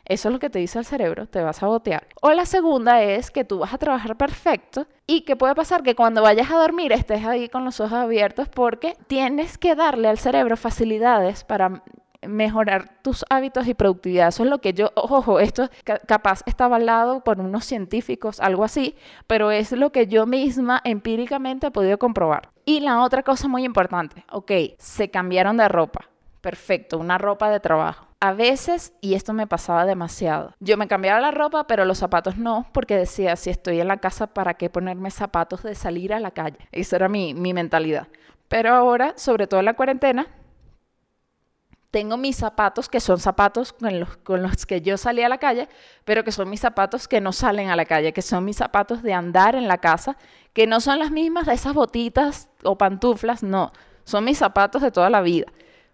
Eso 0.06 0.28
es 0.28 0.34
lo 0.34 0.40
que 0.40 0.50
te 0.50 0.60
dice 0.60 0.80
el 0.80 0.86
cerebro, 0.86 1.28
te 1.28 1.42
vas 1.42 1.64
a 1.64 1.68
botear. 1.68 2.08
O 2.22 2.32
la 2.32 2.46
segunda 2.46 3.02
es 3.02 3.32
que 3.32 3.46
tú 3.46 3.60
vas 3.60 3.74
a 3.74 3.78
trabajar 3.78 4.18
perfecto 4.18 4.86
y 5.08 5.22
que 5.22 5.38
puede 5.38 5.56
pasar 5.56 5.82
que 5.82 5.96
cuando 5.96 6.22
vayas 6.22 6.52
a 6.52 6.58
dormir 6.58 6.92
estés 6.92 7.26
ahí 7.26 7.48
con 7.48 7.64
los 7.64 7.80
ojos 7.80 7.94
abiertos 7.94 8.50
porque 8.50 8.98
tienes 9.08 9.58
que 9.58 9.76
darle 9.76 10.10
al 10.10 10.18
cerebro 10.18 10.58
facilidades 10.58 11.46
para 11.46 11.84
mejorar 12.28 13.02
tus 13.02 13.26
hábitos 13.30 13.68
y 13.68 13.74
productividad. 13.74 14.30
Eso 14.30 14.44
es 14.44 14.50
lo 14.50 14.60
que 14.60 14.74
yo, 14.74 14.92
ojo, 14.96 15.40
esto 15.40 15.70
capaz 16.06 16.42
está 16.46 16.66
avalado 16.66 17.24
por 17.24 17.40
unos 17.40 17.66
científicos, 17.66 18.40
algo 18.40 18.64
así, 18.64 18.96
pero 19.28 19.52
es 19.52 19.72
lo 19.72 19.92
que 19.92 20.08
yo 20.08 20.26
misma 20.26 20.82
empíricamente 20.84 21.68
he 21.68 21.72
podido 21.72 21.98
comprobar. 21.98 22.50
Y 22.66 22.82
la 22.82 23.02
otra 23.02 23.24
cosa 23.24 23.48
muy 23.48 23.64
importante, 23.64 24.26
ok, 24.32 24.52
se 24.78 25.10
cambiaron 25.10 25.58
de 25.58 25.68
ropa. 25.68 26.10
Perfecto, 26.42 26.98
una 26.98 27.18
ropa 27.18 27.50
de 27.50 27.62
trabajo 27.62 28.13
a 28.24 28.32
veces, 28.32 28.94
y 29.02 29.16
esto 29.16 29.34
me 29.34 29.48
pasaba 29.48 29.86
demasiado, 29.86 30.56
yo 30.62 30.78
me 30.78 30.88
cambiaba 30.88 31.20
la 31.20 31.32
ropa, 31.32 31.68
pero 31.68 31.84
los 31.84 31.98
zapatos 31.98 32.38
no, 32.38 32.66
porque 32.72 32.96
decía, 32.96 33.36
si 33.36 33.50
estoy 33.50 33.82
en 33.82 33.90
la 33.90 33.98
casa, 33.98 34.28
¿para 34.28 34.54
qué 34.54 34.70
ponerme 34.70 35.12
zapatos 35.12 35.62
de 35.62 35.76
salir 35.76 36.14
a 36.14 36.22
la 36.22 36.32
calle? 36.32 36.58
Esa 36.72 36.96
era 36.96 37.10
mi, 37.10 37.34
mi 37.34 37.54
mentalidad. 37.54 38.08
Pero 38.48 38.74
ahora, 38.74 39.14
sobre 39.18 39.46
todo 39.46 39.60
en 39.60 39.66
la 39.66 39.74
cuarentena, 39.74 40.28
tengo 41.92 42.16
mis 42.16 42.38
zapatos, 42.38 42.88
que 42.88 43.02
son 43.02 43.20
zapatos 43.20 43.74
con 43.74 44.00
los, 44.00 44.16
con 44.16 44.42
los, 44.42 44.66
que 44.66 44.80
yo 44.80 44.96
salí 44.96 45.22
a 45.22 45.28
la 45.28 45.38
calle, 45.38 45.68
pero 46.06 46.24
que 46.24 46.32
son 46.32 46.50
mis 46.50 46.62
zapatos 46.62 47.10
que 47.10 47.20
no 47.20 47.34
salen 47.34 47.72
a 47.72 47.76
la 47.76 47.84
calle, 47.84 48.14
que 48.14 48.22
son 48.22 48.46
mis 48.46 48.56
zapatos 48.56 49.04
de 49.04 49.12
andar 49.12 49.56
en 49.56 49.68
la 49.68 49.80
casa, 49.80 50.16
que 50.54 50.66
no 50.66 50.80
son 50.80 50.98
las 50.98 51.12
mismas 51.12 51.46
de 51.46 51.56
esas 51.56 51.74
botitas 51.74 52.48
o 52.64 52.78
pantuflas, 52.78 53.44
no, 53.44 53.74
son 54.06 54.24
mis 54.24 54.38
zapatos 54.38 54.82
de 54.82 54.92
toda 54.92 55.10
la 55.10 55.20
vida 55.20 55.48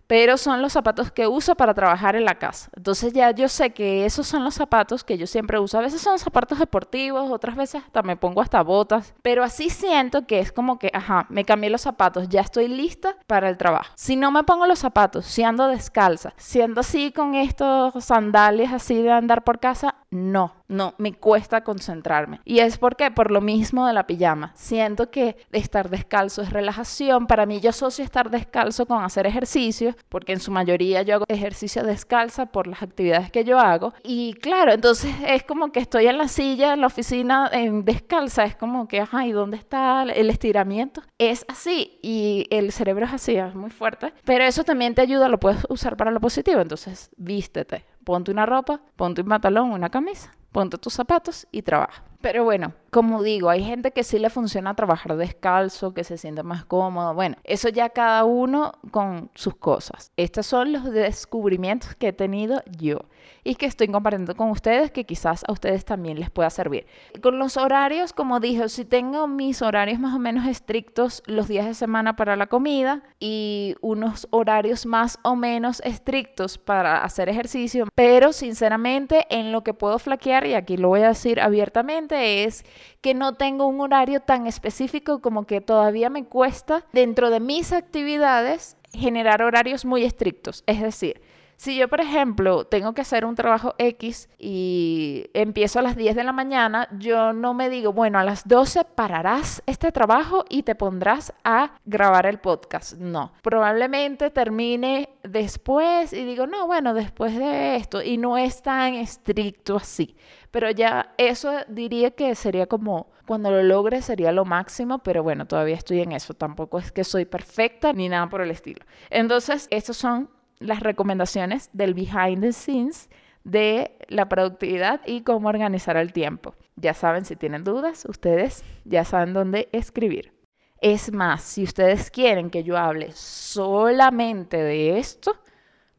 pero 0.09 0.37
son 0.37 0.63
los 0.63 0.73
zapatos 0.73 1.11
que 1.11 1.27
uso 1.27 1.53
para 1.53 1.75
trabajar 1.75 2.15
en 2.15 2.25
la 2.25 2.39
casa. 2.39 2.71
Entonces 2.75 3.13
ya 3.13 3.29
yo 3.29 3.47
sé 3.47 3.69
que 3.69 4.07
esos 4.07 4.25
son 4.25 4.43
los 4.43 4.55
zapatos 4.55 5.03
que 5.03 5.19
yo 5.19 5.27
siempre 5.27 5.59
uso. 5.59 5.77
A 5.77 5.81
veces 5.81 6.01
son 6.01 6.17
zapatos 6.17 6.57
deportivos, 6.57 7.29
otras 7.29 7.55
veces 7.55 7.83
hasta 7.85 8.01
me 8.01 8.17
pongo 8.17 8.41
hasta 8.41 8.63
botas, 8.63 9.13
pero 9.21 9.43
así 9.43 9.69
siento 9.69 10.25
que 10.25 10.39
es 10.39 10.51
como 10.51 10.79
que, 10.79 10.89
ajá, 10.95 11.27
me 11.29 11.45
cambié 11.45 11.69
los 11.69 11.81
zapatos, 11.81 12.27
ya 12.27 12.41
estoy 12.41 12.67
lista 12.67 13.17
para 13.27 13.49
el 13.49 13.57
trabajo. 13.57 13.93
Si 13.93 14.15
no 14.15 14.31
me 14.31 14.43
pongo 14.43 14.65
los 14.65 14.79
zapatos, 14.79 15.27
si 15.27 15.43
ando 15.43 15.67
descalza, 15.67 16.33
siendo 16.37 16.81
así 16.81 17.11
con 17.11 17.35
estos 17.35 18.03
sandalias 18.03 18.73
así 18.73 19.03
de 19.03 19.11
andar 19.11 19.43
por 19.43 19.59
casa, 19.59 19.93
no, 20.09 20.58
no, 20.69 20.93
me 20.97 21.13
cuesta 21.13 21.63
concentrarme. 21.63 22.39
Y 22.45 22.59
es 22.59 22.77
porque, 22.77 23.11
por 23.11 23.31
lo 23.31 23.41
mismo 23.41 23.85
de 23.87 23.93
la 23.93 24.07
pijama, 24.07 24.53
siento 24.55 25.09
que 25.11 25.35
estar 25.51 25.89
descalzo 25.89 26.41
es 26.41 26.51
relajación. 26.51 27.27
Para 27.27 27.45
mí 27.45 27.59
yo 27.59 27.71
asocio 27.71 28.05
estar 28.05 28.29
descalzo 28.29 28.85
con 28.85 29.03
hacer 29.03 29.27
ejercicio, 29.27 29.95
porque 30.07 30.31
en 30.31 30.39
su 30.39 30.51
mayoría 30.51 31.01
yo 31.01 31.15
hago 31.15 31.25
ejercicio 31.27 31.83
descalza 31.83 32.45
por 32.45 32.67
las 32.67 32.81
actividades 32.81 33.31
que 33.31 33.43
yo 33.43 33.59
hago. 33.59 33.93
Y 34.03 34.33
claro, 34.35 34.71
entonces 34.71 35.13
es 35.25 35.43
como 35.43 35.71
que 35.71 35.79
estoy 35.79 36.07
en 36.07 36.17
la 36.17 36.27
silla, 36.27 36.73
en 36.73 36.81
la 36.81 36.87
oficina, 36.87 37.49
descalza, 37.83 38.45
es 38.45 38.55
como 38.55 38.87
que, 38.87 39.01
ajá, 39.01 39.25
¿y 39.25 39.31
dónde 39.31 39.57
está 39.57 40.03
el 40.03 40.29
estiramiento? 40.29 41.01
Es 41.17 41.45
así, 41.47 41.99
y 42.01 42.45
el 42.51 42.71
cerebro 42.71 43.05
es 43.05 43.13
así, 43.13 43.35
es 43.35 43.55
muy 43.55 43.71
fuerte. 43.71 44.13
Pero 44.23 44.43
eso 44.43 44.63
también 44.63 44.93
te 44.93 45.01
ayuda, 45.01 45.27
lo 45.27 45.39
puedes 45.39 45.65
usar 45.69 45.97
para 45.97 46.11
lo 46.11 46.19
positivo, 46.19 46.61
entonces 46.61 47.09
vístete 47.17 47.85
ponte 48.09 48.31
una 48.31 48.47
ropa, 48.47 48.81
ponte 48.95 49.21
un 49.21 49.27
pantalón, 49.27 49.71
una 49.71 49.89
camisa, 49.89 50.33
ponte 50.51 50.77
tus 50.77 50.93
zapatos 50.93 51.47
y 51.51 51.61
trabaja. 51.61 52.08
Pero 52.21 52.43
bueno, 52.43 52.73
como 52.91 53.23
digo, 53.23 53.49
hay 53.49 53.63
gente 53.63 53.91
que 53.91 54.03
sí 54.03 54.19
le 54.19 54.29
funciona 54.29 54.73
trabajar 54.73 55.15
descalzo, 55.15 55.93
que 55.93 56.03
se 56.03 56.17
siente 56.17 56.43
más 56.43 56.65
cómodo. 56.65 57.13
Bueno, 57.13 57.37
eso 57.43 57.69
ya 57.69 57.89
cada 57.89 58.25
uno 58.25 58.73
con 58.91 59.29
sus 59.35 59.55
cosas. 59.55 60.11
Estos 60.17 60.45
son 60.45 60.73
los 60.73 60.83
descubrimientos 60.91 61.95
que 61.95 62.09
he 62.09 62.13
tenido 62.13 62.61
yo 62.77 63.05
y 63.43 63.55
que 63.55 63.65
estoy 63.65 63.87
compartiendo 63.87 64.35
con 64.35 64.49
ustedes 64.49 64.91
que 64.91 65.05
quizás 65.05 65.43
a 65.47 65.51
ustedes 65.51 65.85
también 65.85 66.19
les 66.19 66.29
pueda 66.29 66.49
servir. 66.49 66.87
Con 67.21 67.39
los 67.39 67.57
horarios, 67.57 68.11
como 68.11 68.39
dije, 68.39 68.67
si 68.69 68.85
tengo 68.85 69.27
mis 69.27 69.61
horarios 69.61 69.99
más 69.99 70.15
o 70.15 70.19
menos 70.19 70.47
estrictos 70.47 71.23
los 71.25 71.47
días 71.47 71.65
de 71.65 71.73
semana 71.73 72.15
para 72.15 72.35
la 72.35 72.47
comida 72.47 73.03
y 73.19 73.75
unos 73.81 74.27
horarios 74.31 74.85
más 74.85 75.19
o 75.23 75.35
menos 75.35 75.81
estrictos 75.85 76.57
para 76.57 77.03
hacer 77.03 77.29
ejercicio, 77.29 77.87
pero 77.95 78.33
sinceramente 78.33 79.25
en 79.29 79.51
lo 79.51 79.63
que 79.63 79.73
puedo 79.73 79.99
flaquear, 79.99 80.45
y 80.45 80.55
aquí 80.55 80.75
lo 80.75 80.89
voy 80.89 81.01
a 81.01 81.09
decir 81.09 81.39
abiertamente, 81.39 82.08
es 82.11 82.65
que 83.01 83.13
no 83.13 83.35
tengo 83.35 83.67
un 83.67 83.81
horario 83.81 84.19
tan 84.21 84.47
específico 84.47 85.21
como 85.21 85.45
que 85.45 85.61
todavía 85.61 86.09
me 86.09 86.25
cuesta 86.25 86.85
dentro 86.91 87.29
de 87.29 87.39
mis 87.39 87.71
actividades 87.73 88.77
generar 88.93 89.41
horarios 89.41 89.85
muy 89.85 90.03
estrictos. 90.03 90.63
Es 90.65 90.81
decir, 90.81 91.21
si 91.59 91.75
yo, 91.75 91.89
por 91.89 91.99
ejemplo, 91.99 92.63
tengo 92.63 92.93
que 92.93 93.01
hacer 93.01 93.25
un 93.25 93.35
trabajo 93.35 93.75
X 93.77 94.29
y 94.37 95.25
empiezo 95.33 95.79
a 95.79 95.81
las 95.81 95.97
10 95.97 96.15
de 96.15 96.23
la 96.23 96.31
mañana, 96.31 96.87
yo 96.97 97.33
no 97.33 97.53
me 97.53 97.69
digo, 97.69 97.91
bueno, 97.91 98.17
a 98.17 98.23
las 98.23 98.47
12 98.47 98.85
pararás 98.95 99.61
este 99.65 99.91
trabajo 99.91 100.45
y 100.47 100.63
te 100.63 100.75
pondrás 100.75 101.33
a 101.43 101.71
grabar 101.83 102.27
el 102.27 102.39
podcast. 102.39 102.93
No, 102.93 103.33
probablemente 103.41 104.29
termine 104.29 105.09
después 105.23 106.13
y 106.13 106.23
digo, 106.23 106.47
no, 106.47 106.65
bueno, 106.65 106.93
después 106.93 107.37
de 107.37 107.75
esto. 107.75 108.01
Y 108.01 108.15
no 108.15 108.37
es 108.37 108.61
tan 108.61 108.93
estricto 108.93 109.75
así. 109.75 110.15
Pero 110.51 110.71
ya 110.71 111.13
eso 111.17 111.51
diría 111.67 112.11
que 112.11 112.35
sería 112.35 112.67
como 112.67 113.09
cuando 113.27 113.51
lo 113.51 113.61
logre 113.63 114.01
sería 114.01 114.31
lo 114.31 114.45
máximo, 114.45 114.99
pero 114.99 115.23
bueno, 115.23 115.45
todavía 115.45 115.75
estoy 115.75 115.99
en 115.99 116.13
eso. 116.13 116.33
Tampoco 116.33 116.79
es 116.79 116.93
que 116.93 117.03
soy 117.03 117.25
perfecta 117.25 117.91
ni 117.91 118.07
nada 118.07 118.29
por 118.29 118.39
el 118.39 118.49
estilo. 118.49 118.85
Entonces, 119.09 119.67
estos 119.71 119.97
son 119.97 120.29
las 120.59 120.81
recomendaciones 120.81 121.69
del 121.73 121.93
behind 121.93 122.41
the 122.41 122.53
scenes 122.53 123.09
de 123.43 123.97
la 124.07 124.27
productividad 124.29 125.01
y 125.05 125.21
cómo 125.21 125.49
organizar 125.49 125.97
el 125.97 126.13
tiempo. 126.13 126.55
Ya 126.75 126.93
saben, 126.93 127.25
si 127.25 127.35
tienen 127.35 127.63
dudas, 127.63 128.05
ustedes 128.05 128.63
ya 128.85 129.05
saben 129.05 129.33
dónde 129.33 129.69
escribir. 129.71 130.33
Es 130.81 131.11
más, 131.11 131.41
si 131.41 131.63
ustedes 131.63 132.09
quieren 132.11 132.49
que 132.49 132.63
yo 132.63 132.77
hable 132.77 133.11
solamente 133.13 134.57
de 134.57 134.97
esto, 134.97 135.35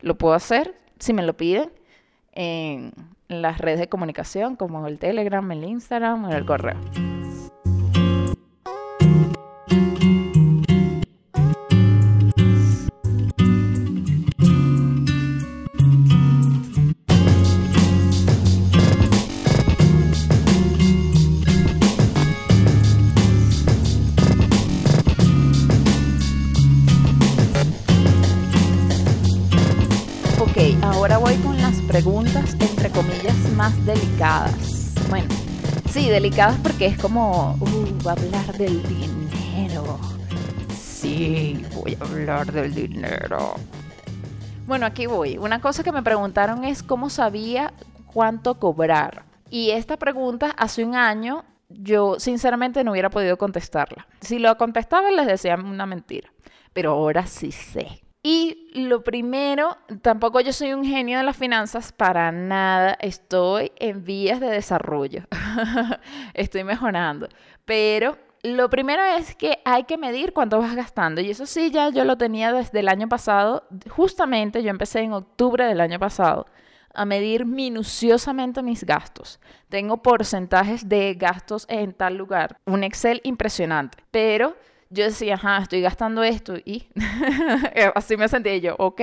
lo 0.00 0.16
puedo 0.16 0.34
hacer 0.34 0.74
si 0.98 1.12
me 1.12 1.22
lo 1.22 1.36
piden 1.36 1.70
en 2.32 2.92
las 3.28 3.58
redes 3.58 3.80
de 3.80 3.88
comunicación 3.88 4.56
como 4.56 4.86
el 4.86 4.98
Telegram, 4.98 5.50
el 5.50 5.64
Instagram 5.64 6.24
o 6.24 6.30
el 6.30 6.46
correo. 6.46 6.78
Delicadas 36.10 36.58
porque 36.62 36.86
es 36.86 36.98
como, 36.98 37.56
uh, 37.60 38.06
va 38.06 38.12
a 38.12 38.14
hablar 38.14 38.56
del 38.58 38.82
dinero. 38.82 39.98
Sí, 40.74 41.64
voy 41.74 41.96
a 42.00 42.04
hablar 42.04 42.52
del 42.52 42.74
dinero. 42.74 43.54
Bueno, 44.66 44.86
aquí 44.86 45.06
voy. 45.06 45.38
Una 45.38 45.60
cosa 45.60 45.82
que 45.82 45.92
me 45.92 46.02
preguntaron 46.02 46.64
es 46.64 46.82
cómo 46.82 47.10
sabía 47.10 47.72
cuánto 48.06 48.58
cobrar. 48.58 49.24
Y 49.50 49.70
esta 49.70 49.96
pregunta 49.96 50.50
hace 50.50 50.84
un 50.84 50.94
año 50.94 51.44
yo 51.68 52.18
sinceramente 52.18 52.84
no 52.84 52.92
hubiera 52.92 53.10
podido 53.10 53.36
contestarla. 53.38 54.06
Si 54.20 54.38
lo 54.38 54.56
contestaba 54.56 55.10
les 55.10 55.26
decía 55.26 55.54
una 55.56 55.86
mentira. 55.86 56.32
Pero 56.72 56.92
ahora 56.92 57.26
sí 57.26 57.50
sé. 57.50 58.02
Y 58.22 58.68
lo 58.74 59.02
primero, 59.02 59.78
tampoco 60.02 60.40
yo 60.40 60.52
soy 60.52 60.74
un 60.74 60.84
genio 60.84 61.18
de 61.18 61.24
las 61.24 61.36
finanzas, 61.36 61.92
para 61.92 62.30
nada, 62.32 62.98
estoy 63.00 63.72
en 63.76 64.04
vías 64.04 64.40
de 64.40 64.48
desarrollo, 64.48 65.22
estoy 66.34 66.64
mejorando, 66.64 67.28
pero 67.64 68.18
lo 68.42 68.68
primero 68.68 69.02
es 69.02 69.34
que 69.34 69.58
hay 69.64 69.84
que 69.84 69.98
medir 69.98 70.32
cuánto 70.32 70.58
vas 70.58 70.74
gastando. 70.74 71.20
Y 71.20 71.30
eso 71.30 71.46
sí, 71.46 71.70
ya 71.70 71.90
yo 71.90 72.04
lo 72.04 72.16
tenía 72.16 72.52
desde 72.52 72.80
el 72.80 72.88
año 72.88 73.08
pasado, 73.08 73.64
justamente 73.88 74.62
yo 74.62 74.70
empecé 74.70 75.00
en 75.00 75.12
octubre 75.12 75.64
del 75.64 75.80
año 75.80 75.98
pasado 75.98 76.46
a 76.92 77.04
medir 77.04 77.46
minuciosamente 77.46 78.62
mis 78.62 78.84
gastos. 78.84 79.40
Tengo 79.68 80.02
porcentajes 80.02 80.88
de 80.88 81.14
gastos 81.14 81.66
en 81.68 81.92
tal 81.92 82.16
lugar, 82.16 82.58
un 82.66 82.82
Excel 82.82 83.20
impresionante, 83.24 83.98
pero 84.10 84.56
yo 84.90 85.04
decía, 85.04 85.34
ajá, 85.34 85.58
estoy 85.58 85.80
gastando 85.80 86.24
esto 86.24 86.56
y 86.64 86.88
así 87.94 88.16
me 88.16 88.28
sentía 88.28 88.56
yo, 88.56 88.74
ok, 88.78 89.00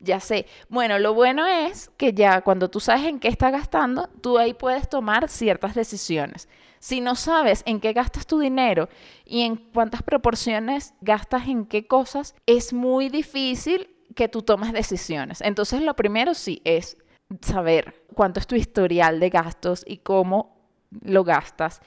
ya 0.00 0.18
sé. 0.18 0.46
Bueno, 0.68 0.98
lo 0.98 1.14
bueno 1.14 1.46
es 1.46 1.90
que 1.96 2.12
ya 2.12 2.40
cuando 2.40 2.68
tú 2.68 2.80
sabes 2.80 3.04
en 3.04 3.20
qué 3.20 3.28
estás 3.28 3.52
gastando, 3.52 4.08
tú 4.20 4.38
ahí 4.38 4.54
puedes 4.54 4.88
tomar 4.88 5.28
ciertas 5.28 5.74
decisiones. 5.74 6.48
Si 6.80 7.00
no 7.00 7.14
sabes 7.14 7.62
en 7.66 7.78
qué 7.78 7.92
gastas 7.92 8.26
tu 8.26 8.40
dinero 8.40 8.88
y 9.24 9.42
en 9.42 9.56
cuántas 9.56 10.02
proporciones 10.02 10.94
gastas 11.00 11.46
en 11.46 11.66
qué 11.66 11.86
cosas, 11.86 12.34
es 12.46 12.72
muy 12.72 13.08
difícil 13.08 13.88
que 14.16 14.28
tú 14.28 14.42
tomes 14.42 14.72
decisiones. 14.72 15.40
Entonces, 15.42 15.82
lo 15.82 15.94
primero 15.94 16.34
sí 16.34 16.60
es 16.64 16.96
saber 17.40 18.02
cuánto 18.14 18.40
es 18.40 18.46
tu 18.46 18.56
historial 18.56 19.20
de 19.20 19.30
gastos 19.30 19.84
y 19.86 19.98
cómo 19.98 20.60
lo 21.02 21.22
gastas. 21.22 21.80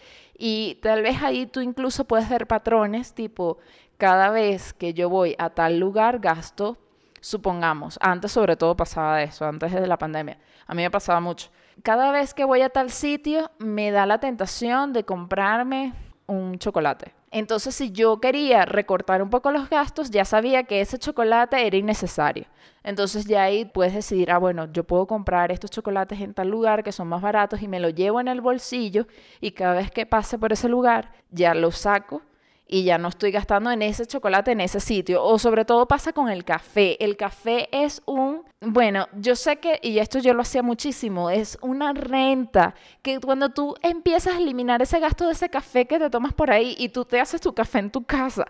Y 0.46 0.76
tal 0.82 1.04
vez 1.04 1.24
ahí 1.24 1.46
tú 1.46 1.62
incluso 1.62 2.04
puedes 2.04 2.28
ver 2.28 2.48
patrones 2.48 3.14
tipo, 3.14 3.60
cada 3.98 4.30
vez 4.30 4.74
que 4.74 4.94
yo 4.94 5.08
voy 5.08 5.38
a 5.40 5.52
tal 5.52 5.80
lugar 5.80 6.20
gasto, 6.20 6.78
supongamos, 7.22 7.98
antes 8.02 8.34
sobre 8.34 8.58
todo 8.58 8.76
pasaba 8.76 9.24
eso, 9.24 9.46
antes 9.46 9.72
de 9.72 9.88
la 9.88 9.98
pandemia, 9.98 10.38
a 10.68 10.74
mí 10.74 10.82
me 10.82 10.92
pasaba 10.92 11.22
mucho. 11.22 11.50
Cada 11.82 12.12
vez 12.12 12.34
que 12.34 12.44
voy 12.44 12.60
a 12.62 12.68
tal 12.68 12.90
sitio 12.90 13.52
me 13.58 13.92
da 13.92 14.06
la 14.06 14.20
tentación 14.20 14.92
de 14.92 15.06
comprarme 15.06 15.94
un 16.28 16.60
chocolate. 16.60 17.14
Entonces, 17.36 17.74
si 17.74 17.92
yo 17.92 18.20
quería 18.20 18.64
recortar 18.64 19.24
un 19.24 19.32
poco 19.32 19.52
los 19.52 19.68
gastos, 19.68 20.12
ya 20.12 20.24
sabía 20.24 20.66
que 20.66 20.82
ese 20.82 21.00
chocolate 21.00 21.66
era 21.66 21.76
innecesario. 21.76 22.46
Entonces, 22.84 23.26
ya 23.26 23.42
ahí 23.42 23.66
puedes 23.66 23.96
decidir, 23.96 24.30
ah, 24.30 24.38
bueno, 24.38 24.72
yo 24.72 24.84
puedo 24.84 25.08
comprar 25.08 25.52
estos 25.52 25.72
chocolates 25.72 26.22
en 26.22 26.36
tal 26.36 26.50
lugar 26.50 26.84
que 26.84 26.92
son 26.92 27.08
más 27.08 27.24
baratos 27.24 27.64
y 27.64 27.68
me 27.68 27.80
lo 27.80 27.90
llevo 27.90 28.22
en 28.22 28.28
el 28.28 28.40
bolsillo 28.40 29.08
y 29.42 29.52
cada 29.54 29.74
vez 29.74 29.90
que 29.90 30.06
pase 30.06 30.38
por 30.38 30.54
ese 30.54 30.70
lugar, 30.70 31.12
ya 31.32 31.56
lo 31.56 31.72
saco 31.72 32.22
y 32.68 32.84
ya 32.84 32.98
no 32.98 33.10
estoy 33.10 33.32
gastando 33.32 33.72
en 33.72 33.82
ese 33.82 34.06
chocolate 34.06 34.52
en 34.52 34.62
ese 34.62 34.80
sitio. 34.80 35.24
O 35.24 35.38
sobre 35.38 35.66
todo 35.66 35.88
pasa 35.88 36.14
con 36.14 36.30
el 36.30 36.44
café. 36.44 37.04
El 37.04 37.18
café 37.18 37.70
es 37.72 38.02
un, 38.06 38.44
bueno, 38.62 39.08
yo 39.14 39.36
sé 39.36 39.58
que, 39.58 39.80
y 39.82 40.00
esto 40.00 40.20
yo 40.20 40.34
lo 40.34 40.42
hacía 40.42 40.64
muchísimo, 40.64 41.30
es 41.30 41.58
una 41.62 41.94
renta 41.94 42.76
que 43.02 43.20
cuando 43.20 43.50
tú 43.50 43.76
empiezas 43.82 44.36
a 44.36 44.38
eliminar 44.38 44.82
ese 44.82 45.00
gasto 45.00 45.26
de 45.26 45.34
ese 45.34 45.50
café 45.50 45.86
que 45.86 46.00
te 46.00 46.10
tomas 46.10 46.34
por 46.34 46.52
ahí 46.52 46.76
y 46.78 46.90
tú 46.90 47.06
te 47.06 47.20
haces 47.20 47.42
tu 47.42 47.54
café 47.54 47.80
en 47.80 47.92
tu 47.92 48.04
casa 48.04 48.46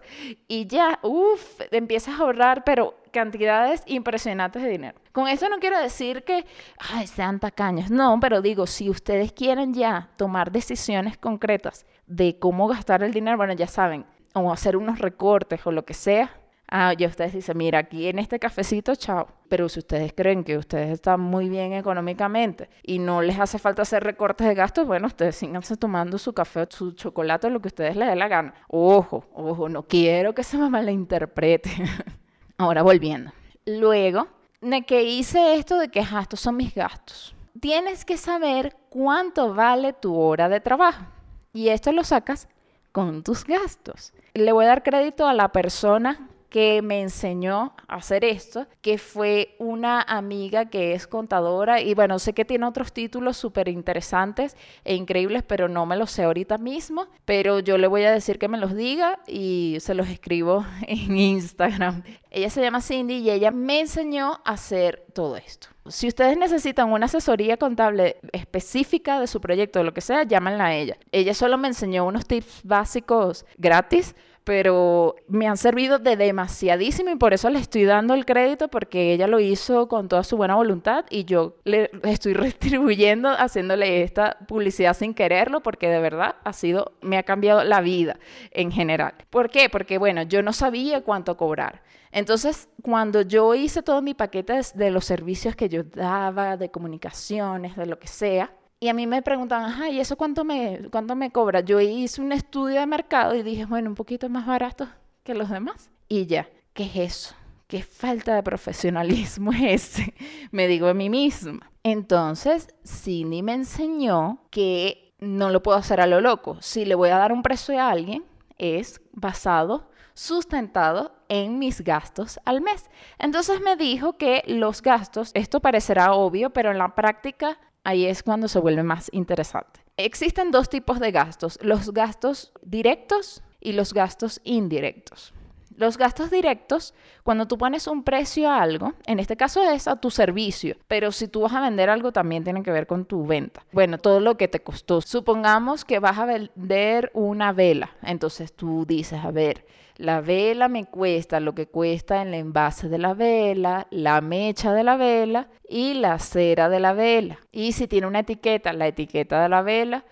y 0.47 0.68
ya, 0.68 0.99
uff, 1.01 1.61
empiezas 1.72 2.20
a 2.20 2.24
ahorrar, 2.24 2.64
pero 2.64 2.95
cantidades 3.11 3.84
impresionantes 3.86 4.61
de 4.64 4.70
dinero. 4.70 4.99
Con 5.11 5.28
eso 5.28 5.47
no 5.47 5.59
quiero 5.59 5.80
decir 5.80 6.24
que, 6.24 6.45
ay, 6.80 7.07
sean 7.07 7.39
tacaños. 7.39 7.91
No, 7.91 8.20
pero 8.20 8.41
digo, 8.41 8.66
si 8.68 8.89
ustedes 8.89 9.32
quieren 9.32 9.74
ya 9.74 10.09
tomar 10.18 10.51
decisiones 10.51 11.18
concretas 11.18 11.86
de 12.08 12.38
cómo 12.39 12.68
gastar 12.68 13.04
el 13.04 13.14
dinero, 13.14 13.38
bueno, 13.38 13.54
ya 13.54 13.68
saben, 13.68 14.06
o 14.34 14.51
hacer 14.51 14.78
unos 14.78 14.99
recortes 14.99 15.66
o 15.66 15.72
lo 15.72 15.86
que 15.86 15.93
sea, 15.93 16.32
ah, 16.68 16.93
ya 16.93 17.08
ustedes 17.08 17.34
dicen, 17.34 17.58
mira, 17.58 17.80
aquí 17.80 18.08
en 18.08 18.20
este 18.20 18.39
cafecito, 18.39 18.95
chao. 18.95 19.28
Pero 19.47 19.70
si 19.70 19.80
ustedes 19.80 20.12
creen 20.14 20.43
que 20.43 20.58
ustedes 20.58 20.89
están 20.89 21.20
muy 21.20 21.47
bien 21.47 21.74
económicamente 21.74 22.70
y 22.82 22.97
no 22.97 23.22
les 23.22 23.39
hace 23.39 23.60
falta 23.60 23.84
hacer 23.84 24.04
recortes 24.04 24.47
de 24.47 24.56
gastos, 24.56 24.88
bueno, 24.88 25.08
ustedes 25.08 25.36
síganse 25.36 25.78
tomando 25.78 26.18
su 26.18 26.34
café, 26.34 26.66
su 26.70 26.93
chocolate, 26.93 27.51
lo 27.51 27.62
que 27.62 27.68
ustedes 27.68 27.95
les 27.95 28.10
dé 28.10 28.16
la 28.16 28.28
gana. 28.28 28.56
Ojo, 28.68 29.26
ojo, 29.34 29.70
no 29.70 29.84
quiero 29.84 30.34
que 30.34 30.43
se 30.43 30.58
me 30.58 30.70
malinterprete. 30.70 31.70
Ahora 32.58 32.82
volviendo. 32.82 33.32
Luego 33.66 34.28
de 34.62 34.84
que 34.84 35.04
hice 35.04 35.56
esto 35.56 35.78
de 35.78 35.89
que, 35.89 35.99
estos 35.99 36.39
son 36.39 36.58
mis 36.58 36.74
gastos, 36.74 37.36
tienes 37.60 38.06
que 38.06 38.18
saber 38.18 38.76
cuánto 38.89 39.54
vale 39.54 39.93
tu 39.93 40.18
hora 40.18 40.49
de 40.49 40.60
trabajo. 40.60 41.06
Y 41.54 41.70
esto 41.70 41.91
lo 41.91 42.04
sacas 42.04 42.47
con 42.91 43.24
tus 43.24 43.43
gastos. 43.45 44.12
Le 44.34 44.51
voy 44.51 44.66
a 44.66 44.70
dar 44.70 44.84
crédito 44.84 45.28
a 45.28 45.34
la 45.34 45.51
persona 45.51 46.28
que 46.54 46.84
me 46.84 47.01
enseñó 47.01 47.74
a 47.88 47.95
hacer 47.95 48.24
esto, 48.24 48.68
que 48.84 48.99
fue 48.99 49.56
una 49.58 50.04
amiga 50.04 50.70
que 50.70 50.93
es 50.93 51.08
contadora 51.08 51.82
y 51.82 51.95
bueno, 51.95 52.20
sé 52.20 52.34
que 52.34 52.45
tiene 52.45 52.68
otros 52.68 52.93
títulos 52.93 53.38
súper 53.38 53.70
interesantes 53.70 54.56
e 54.86 54.93
increíbles, 54.93 55.41
pero 55.41 55.68
no 55.68 55.88
me 55.88 55.97
los 55.97 56.12
sé 56.12 56.22
ahorita 56.22 56.60
mismo, 56.60 57.08
pero 57.26 57.58
yo 57.58 57.80
le 57.80 57.88
voy 57.88 58.04
a 58.04 58.12
decir 58.12 58.38
que 58.38 58.49
me 58.49 58.60
los 58.60 58.76
diga 58.76 59.20
y 59.26 59.78
se 59.80 59.95
los 59.95 60.08
escribo 60.10 60.64
en 60.88 61.18
Instagram. 61.18 62.04
Ella 62.30 62.51
se 62.51 62.62
llama 62.62 62.82
Cindy 62.82 63.16
y 63.16 63.32
ella 63.32 63.49
me 63.49 63.80
enseñó 63.80 64.39
a 64.45 64.51
hacer 64.51 65.08
todo 65.14 65.38
esto. 65.38 65.70
Si 65.88 66.08
ustedes 66.08 66.38
necesitan 66.38 66.91
una 66.91 67.08
asesoría 67.08 67.58
contable 67.58 68.18
específica 68.32 69.20
de 69.20 69.28
su 69.28 69.41
proyecto, 69.41 69.80
de 69.80 69.86
lo 69.86 69.93
que 69.93 70.01
sea, 70.01 70.24
llámenla 70.24 70.68
a 70.68 70.76
ella. 70.76 70.97
Ella 71.12 71.34
solo 71.34 71.58
me 71.58 71.68
enseñó 71.68 72.06
unos 72.06 72.26
tips 72.26 72.62
básicos 72.64 73.45
gratis 73.58 74.16
pero 74.44 75.16
me 75.28 75.48
han 75.48 75.58
servido 75.58 76.00
de 76.00 76.18
demasiadísimo 76.18 77.12
y 77.12 77.16
por 77.16 77.34
eso 77.34 77.50
le 77.50 77.60
estoy 77.60 77.86
dando 77.86 78.14
el 78.14 78.26
crédito 78.26 78.68
porque 78.68 79.14
ella 79.14 79.28
lo 79.28 79.39
hizo 79.39 79.88
con 79.88 80.10
toda 80.10 80.24
su 80.24 80.38
buena 80.38 80.56
voluntad 80.56 81.06
y 81.10 81.26
yo 81.26 81.56
le 81.64 81.91
estoy 82.04 82.34
retribuyendo 82.34 83.30
haciéndole 83.30 84.04
esta 84.04 84.38
publicidad 84.48 84.96
sin 84.96 85.14
quererlo 85.14 85.62
porque 85.62 85.89
de 85.89 86.00
verdad 86.00 86.36
ha 86.44 86.54
sido, 86.54 86.94
me 87.02 87.18
ha 87.18 87.24
cambiado 87.24 87.64
la 87.64 87.82
vida 87.82 88.20
en 88.52 88.72
general. 88.72 89.14
¿Por 89.30 89.50
qué? 89.50 89.70
Porque 89.70 89.98
bueno, 89.98 90.24
yo 90.24 90.44
no 90.44 90.54
sabía 90.54 91.02
cuánto 91.02 91.38
cobrar. 91.38 91.82
Entonces, 92.12 92.70
cuando 92.84 93.22
yo 93.22 93.56
hice 93.56 93.82
todo 93.82 94.04
mi 94.04 94.14
paquete 94.14 94.60
de 94.76 94.91
los 94.91 95.06
servicios 95.06 95.56
que 95.56 95.68
yo 95.68 95.84
daba, 95.84 96.58
de 96.58 96.70
comunicaciones, 96.70 97.76
de 97.76 97.88
lo 97.88 97.98
que 97.98 98.08
sea, 98.08 98.52
y 98.84 98.90
a 98.90 98.94
mí 98.94 99.08
me 99.08 99.22
preguntaban, 99.22 99.72
ajá, 99.72 99.90
¿y 99.90 100.02
eso 100.02 100.18
cuánto 100.18 100.44
me, 100.44 100.90
cuánto 100.92 101.16
me 101.16 101.32
cobra? 101.32 101.62
Yo 101.62 101.80
hice 101.80 102.20
un 102.20 102.34
estudio 102.34 102.82
de 102.82 102.86
mercado 102.86 103.34
y 103.34 103.42
dije, 103.42 103.64
bueno, 103.64 103.90
un 103.90 103.96
poquito 103.96 104.28
más 104.28 104.46
barato 104.46 104.90
que 105.24 105.34
los 105.34 105.50
demás. 105.50 105.90
Y 106.10 106.26
ya, 106.26 106.50
¿qué 106.74 106.84
es 106.84 106.96
eso? 106.98 107.36
¿Qué 107.68 107.82
falta 107.82 108.36
de 108.36 108.44
profesionalismo 108.44 109.54
es 109.54 110.00
ese? 110.00 110.14
Me 110.52 110.68
digo 110.68 110.88
a 110.88 110.94
mí 110.94 111.10
misma. 111.10 111.72
Entonces, 111.84 112.76
Cindy 112.86 113.42
me 113.42 113.54
enseñó 113.54 114.40
que 114.50 115.16
no 115.18 115.50
lo 115.50 115.64
puedo 115.64 115.78
hacer 115.78 116.02
a 116.02 116.06
lo 116.06 116.20
loco. 116.20 116.58
Si 116.60 116.84
le 116.84 116.96
voy 116.96 117.08
a 117.08 117.18
dar 117.18 117.32
un 117.32 117.42
precio 117.42 117.80
a 117.80 117.90
alguien, 117.90 118.26
es 118.58 119.00
basado, 119.14 119.92
sustentado 120.14 121.16
en 121.30 121.58
mis 121.58 121.86
gastos 121.86 122.38
al 122.44 122.60
mes. 122.60 122.90
Entonces 123.18 123.62
me 123.62 123.78
dijo 123.78 124.18
que 124.18 124.44
los 124.46 124.82
gastos, 124.82 125.32
esto 125.36 125.62
parecerá 125.62 126.12
obvio, 126.12 126.50
pero 126.50 126.72
en 126.72 126.80
la 126.80 126.96
práctica 126.96 127.58
ahí 127.84 128.06
es 128.06 128.24
cuando 128.24 128.48
se 128.48 128.60
vuelve 128.60 128.84
más 128.84 129.10
interesante. 129.12 129.82
Existen 129.98 130.52
dos 130.52 130.70
tipos 130.70 131.00
de 131.00 131.12
gastos, 131.12 131.60
los 131.62 131.94
gastos 131.94 132.52
directos 132.62 133.44
y 133.60 133.74
los 133.74 133.94
gastos 133.94 134.42
indirectos. 134.44 135.34
Los 135.78 135.98
gastos 135.98 136.30
directos, 136.32 136.94
cuando 137.24 137.48
tú 137.48 137.58
pones 137.58 137.88
un 137.88 138.04
precio 138.04 138.50
a 138.50 138.62
algo, 138.62 138.94
en 139.06 139.20
este 139.20 139.38
caso 139.38 139.64
es 139.64 139.88
a 139.88 139.96
tu 139.96 140.12
servicio, 140.12 140.78
pero 140.88 141.12
si 141.12 141.28
tú 141.28 141.42
vas 141.42 141.54
a 141.54 141.62
vender 141.62 141.90
algo 141.90 142.12
también 142.12 142.44
tiene 142.44 142.64
que 142.64 142.72
ver 142.72 142.88
con 142.88 143.06
tu 143.06 143.26
venta. 143.26 143.66
Bueno, 143.72 143.98
todo 143.98 144.20
lo 144.20 144.38
que 144.38 144.48
te 144.48 144.62
costó. 144.62 145.02
Supongamos 145.02 145.86
que 145.86 146.00
vas 146.00 146.18
a 146.20 146.26
vender 146.26 147.12
una 147.14 147.54
vela, 147.54 147.92
entonces 148.04 148.54
tú 148.54 148.86
dices, 148.86 149.24
a 149.24 149.32
ver, 149.32 149.66
la 149.98 150.22
vela 150.22 150.70
me 150.70 150.86
cuesta 150.86 151.40
lo 151.40 151.54
que 151.54 151.68
cuesta 151.68 152.22
el 152.24 152.34
envase 152.34 152.90
de 152.90 152.98
la 152.98 153.14
vela, 153.14 153.88
la 153.92 154.22
mecha 154.22 154.74
de 154.74 154.84
la 154.84 154.98
vela 154.98 155.50
y 155.70 155.94
la 155.94 156.18
cera 156.18 156.68
de 156.68 156.80
la 156.80 156.94
vela. 156.94 157.38
Y 157.52 157.74
si 157.74 157.88
tiene 157.88 158.08
una 158.08 158.20
etiqueta, 158.20 158.74
la 158.74 158.88
etiqueta 158.88 159.44
de 159.44 159.50
la 159.50 159.62
vela 159.62 160.04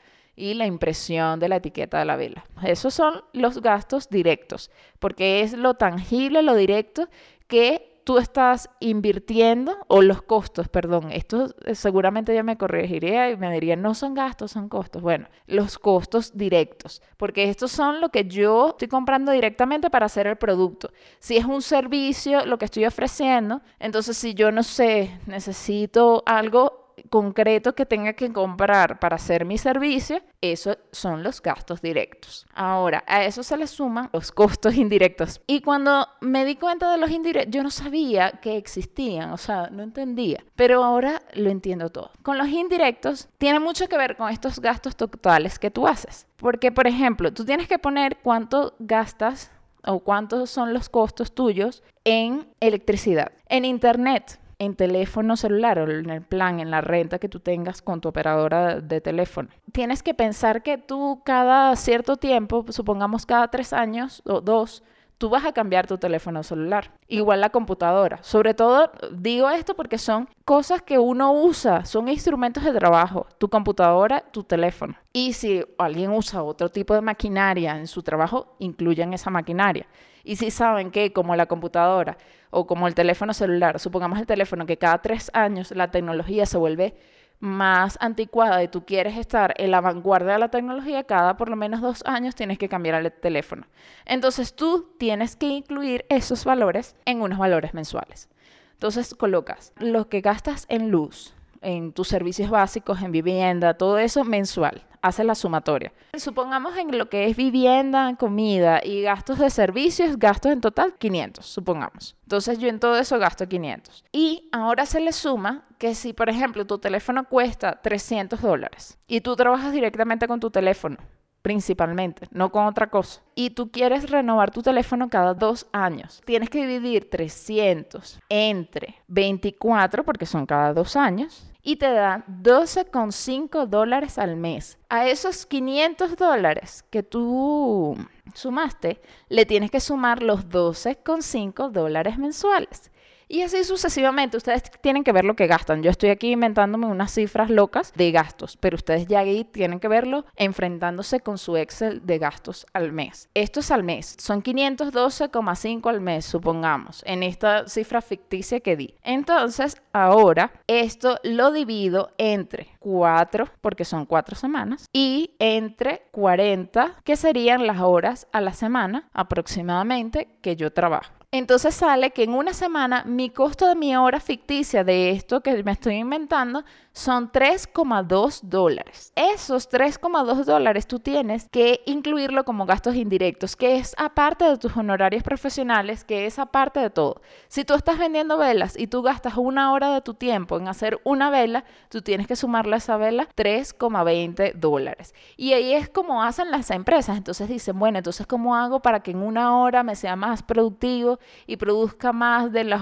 y 0.41 0.55
la 0.55 0.65
impresión 0.65 1.39
de 1.39 1.47
la 1.47 1.57
etiqueta 1.57 1.99
de 1.99 2.05
la 2.05 2.15
vela. 2.15 2.43
Esos 2.63 2.95
son 2.95 3.23
los 3.31 3.61
gastos 3.61 4.09
directos, 4.09 4.71
porque 4.97 5.41
es 5.41 5.53
lo 5.53 5.75
tangible, 5.75 6.41
lo 6.41 6.55
directo 6.55 7.07
que 7.47 7.91
tú 8.03 8.17
estás 8.17 8.67
invirtiendo, 8.79 9.77
o 9.87 10.01
los 10.01 10.23
costos, 10.23 10.67
perdón, 10.67 11.11
esto 11.11 11.53
eh, 11.65 11.75
seguramente 11.75 12.33
ya 12.33 12.41
me 12.41 12.57
corregiría 12.57 13.29
y 13.29 13.37
me 13.37 13.53
diría, 13.53 13.75
no 13.75 13.93
son 13.93 14.15
gastos, 14.15 14.51
son 14.51 14.67
costos. 14.67 15.03
Bueno, 15.03 15.27
los 15.45 15.77
costos 15.77 16.35
directos, 16.35 17.03
porque 17.17 17.47
estos 17.47 17.71
son 17.71 18.01
lo 18.01 18.09
que 18.09 18.25
yo 18.25 18.69
estoy 18.69 18.87
comprando 18.87 19.31
directamente 19.31 19.91
para 19.91 20.07
hacer 20.07 20.25
el 20.25 20.37
producto. 20.37 20.91
Si 21.19 21.37
es 21.37 21.45
un 21.45 21.61
servicio, 21.61 22.47
lo 22.47 22.57
que 22.57 22.65
estoy 22.65 22.85
ofreciendo, 22.85 23.61
entonces 23.79 24.17
si 24.17 24.33
yo 24.33 24.51
no 24.51 24.63
sé, 24.63 25.19
necesito 25.27 26.23
algo 26.25 26.81
concreto 27.09 27.75
que 27.75 27.85
tenga 27.85 28.13
que 28.13 28.31
comprar 28.31 28.99
para 28.99 29.15
hacer 29.15 29.45
mi 29.45 29.57
servicio, 29.57 30.21
esos 30.41 30.77
son 30.91 31.23
los 31.23 31.41
gastos 31.41 31.81
directos. 31.81 32.45
Ahora, 32.53 33.03
a 33.07 33.23
eso 33.25 33.43
se 33.43 33.57
le 33.57 33.67
suman 33.67 34.09
los 34.13 34.31
costos 34.31 34.75
indirectos. 34.75 35.41
Y 35.47 35.61
cuando 35.61 36.07
me 36.19 36.45
di 36.45 36.55
cuenta 36.55 36.91
de 36.91 36.97
los 36.97 37.11
indirectos, 37.11 37.53
yo 37.53 37.63
no 37.63 37.71
sabía 37.71 38.31
que 38.41 38.57
existían, 38.57 39.31
o 39.31 39.37
sea, 39.37 39.69
no 39.71 39.83
entendía. 39.83 40.43
Pero 40.55 40.83
ahora 40.83 41.21
lo 41.33 41.49
entiendo 41.49 41.89
todo. 41.89 42.11
Con 42.23 42.37
los 42.37 42.47
indirectos, 42.47 43.29
tiene 43.37 43.59
mucho 43.59 43.87
que 43.87 43.97
ver 43.97 44.17
con 44.17 44.29
estos 44.29 44.59
gastos 44.59 44.95
totales 44.95 45.59
que 45.59 45.71
tú 45.71 45.87
haces. 45.87 46.27
Porque, 46.37 46.71
por 46.71 46.87
ejemplo, 46.87 47.31
tú 47.33 47.45
tienes 47.45 47.67
que 47.67 47.79
poner 47.79 48.17
cuánto 48.23 48.73
gastas 48.79 49.51
o 49.85 49.99
cuántos 49.99 50.49
son 50.49 50.73
los 50.73 50.89
costos 50.89 51.33
tuyos 51.33 51.83
en 52.03 52.47
electricidad, 52.59 53.31
en 53.47 53.65
internet, 53.65 54.39
en 54.61 54.75
teléfono 54.75 55.35
celular 55.37 55.79
o 55.79 55.89
en 55.89 56.11
el 56.11 56.21
plan, 56.21 56.59
en 56.59 56.69
la 56.69 56.81
renta 56.81 57.17
que 57.17 57.27
tú 57.27 57.39
tengas 57.39 57.81
con 57.81 57.99
tu 57.99 58.09
operadora 58.09 58.79
de 58.79 59.01
teléfono. 59.01 59.49
Tienes 59.71 60.03
que 60.03 60.13
pensar 60.13 60.61
que 60.61 60.77
tú 60.77 61.23
cada 61.25 61.75
cierto 61.75 62.15
tiempo, 62.17 62.63
supongamos 62.69 63.25
cada 63.25 63.47
tres 63.47 63.73
años 63.73 64.21
o 64.23 64.39
dos, 64.39 64.83
tú 65.17 65.29
vas 65.29 65.45
a 65.45 65.51
cambiar 65.51 65.87
tu 65.87 65.97
teléfono 65.97 66.43
celular. 66.43 66.91
Igual 67.07 67.41
la 67.41 67.49
computadora. 67.49 68.19
Sobre 68.21 68.53
todo 68.53 68.91
digo 69.11 69.49
esto 69.49 69.75
porque 69.75 69.97
son 69.97 70.29
cosas 70.45 70.83
que 70.83 70.99
uno 70.99 71.33
usa, 71.33 71.83
son 71.83 72.07
instrumentos 72.07 72.63
de 72.63 72.71
trabajo, 72.71 73.25
tu 73.39 73.49
computadora, 73.49 74.23
tu 74.31 74.43
teléfono. 74.43 74.95
Y 75.11 75.33
si 75.33 75.65
alguien 75.79 76.11
usa 76.11 76.43
otro 76.43 76.69
tipo 76.69 76.93
de 76.93 77.01
maquinaria 77.01 77.77
en 77.77 77.87
su 77.87 78.03
trabajo, 78.03 78.55
incluyan 78.59 79.15
esa 79.15 79.31
maquinaria. 79.31 79.87
Y 80.23 80.35
si 80.35 80.51
saben 80.51 80.91
que 80.91 81.11
como 81.13 81.35
la 81.35 81.47
computadora 81.47 82.15
o 82.51 82.67
como 82.67 82.87
el 82.87 82.93
teléfono 82.93 83.33
celular, 83.33 83.79
supongamos 83.79 84.19
el 84.19 84.27
teléfono 84.27 84.65
que 84.67 84.77
cada 84.77 85.01
tres 85.01 85.31
años 85.33 85.71
la 85.71 85.89
tecnología 85.89 86.45
se 86.45 86.57
vuelve 86.57 86.93
más 87.39 87.97
anticuada 87.99 88.61
y 88.61 88.67
tú 88.67 88.85
quieres 88.85 89.17
estar 89.17 89.55
en 89.57 89.71
la 89.71 89.81
vanguardia 89.81 90.33
de 90.33 90.39
la 90.39 90.51
tecnología, 90.51 91.05
cada 91.05 91.37
por 91.37 91.49
lo 91.49 91.55
menos 91.55 91.81
dos 91.81 92.03
años 92.05 92.35
tienes 92.35 92.59
que 92.59 92.69
cambiar 92.69 93.03
el 93.03 93.11
teléfono. 93.11 93.65
Entonces 94.05 94.55
tú 94.55 94.93
tienes 94.99 95.35
que 95.35 95.47
incluir 95.47 96.05
esos 96.09 96.45
valores 96.45 96.95
en 97.05 97.21
unos 97.21 97.39
valores 97.39 97.73
mensuales. 97.73 98.29
Entonces 98.73 99.15
colocas 99.15 99.73
lo 99.79 100.07
que 100.07 100.21
gastas 100.21 100.67
en 100.69 100.91
luz, 100.91 101.33
en 101.61 101.93
tus 101.93 102.07
servicios 102.07 102.49
básicos, 102.49 103.01
en 103.01 103.11
vivienda, 103.11 103.75
todo 103.75 103.97
eso 103.97 104.23
mensual 104.23 104.83
hace 105.01 105.23
la 105.23 105.35
sumatoria. 105.35 105.91
Supongamos 106.17 106.77
en 106.77 106.97
lo 106.97 107.09
que 107.09 107.25
es 107.25 107.35
vivienda, 107.35 108.15
comida 108.17 108.81
y 108.83 109.01
gastos 109.01 109.39
de 109.39 109.49
servicios, 109.49 110.17
gastos 110.17 110.51
en 110.51 110.61
total 110.61 110.95
500, 110.97 111.45
supongamos. 111.45 112.15
Entonces 112.23 112.59
yo 112.59 112.67
en 112.67 112.79
todo 112.79 112.97
eso 112.97 113.17
gasto 113.19 113.47
500. 113.47 114.03
Y 114.11 114.49
ahora 114.51 114.85
se 114.85 114.99
le 114.99 115.11
suma 115.11 115.65
que 115.77 115.95
si, 115.95 116.13
por 116.13 116.29
ejemplo, 116.29 116.65
tu 116.65 116.77
teléfono 116.77 117.27
cuesta 117.27 117.81
300 117.81 118.41
dólares 118.41 118.97
y 119.07 119.21
tú 119.21 119.35
trabajas 119.35 119.73
directamente 119.73 120.27
con 120.27 120.39
tu 120.39 120.51
teléfono, 120.51 120.97
principalmente, 121.41 122.27
no 122.31 122.51
con 122.51 122.65
otra 122.65 122.89
cosa. 122.89 123.21
Y 123.33 123.51
tú 123.51 123.71
quieres 123.71 124.09
renovar 124.09 124.51
tu 124.51 124.61
teléfono 124.61 125.09
cada 125.09 125.33
dos 125.33 125.67
años. 125.71 126.21
Tienes 126.25 126.49
que 126.49 126.67
dividir 126.67 127.09
300 127.09 128.19
entre 128.29 128.95
24, 129.07 130.03
porque 130.03 130.27
son 130.27 130.45
cada 130.45 130.73
dos 130.73 130.95
años, 130.95 131.50
y 131.63 131.75
te 131.75 131.91
dan 131.91 132.23
12,5 132.43 133.67
dólares 133.67 134.17
al 134.17 134.35
mes. 134.35 134.77
A 134.89 135.07
esos 135.07 135.45
500 135.45 136.15
dólares 136.15 136.83
que 136.89 137.03
tú 137.03 137.95
sumaste, 138.33 139.01
le 139.29 139.45
tienes 139.45 139.71
que 139.71 139.79
sumar 139.79 140.23
los 140.23 140.49
12,5 140.49 141.69
dólares 141.69 142.17
mensuales. 142.17 142.91
Y 143.33 143.43
así 143.43 143.63
sucesivamente, 143.63 144.35
ustedes 144.35 144.63
tienen 144.81 145.05
que 145.05 145.13
ver 145.13 145.23
lo 145.23 145.37
que 145.37 145.47
gastan. 145.47 145.81
Yo 145.81 145.89
estoy 145.89 146.09
aquí 146.09 146.33
inventándome 146.33 146.87
unas 146.87 147.13
cifras 147.13 147.49
locas 147.49 147.93
de 147.95 148.11
gastos, 148.11 148.57
pero 148.57 148.75
ustedes 148.75 149.07
ya 149.07 149.19
ahí 149.19 149.45
tienen 149.45 149.79
que 149.79 149.87
verlo 149.87 150.25
enfrentándose 150.35 151.21
con 151.21 151.37
su 151.37 151.55
Excel 151.55 152.05
de 152.05 152.17
gastos 152.17 152.65
al 152.73 152.91
mes. 152.91 153.29
Esto 153.33 153.61
es 153.61 153.71
al 153.71 153.83
mes, 153.83 154.17
son 154.19 154.43
512,5 154.43 155.89
al 155.89 156.01
mes, 156.01 156.25
supongamos, 156.25 157.03
en 157.05 157.23
esta 157.23 157.69
cifra 157.69 158.01
ficticia 158.01 158.59
que 158.59 158.75
di. 158.75 158.95
Entonces, 159.01 159.81
ahora 159.93 160.51
esto 160.67 161.17
lo 161.23 161.53
divido 161.53 162.11
entre 162.17 162.75
4, 162.79 163.45
porque 163.61 163.85
son 163.85 164.05
4 164.05 164.35
semanas, 164.35 164.89
y 164.91 165.35
entre 165.39 166.01
40, 166.11 166.97
que 167.05 167.15
serían 167.15 167.65
las 167.65 167.79
horas 167.79 168.27
a 168.33 168.41
la 168.41 168.51
semana 168.51 169.09
aproximadamente 169.13 170.37
que 170.41 170.57
yo 170.57 170.73
trabajo. 170.73 171.20
Entonces 171.33 171.73
sale 171.75 172.11
que 172.11 172.23
en 172.23 172.33
una 172.33 172.53
semana 172.53 173.05
mi 173.05 173.29
costo 173.29 173.65
de 173.65 173.75
mi 173.75 173.95
hora 173.95 174.19
ficticia 174.19 174.83
de 174.83 175.11
esto 175.11 175.41
que 175.41 175.63
me 175.63 175.71
estoy 175.71 175.95
inventando 175.95 176.65
son 176.93 177.31
3,2 177.31 178.41
dólares. 178.43 179.13
Esos 179.15 179.69
3,2 179.69 180.43
dólares 180.43 180.87
tú 180.87 180.99
tienes 180.99 181.47
que 181.49 181.81
incluirlo 181.85 182.43
como 182.43 182.65
gastos 182.65 182.95
indirectos, 182.95 183.55
que 183.55 183.77
es 183.77 183.95
aparte 183.97 184.45
de 184.45 184.57
tus 184.57 184.75
honorarios 184.75 185.23
profesionales, 185.23 186.03
que 186.03 186.25
es 186.25 186.39
aparte 186.39 186.79
de 186.79 186.89
todo. 186.89 187.21
Si 187.47 187.63
tú 187.63 187.73
estás 187.73 187.97
vendiendo 187.97 188.37
velas 188.37 188.77
y 188.77 188.87
tú 188.87 189.01
gastas 189.01 189.37
una 189.37 189.71
hora 189.73 189.93
de 189.93 190.01
tu 190.01 190.13
tiempo 190.13 190.57
en 190.57 190.67
hacer 190.67 190.99
una 191.03 191.29
vela, 191.29 191.63
tú 191.89 192.01
tienes 192.01 192.27
que 192.27 192.35
sumarle 192.35 192.75
a 192.75 192.77
esa 192.77 192.97
vela 192.97 193.27
3,20 193.35 194.53
dólares. 194.53 195.13
Y 195.37 195.53
ahí 195.53 195.73
es 195.73 195.89
como 195.89 196.23
hacen 196.23 196.51
las 196.51 196.71
empresas. 196.71 197.17
Entonces 197.17 197.47
dicen, 197.47 197.79
bueno, 197.79 197.99
entonces 197.99 198.27
¿cómo 198.27 198.55
hago 198.55 198.81
para 198.81 199.01
que 199.01 199.11
en 199.11 199.23
una 199.23 199.57
hora 199.57 199.83
me 199.83 199.95
sea 199.95 200.15
más 200.15 200.43
productivo 200.43 201.19
y 201.47 201.57
produzca 201.57 202.11
más 202.11 202.51
de 202.51 202.63
las. 202.63 202.81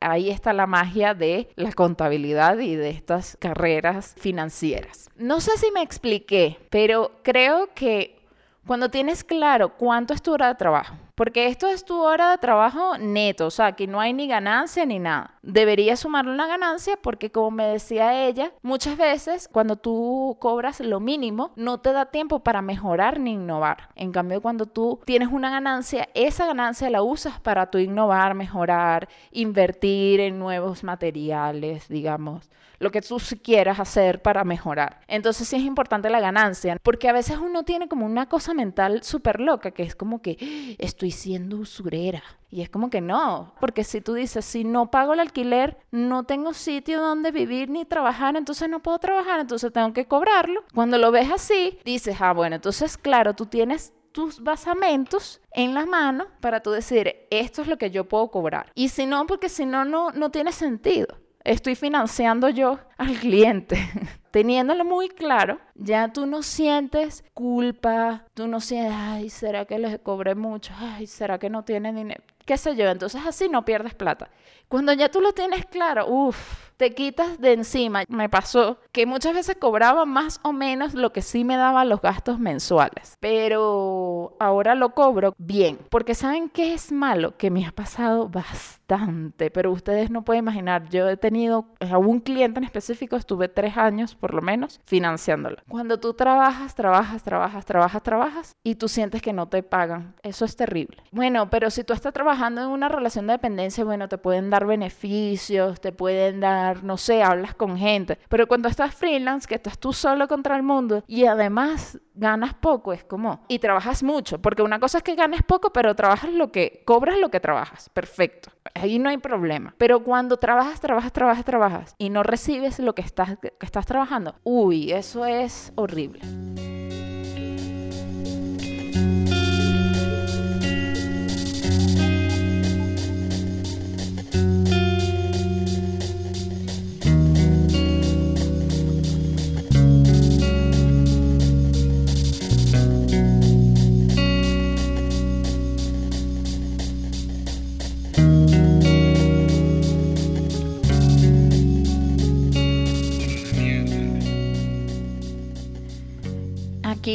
Ahí 0.00 0.30
está 0.30 0.52
la 0.52 0.66
magia 0.66 1.14
de 1.14 1.48
la 1.56 1.72
contabilidad 1.72 2.58
y 2.64 2.76
de 2.76 2.90
estas 2.90 3.36
carreras 3.38 4.14
financieras. 4.18 5.10
No 5.16 5.40
sé 5.40 5.56
si 5.58 5.70
me 5.70 5.82
expliqué, 5.82 6.58
pero 6.70 7.12
creo 7.22 7.68
que 7.74 8.18
cuando 8.66 8.90
tienes 8.90 9.24
claro 9.24 9.76
cuánto 9.76 10.14
es 10.14 10.22
tu 10.22 10.32
hora 10.32 10.48
de 10.48 10.54
trabajo, 10.54 10.96
porque 11.14 11.46
esto 11.46 11.68
es 11.68 11.84
tu 11.84 12.00
hora 12.00 12.32
de 12.32 12.38
trabajo 12.38 12.98
neto, 12.98 13.46
o 13.46 13.50
sea, 13.50 13.72
que 13.72 13.86
no 13.86 14.00
hay 14.00 14.12
ni 14.12 14.26
ganancia 14.26 14.84
ni 14.84 14.98
nada. 14.98 15.38
Deberías 15.42 16.00
sumarle 16.00 16.32
una 16.32 16.46
ganancia 16.46 16.98
porque, 17.00 17.30
como 17.30 17.50
me 17.52 17.66
decía 17.66 18.26
ella, 18.26 18.52
muchas 18.62 18.96
veces 18.96 19.48
cuando 19.50 19.76
tú 19.76 20.36
cobras 20.40 20.80
lo 20.80 21.00
mínimo, 21.00 21.52
no 21.56 21.78
te 21.78 21.92
da 21.92 22.06
tiempo 22.06 22.40
para 22.40 22.62
mejorar 22.62 23.20
ni 23.20 23.32
innovar. 23.32 23.90
En 23.94 24.12
cambio, 24.12 24.40
cuando 24.40 24.66
tú 24.66 25.00
tienes 25.04 25.28
una 25.30 25.50
ganancia, 25.50 26.08
esa 26.14 26.46
ganancia 26.46 26.90
la 26.90 27.02
usas 27.02 27.40
para 27.40 27.70
tú 27.70 27.78
innovar, 27.78 28.34
mejorar, 28.34 29.08
invertir 29.30 30.20
en 30.20 30.38
nuevos 30.38 30.82
materiales, 30.82 31.88
digamos 31.88 32.50
lo 32.80 32.90
que 32.90 33.00
tú 33.00 33.16
quieras 33.42 33.80
hacer 33.80 34.20
para 34.20 34.44
mejorar. 34.44 35.00
Entonces 35.08 35.48
sí 35.48 35.56
es 35.56 35.62
importante 35.62 36.10
la 36.10 36.20
ganancia, 36.20 36.76
porque 36.82 37.08
a 37.08 37.12
veces 37.12 37.38
uno 37.38 37.62
tiene 37.64 37.88
como 37.88 38.04
una 38.04 38.28
cosa 38.28 38.52
mental 38.52 39.02
súper 39.02 39.40
loca, 39.40 39.70
que 39.70 39.84
es 39.84 39.96
como 39.96 40.20
que 40.20 40.36
¡Ah! 40.40 40.74
Estoy 41.04 41.10
siendo 41.10 41.58
usurera. 41.58 42.22
Y 42.50 42.62
es 42.62 42.70
como 42.70 42.88
que 42.88 43.00
no, 43.00 43.52
porque 43.60 43.84
si 43.84 44.00
tú 44.00 44.14
dices, 44.14 44.44
si 44.44 44.64
no 44.64 44.90
pago 44.90 45.12
el 45.12 45.20
alquiler, 45.20 45.76
no 45.90 46.24
tengo 46.24 46.54
sitio 46.54 47.00
donde 47.00 47.32
vivir 47.32 47.68
ni 47.68 47.84
trabajar, 47.84 48.36
entonces 48.36 48.68
no 48.68 48.80
puedo 48.80 48.98
trabajar, 48.98 49.40
entonces 49.40 49.72
tengo 49.72 49.92
que 49.92 50.06
cobrarlo. 50.06 50.62
Cuando 50.72 50.96
lo 50.96 51.10
ves 51.10 51.30
así, 51.32 51.78
dices, 51.84 52.16
ah, 52.20 52.32
bueno, 52.32 52.56
entonces 52.56 52.96
claro, 52.96 53.34
tú 53.34 53.46
tienes 53.46 53.92
tus 54.12 54.40
basamentos 54.42 55.40
en 55.50 55.74
las 55.74 55.86
manos 55.86 56.28
para 56.40 56.60
tú 56.60 56.70
decir, 56.70 57.26
esto 57.30 57.62
es 57.62 57.68
lo 57.68 57.76
que 57.76 57.90
yo 57.90 58.04
puedo 58.04 58.30
cobrar. 58.30 58.70
Y 58.74 58.88
si 58.88 59.04
no, 59.04 59.26
porque 59.26 59.48
si 59.48 59.66
no, 59.66 59.84
no, 59.84 60.12
no 60.12 60.30
tiene 60.30 60.52
sentido 60.52 61.18
estoy 61.44 61.74
financiando 61.74 62.48
yo 62.48 62.78
al 62.96 63.14
cliente. 63.18 63.76
Teniéndolo 64.34 64.84
muy 64.84 65.10
claro, 65.10 65.60
ya 65.76 66.12
tú 66.12 66.26
no 66.26 66.42
sientes 66.42 67.22
culpa, 67.34 68.24
tú 68.34 68.48
no 68.48 68.58
sientes, 68.58 68.92
ay, 68.92 69.30
¿será 69.30 69.64
que 69.64 69.78
les 69.78 70.00
cobré 70.00 70.34
mucho? 70.34 70.72
Ay, 70.76 71.06
¿será 71.06 71.38
que 71.38 71.48
no 71.48 71.62
tienen 71.62 71.94
dinero? 71.94 72.20
¿Qué 72.44 72.56
sé 72.56 72.74
yo? 72.74 72.88
Entonces 72.88 73.22
así 73.24 73.48
no 73.48 73.64
pierdes 73.64 73.94
plata. 73.94 74.30
Cuando 74.66 74.92
ya 74.92 75.08
tú 75.08 75.20
lo 75.20 75.34
tienes 75.34 75.64
claro, 75.66 76.08
uff, 76.08 76.72
te 76.76 76.94
quitas 76.94 77.40
de 77.40 77.52
encima. 77.52 78.04
Me 78.08 78.28
pasó 78.28 78.78
que 78.92 79.06
muchas 79.06 79.34
veces 79.34 79.56
cobraba 79.58 80.04
más 80.04 80.40
o 80.42 80.52
menos 80.52 80.94
lo 80.94 81.12
que 81.12 81.22
sí 81.22 81.44
me 81.44 81.56
daban 81.56 81.88
los 81.88 82.00
gastos 82.00 82.38
mensuales, 82.38 83.16
pero 83.20 84.36
ahora 84.40 84.74
lo 84.74 84.90
cobro 84.90 85.34
bien, 85.38 85.78
porque 85.90 86.14
¿saben 86.14 86.48
qué 86.48 86.74
es 86.74 86.92
malo? 86.92 87.36
Que 87.36 87.50
me 87.50 87.66
ha 87.66 87.72
pasado 87.72 88.28
bastante, 88.28 89.50
pero 89.50 89.72
ustedes 89.72 90.10
no 90.10 90.24
pueden 90.24 90.44
imaginar, 90.44 90.88
yo 90.88 91.08
he 91.08 91.16
tenido 91.16 91.66
a 91.80 91.98
un 91.98 92.20
cliente 92.20 92.58
en 92.58 92.64
específico, 92.64 93.16
estuve 93.16 93.48
tres 93.48 93.76
años 93.76 94.14
por 94.14 94.34
lo 94.34 94.42
menos 94.42 94.80
financiándolo. 94.84 95.56
Cuando 95.68 95.98
tú 95.98 96.14
trabajas, 96.14 96.74
trabajas, 96.74 97.22
trabajas, 97.22 97.64
trabajas, 97.64 98.02
trabajas 98.02 98.52
y 98.62 98.76
tú 98.76 98.88
sientes 98.88 99.22
que 99.22 99.32
no 99.32 99.48
te 99.48 99.62
pagan, 99.62 100.14
eso 100.22 100.44
es 100.44 100.56
terrible. 100.56 101.02
Bueno, 101.10 101.50
pero 101.50 101.70
si 101.70 101.84
tú 101.84 101.92
estás 101.92 102.12
trabajando 102.12 102.62
en 102.62 102.68
una 102.68 102.88
relación 102.88 103.26
de 103.26 103.34
dependencia, 103.34 103.84
bueno, 103.84 104.08
te 104.08 104.18
pueden 104.18 104.50
dar 104.50 104.66
beneficios, 104.66 105.80
te 105.80 105.92
pueden 105.92 106.40
dar, 106.40 106.63
no 106.82 106.96
sé, 106.96 107.22
hablas 107.22 107.54
con 107.54 107.76
gente, 107.76 108.18
pero 108.28 108.46
cuando 108.46 108.68
estás 108.68 108.94
freelance, 108.94 109.46
que 109.46 109.54
estás 109.54 109.78
tú 109.78 109.92
solo 109.92 110.28
contra 110.28 110.56
el 110.56 110.62
mundo 110.62 111.04
y 111.06 111.24
además 111.26 112.00
ganas 112.14 112.54
poco, 112.54 112.92
es 112.92 113.04
como, 113.04 113.44
y 113.48 113.58
trabajas 113.58 114.02
mucho, 114.02 114.40
porque 114.40 114.62
una 114.62 114.78
cosa 114.80 114.98
es 114.98 115.04
que 115.04 115.14
ganes 115.14 115.42
poco, 115.42 115.72
pero 115.72 115.94
trabajas 115.94 116.32
lo 116.32 116.52
que, 116.52 116.82
cobras 116.84 117.18
lo 117.18 117.30
que 117.30 117.40
trabajas, 117.40 117.88
perfecto, 117.90 118.50
ahí 118.74 118.98
no 118.98 119.08
hay 119.08 119.18
problema, 119.18 119.74
pero 119.78 120.02
cuando 120.02 120.36
trabajas, 120.36 120.80
trabajas, 120.80 121.12
trabajas, 121.12 121.44
trabajas 121.44 121.94
y 121.98 122.10
no 122.10 122.22
recibes 122.22 122.78
lo 122.78 122.94
que 122.94 123.02
estás, 123.02 123.38
que 123.40 123.52
estás 123.60 123.86
trabajando, 123.86 124.34
uy, 124.44 124.92
eso 124.92 125.24
es 125.26 125.72
horrible. 125.74 126.20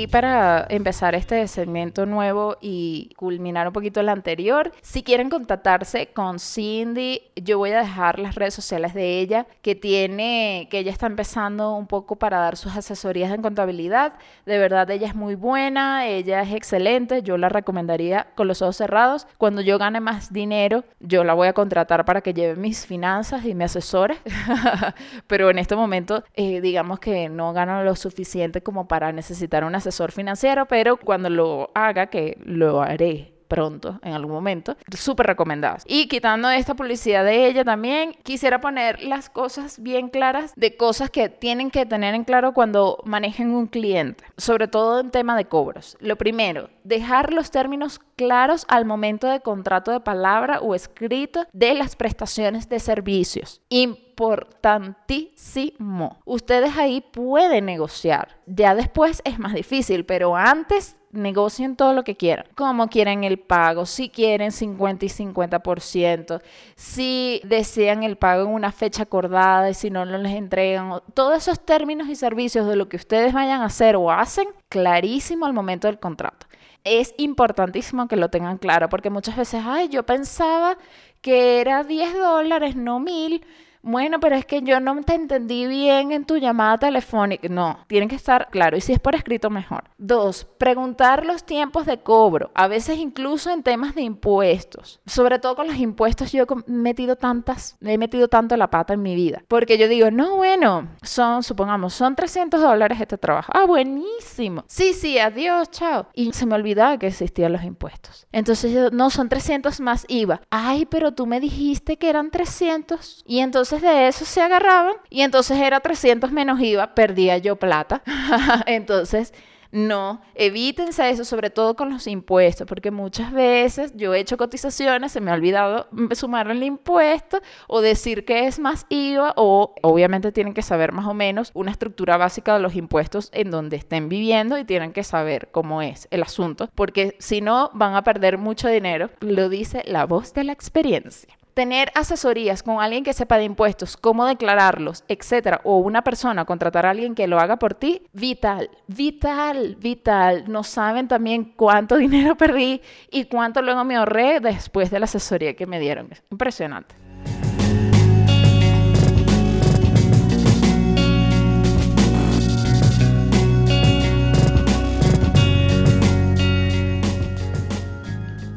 Para 0.10 0.66
empezar 0.70 1.16
este 1.16 1.48
segmento 1.48 2.06
nuevo 2.06 2.58
y 2.62 3.12
culminar 3.16 3.68
un 3.68 3.74
poquito 3.74 4.00
el 4.00 4.10
anterior, 4.10 4.72
si 4.82 5.04
quieren 5.04 5.30
contactarse 5.30 6.08
con 6.08 6.40
Cindy, 6.40 7.22
yo 7.36 7.58
voy 7.58 7.72
a 7.72 7.80
dejar 7.80 8.20
las 8.20 8.36
redes 8.36 8.54
sociales 8.54 8.94
de 8.94 9.20
ella, 9.20 9.48
que 9.62 9.76
tiene, 9.76 10.68
que 10.70 10.80
ella 10.80 10.92
está 10.92 11.08
empezando 11.08 11.76
un 11.76 11.88
poco 11.88 12.18
para 12.18 12.40
dar 12.40 12.58
sus 12.58 12.76
asesorías 12.76 13.32
en 13.34 13.42
contabilidad. 13.42 14.14
De 14.46 14.58
verdad, 14.58 14.90
ella 14.90 15.08
es 15.08 15.16
muy 15.16 15.36
buena, 15.36 16.08
ella 16.08 16.42
es 16.42 16.54
excelente, 16.54 17.22
yo 17.22 17.38
la 17.38 17.50
recomendaría 17.50 18.28
con 18.36 18.48
los 18.48 18.62
ojos 18.62 18.78
cerrados. 18.78 19.28
Cuando 19.38 19.62
yo 19.62 19.78
gane 19.78 20.00
más 20.00 20.34
dinero, 20.34 20.84
yo 21.00 21.24
la 21.24 21.34
voy 21.34 21.48
a 21.48 21.54
contratar 21.54 22.06
para 22.06 22.22
que 22.22 22.34
lleve 22.34 22.56
mis 22.56 22.86
finanzas 22.86 23.46
y 23.46 23.56
me 23.56 23.66
asesore. 23.66 24.18
Pero 25.28 25.50
en 25.50 25.60
este 25.60 25.76
momento, 25.76 26.24
eh, 26.34 26.62
digamos 26.62 27.00
que 27.00 27.30
no 27.30 27.54
gano 27.54 27.84
lo 27.84 27.96
suficiente 27.96 28.62
como 28.62 28.88
para 28.88 29.12
necesitar 29.12 29.64
una 29.64 29.78
asesor 29.78 29.99
financiero, 30.08 30.66
pero 30.66 30.98
cuando 30.98 31.30
lo 31.30 31.72
haga, 31.76 32.08
que 32.08 32.38
lo 32.44 32.82
haré 32.82 33.39
pronto, 33.50 34.00
en 34.04 34.14
algún 34.14 34.32
momento. 34.32 34.78
Súper 34.96 35.28
recomendadas. 35.28 35.84
Y 35.86 36.08
quitando 36.08 36.50
esta 36.50 36.76
publicidad 36.76 37.26
de 37.26 37.48
ella 37.48 37.66
también, 37.66 38.16
quisiera 38.24 38.62
poner 38.62 39.04
las 39.04 39.30
cosas 39.30 39.84
bien 39.84 40.08
claras 40.08 40.54
de 40.56 40.78
cosas 40.78 41.10
que 41.10 41.28
tienen 41.28 41.72
que 41.72 41.86
tener 41.86 42.16
en 42.16 42.24
claro 42.24 42.54
cuando 42.54 43.02
manejen 43.04 43.52
un 43.52 43.68
cliente, 43.68 44.24
sobre 44.38 44.70
todo 44.70 45.02
en 45.02 45.12
tema 45.12 45.36
de 45.36 45.44
cobros. 45.46 45.98
Lo 46.00 46.18
primero, 46.18 46.70
dejar 46.86 47.34
los 47.34 47.52
términos 47.52 48.00
claros 48.16 48.66
al 48.70 48.86
momento 48.86 49.28
de 49.28 49.42
contrato 49.42 49.92
de 49.92 50.00
palabra 50.00 50.60
o 50.60 50.76
escrito 50.76 51.48
de 51.52 51.74
las 51.74 51.96
prestaciones 51.96 52.70
de 52.70 52.80
servicios. 52.80 53.62
Importantísimo. 53.70 56.20
Ustedes 56.26 56.78
ahí 56.78 57.02
pueden 57.02 57.66
negociar. 57.66 58.38
Ya 58.46 58.76
después 58.76 59.24
es 59.26 59.40
más 59.40 59.54
difícil, 59.54 60.06
pero 60.06 60.36
antes 60.36 60.99
negocien 61.12 61.76
todo 61.76 61.94
lo 61.94 62.04
que 62.04 62.16
quieran. 62.16 62.46
Como 62.56 62.88
quieren 62.88 63.24
el 63.24 63.40
pago, 63.40 63.86
si 63.86 64.10
quieren 64.10 64.52
50 64.52 65.06
y 65.06 65.10
50%, 65.10 66.42
si 66.76 67.42
desean 67.44 68.04
el 68.04 68.18
pago 68.18 68.44
en 68.44 68.54
una 68.54 68.72
fecha 68.72 69.04
acordada 69.04 69.70
y 69.70 69.74
si 69.74 69.90
no, 69.90 70.06
no 70.06 70.18
les 70.18 70.34
entregan. 70.34 71.02
Todos 71.14 71.38
esos 71.38 71.66
términos 71.66 72.08
y 72.10 72.16
servicios 72.16 72.68
de 72.68 72.76
lo 72.76 72.90
que 72.90 72.98
ustedes 72.98 73.34
vayan 73.34 73.62
a 73.62 73.66
hacer 73.66 73.96
o 73.96 74.12
hacen, 74.12 74.48
clarísimo 74.70 75.46
al 75.46 75.54
momento 75.54 75.88
del 75.88 76.00
contrato 76.00 76.48
es 76.84 77.14
importantísimo 77.18 78.08
que 78.08 78.16
lo 78.16 78.30
tengan 78.30 78.58
claro, 78.58 78.90
porque 78.90 79.10
muchas 79.10 79.36
veces, 79.36 79.62
ay, 79.66 79.90
yo 79.90 80.04
pensaba 80.04 80.78
que 81.22 81.62
era 81.62 81.84
10 81.84 82.14
dólares, 82.14 82.76
no 82.76 83.00
mil. 83.00 83.46
Bueno, 83.82 84.20
pero 84.20 84.36
es 84.36 84.46
que 84.46 84.62
yo 84.62 84.80
no 84.80 85.02
te 85.04 85.16
entendí 85.16 85.66
bien 85.68 86.12
en 86.12 86.26
tu 86.26 86.38
llamada 86.38 86.78
telefónica. 86.78 87.48
No, 87.50 87.86
tienen 87.88 88.10
que 88.10 88.16
estar 88.16 88.50
claro. 88.50 88.78
Y 88.78 88.82
si 88.82 88.94
es 88.94 89.00
por 89.00 89.16
escrito, 89.16 89.50
mejor. 89.50 89.86
Dos, 89.98 90.46
preguntar 90.58 91.26
los 91.26 91.44
tiempos 91.44 91.86
de 91.86 92.00
cobro. 92.00 92.52
A 92.56 92.68
veces 92.68 92.98
incluso 92.98 93.50
en 93.50 93.64
temas 93.64 93.96
de 93.96 94.02
impuestos. 94.02 95.00
Sobre 95.06 95.40
todo 95.40 95.56
con 95.56 95.68
los 95.68 95.78
impuestos, 95.78 96.32
yo 96.32 96.44
he 96.44 96.72
metido 96.72 97.16
tantas, 97.16 97.78
he 97.82 97.98
metido 97.98 98.28
tanto 98.28 98.58
la 98.58 98.70
pata 98.70 98.94
en 98.94 99.02
mi 99.02 99.16
vida. 99.16 99.44
Porque 99.48 99.78
yo 99.78 99.88
digo, 99.88 100.12
no, 100.12 100.38
bueno, 100.38 100.90
son, 101.02 101.44
supongamos, 101.44 101.94
son 101.94 102.16
300 102.16 102.62
dólares 102.62 103.00
este 103.00 103.18
trabajo. 103.18 103.52
Ah, 103.56 103.66
buenísimo. 103.66 104.64
Sí, 104.68 104.94
sí, 104.94 105.20
adiós, 105.20 105.72
chao. 105.72 106.08
Y 106.14 106.32
se 106.34 106.46
me 106.46 106.56
olvidaba 106.56 106.98
que 106.98 107.08
existían 107.08 107.54
los 107.54 107.64
impuestos. 107.64 108.28
Entonces 108.32 108.92
no, 108.92 109.10
son 109.10 109.30
300 109.30 109.80
más 109.80 110.06
IVA. 110.10 110.42
Ay, 110.50 110.86
pero 110.86 111.14
tú 111.14 111.26
me 111.26 111.40
dijiste 111.40 111.98
que 111.98 112.10
eran 112.10 112.32
300. 112.32 113.24
Y 113.26 113.40
entonces 113.40 113.69
entonces 113.70 113.88
de 113.88 114.08
eso 114.08 114.26
se 114.26 114.42
agarraban 114.42 114.96
y 115.12 115.22
entonces 115.22 115.60
era 115.60 115.80
300 115.80 116.32
menos 116.32 116.60
IVA, 116.60 116.96
perdía 116.96 117.38
yo 117.38 117.56
plata. 117.58 118.02
entonces, 118.66 119.32
no, 119.72 120.22
evítense 120.34 121.08
eso, 121.08 121.24
sobre 121.24 121.52
todo 121.52 121.76
con 121.76 121.92
los 121.92 122.08
impuestos, 122.08 122.66
porque 122.66 122.90
muchas 122.90 123.32
veces 123.32 123.94
yo 123.96 124.16
he 124.16 124.22
hecho 124.22 124.38
cotizaciones, 124.38 125.12
se 125.12 125.22
me 125.22 125.30
ha 125.30 125.36
olvidado 125.36 125.88
sumar 126.14 126.50
el 126.50 126.64
impuesto 126.64 127.42
o 127.68 127.82
decir 127.82 128.26
que 128.26 128.48
es 128.48 128.58
más 128.58 128.88
IVA 128.90 129.34
o 129.36 129.76
obviamente 129.84 130.32
tienen 130.32 130.56
que 130.56 130.64
saber 130.64 130.92
más 130.92 131.06
o 131.06 131.14
menos 131.14 131.52
una 131.54 131.70
estructura 131.70 132.18
básica 132.18 132.56
de 132.56 132.62
los 132.62 132.74
impuestos 132.74 133.30
en 133.34 133.52
donde 133.52 133.78
estén 133.78 134.10
viviendo 134.10 134.58
y 134.58 134.66
tienen 134.66 134.94
que 134.94 135.04
saber 135.04 135.50
cómo 135.52 135.84
es 135.84 136.08
el 136.10 136.24
asunto, 136.24 136.72
porque 136.74 137.16
si 137.20 137.42
no 137.42 137.70
van 137.76 137.94
a 137.94 138.04
perder 138.04 138.40
mucho 138.40 138.68
dinero, 138.68 139.12
lo 139.20 139.48
dice 139.48 139.84
la 139.86 140.08
voz 140.08 140.34
de 140.34 140.46
la 140.46 140.54
experiencia 140.54 141.39
tener 141.60 141.92
asesorías 141.94 142.64
con 142.64 142.80
alguien 142.80 143.04
que 143.04 143.12
sepa 143.12 143.38
de 143.38 143.44
impuestos, 143.44 143.98
cómo 143.98 144.26
declararlos, 144.26 145.04
etcétera, 145.10 145.60
o 145.66 145.80
una 145.80 146.06
persona 146.06 146.46
contratar 146.46 146.86
a 146.86 146.92
alguien 146.92 147.16
que 147.16 147.28
lo 147.28 147.38
haga 147.38 147.60
por 147.60 147.74
ti, 147.74 148.02
vital, 148.14 148.70
vital, 148.88 149.76
vital. 149.76 150.46
No 150.48 150.64
saben 150.64 151.10
también 151.10 151.52
cuánto 151.58 151.98
dinero 151.98 152.38
perdí 152.38 152.82
y 153.12 153.26
cuánto 153.26 153.62
luego 153.62 153.84
me 153.84 153.98
ahorré 153.98 154.40
después 154.40 154.90
de 154.90 155.00
la 155.00 155.04
asesoría 155.04 155.54
que 155.58 155.66
me 155.66 155.82
dieron. 155.82 156.08
Impresionante. 156.32 156.96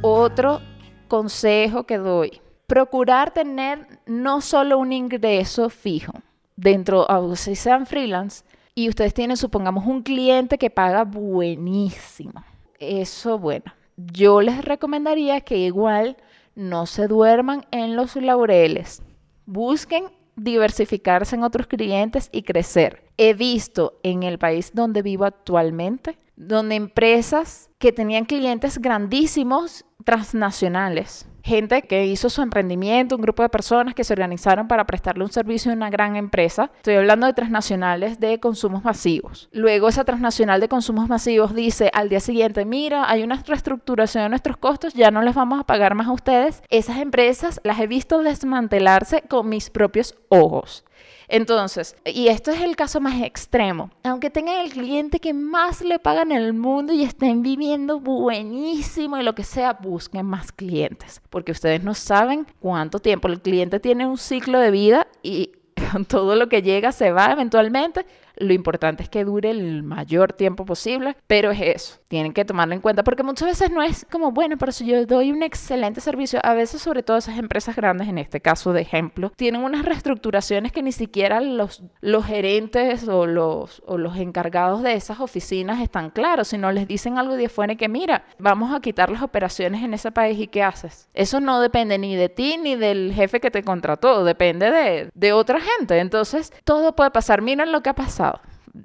Otro 0.03 0.61
consejo 1.09 1.82
que 1.82 1.98
doy 1.98 2.40
procurar 2.73 3.35
tener 3.35 3.87
no 4.07 4.41
solo 4.41 4.79
un 4.79 4.95
ingreso 4.95 5.68
fijo 5.68 6.14
dentro, 6.57 7.07
si 7.37 7.55
sean 7.55 7.85
freelance, 7.85 8.47
y 8.75 8.89
ustedes 8.89 9.12
tienen, 9.12 9.37
supongamos, 9.37 9.85
un 9.85 10.03
cliente 10.03 10.57
que 10.57 10.70
paga 10.70 11.05
buenísimo. 11.05 12.43
Eso, 12.79 13.39
bueno, 13.39 13.75
yo 13.99 14.41
les 14.41 14.64
recomendaría 14.64 15.43
que 15.43 15.59
igual 15.59 16.16
no 16.55 16.87
se 16.87 17.09
duerman 17.09 17.66
en 17.73 17.95
los 17.95 18.16
laureles. 18.16 19.03
Busquen 19.45 20.07
diversificarse 20.37 21.37
en 21.37 21.43
otros 21.43 21.66
clientes 21.66 22.31
y 22.33 22.41
crecer. 22.41 23.05
He 23.18 23.35
visto 23.35 23.99
en 24.03 24.23
el 24.23 24.39
país 24.39 24.70
donde 24.73 25.03
vivo 25.03 25.27
actualmente, 25.27 26.16
donde 26.37 26.77
empresas 26.77 27.68
que 27.79 27.93
tenían 27.93 28.25
clientes 28.25 28.79
grandísimos 28.79 29.85
transnacionales 30.07 31.29
gente 31.43 31.82
que 31.82 32.07
hizo 32.07 32.30
su 32.30 32.43
emprendimiento, 32.43 33.16
un 33.16 33.22
grupo 33.22 33.43
de 33.43 33.49
personas 33.49 33.95
que 33.95 34.05
se 34.05 34.12
organizaron 34.12 34.68
para 34.68 34.84
prestarle 34.84 35.24
un 35.24 35.32
servicio 35.32 35.70
a 35.70 35.74
una 35.74 35.90
gran 35.90 36.16
empresa. 36.16 36.70
Estoy 36.76 36.95
hablando 36.95 37.26
de 37.26 37.32
transnacionales 37.32 38.20
de 38.20 38.40
consumos 38.40 38.84
masivos. 38.84 39.49
Luego 39.53 39.88
esa 39.88 40.05
transnacional 40.05 40.61
de 40.61 40.68
consumos 40.68 41.09
masivos 41.09 41.55
dice 41.55 41.90
al 41.93 42.09
día 42.09 42.20
siguiente, 42.20 42.64
mira, 42.64 43.11
hay 43.11 43.22
una 43.22 43.43
reestructuración 43.47 44.24
de 44.24 44.30
nuestros 44.30 44.57
costos, 44.57 44.95
ya 44.95 45.11
no 45.11 45.22
les 45.22 45.34
vamos 45.34 45.61
a 45.61 45.64
pagar 45.64 45.95
más 45.95 46.09
a 46.09 46.12
ustedes. 46.12 46.62
Esas 46.70 46.99
empresas 46.99 47.61
las 47.64 47.80
he 47.80 47.86
visto 47.86 48.22
desmantelarse 48.22 49.22
con 49.22 49.49
mis 49.49 49.70
propios 49.70 50.14
ojos. 50.28 50.84
Entonces, 51.33 51.97
y 52.05 52.28
esto 52.28 52.51
es 52.51 52.61
el 52.61 52.76
caso 52.76 53.01
más 53.01 53.22
extremo, 53.22 53.91
aunque 54.03 54.28
tengan 54.28 54.61
el 54.61 54.70
cliente 54.70 55.18
que 55.18 55.33
más 55.33 55.80
le 55.80 55.99
pagan 55.99 56.30
en 56.30 56.43
el 56.43 56.53
mundo 56.53 56.93
y 56.93 57.05
estén 57.05 57.41
viviendo 57.41 58.01
buenísimo 58.01 59.16
y 59.16 59.22
lo 59.22 59.35
que 59.35 59.43
sea, 59.43 59.72
busquen 59.72 60.26
más 60.26 60.53
clientes, 60.53 61.22
porque 61.30 61.53
ustedes 61.53 61.83
no 61.83 61.95
saben 61.95 62.47
cuánto 62.61 62.99
tiempo. 62.99 63.28
El 63.28 63.41
cliente 63.41 63.80
tiene 63.80 64.05
un 64.05 64.18
ciclo 64.18 64.59
de 64.59 64.70
vida 64.70 65.07
y 65.22 65.53
todo 66.07 66.37
lo 66.37 66.51
que 66.51 66.61
llega 66.61 66.93
se 66.93 67.12
va 67.12 67.33
eventualmente 67.33 68.05
lo 68.37 68.53
importante 68.53 69.03
es 69.03 69.09
que 69.09 69.24
dure 69.24 69.51
el 69.51 69.83
mayor 69.83 70.33
tiempo 70.33 70.64
posible, 70.64 71.16
pero 71.26 71.51
es 71.51 71.61
eso, 71.61 71.99
tienen 72.09 72.33
que 72.33 72.45
tomarlo 72.45 72.74
en 72.74 72.80
cuenta 72.80 73.05
porque 73.05 73.22
muchas 73.22 73.49
veces 73.49 73.70
no 73.70 73.83
es 73.83 74.07
como, 74.11 74.33
bueno, 74.33 74.57
pero 74.59 74.72
si 74.72 74.87
yo 74.87 75.05
doy 75.07 75.33
un 75.33 75.43
excelente 75.43 76.01
servicio, 76.01 76.41
a 76.43 76.55
veces 76.55 76.83
sobre 76.83 77.03
todo 77.03 77.16
esas 77.16 77.39
empresas 77.39 77.76
grandes, 77.76 78.09
en 78.09 78.18
este 78.18 78.41
caso 78.41 78.72
de 78.72 78.83
ejemplo, 78.83 79.33
tienen 79.37 79.62
unas 79.62 79.85
reestructuraciones 79.85 80.72
que 80.72 80.83
ni 80.83 80.93
siquiera 80.93 81.41
los, 81.41 81.83
los 82.01 82.24
gerentes 82.24 83.09
o 83.09 83.26
los, 83.26 83.83
o 83.87 83.99
los 83.99 84.16
encargados 84.16 84.83
de 84.83 84.95
esas 84.95 85.20
oficinas 85.20 85.80
están 85.80 86.11
claros, 86.11 86.49
si 86.49 86.59
no 86.59 86.72
les 86.72 86.89
dicen 86.89 87.18
algo 87.18 87.35
de 87.35 87.47
afuera 87.47 87.74
que 87.76 87.89
mira, 87.89 88.24
vamos 88.39 88.74
a 88.74 88.80
quitar 88.80 89.11
las 89.11 89.22
operaciones 89.22 89.83
en 89.83 89.95
ese 89.95 90.11
país 90.11 90.39
y 90.39 90.49
¿qué 90.49 90.62
haces? 90.62 91.09
Eso 91.14 91.41
no 91.41 91.61
depende 91.61 91.99
ni 91.99 92.16
de 92.16 92.28
ti 92.28 92.57
ni 92.59 92.76
del 92.76 93.12
jefe 93.14 93.41
que 93.41 93.51
te 93.51 93.62
contrató, 93.62 94.24
depende 94.24 94.70
de, 94.70 95.11
de 95.14 95.33
otra 95.33 95.61
gente. 95.61 95.99
Entonces, 95.99 96.53
todo 96.64 96.95
puede 96.95 97.11
pasar. 97.11 97.43
Miren 97.43 97.72
lo 97.72 97.83
que 97.83 97.91
ha 97.91 97.95
pasado 97.95 98.32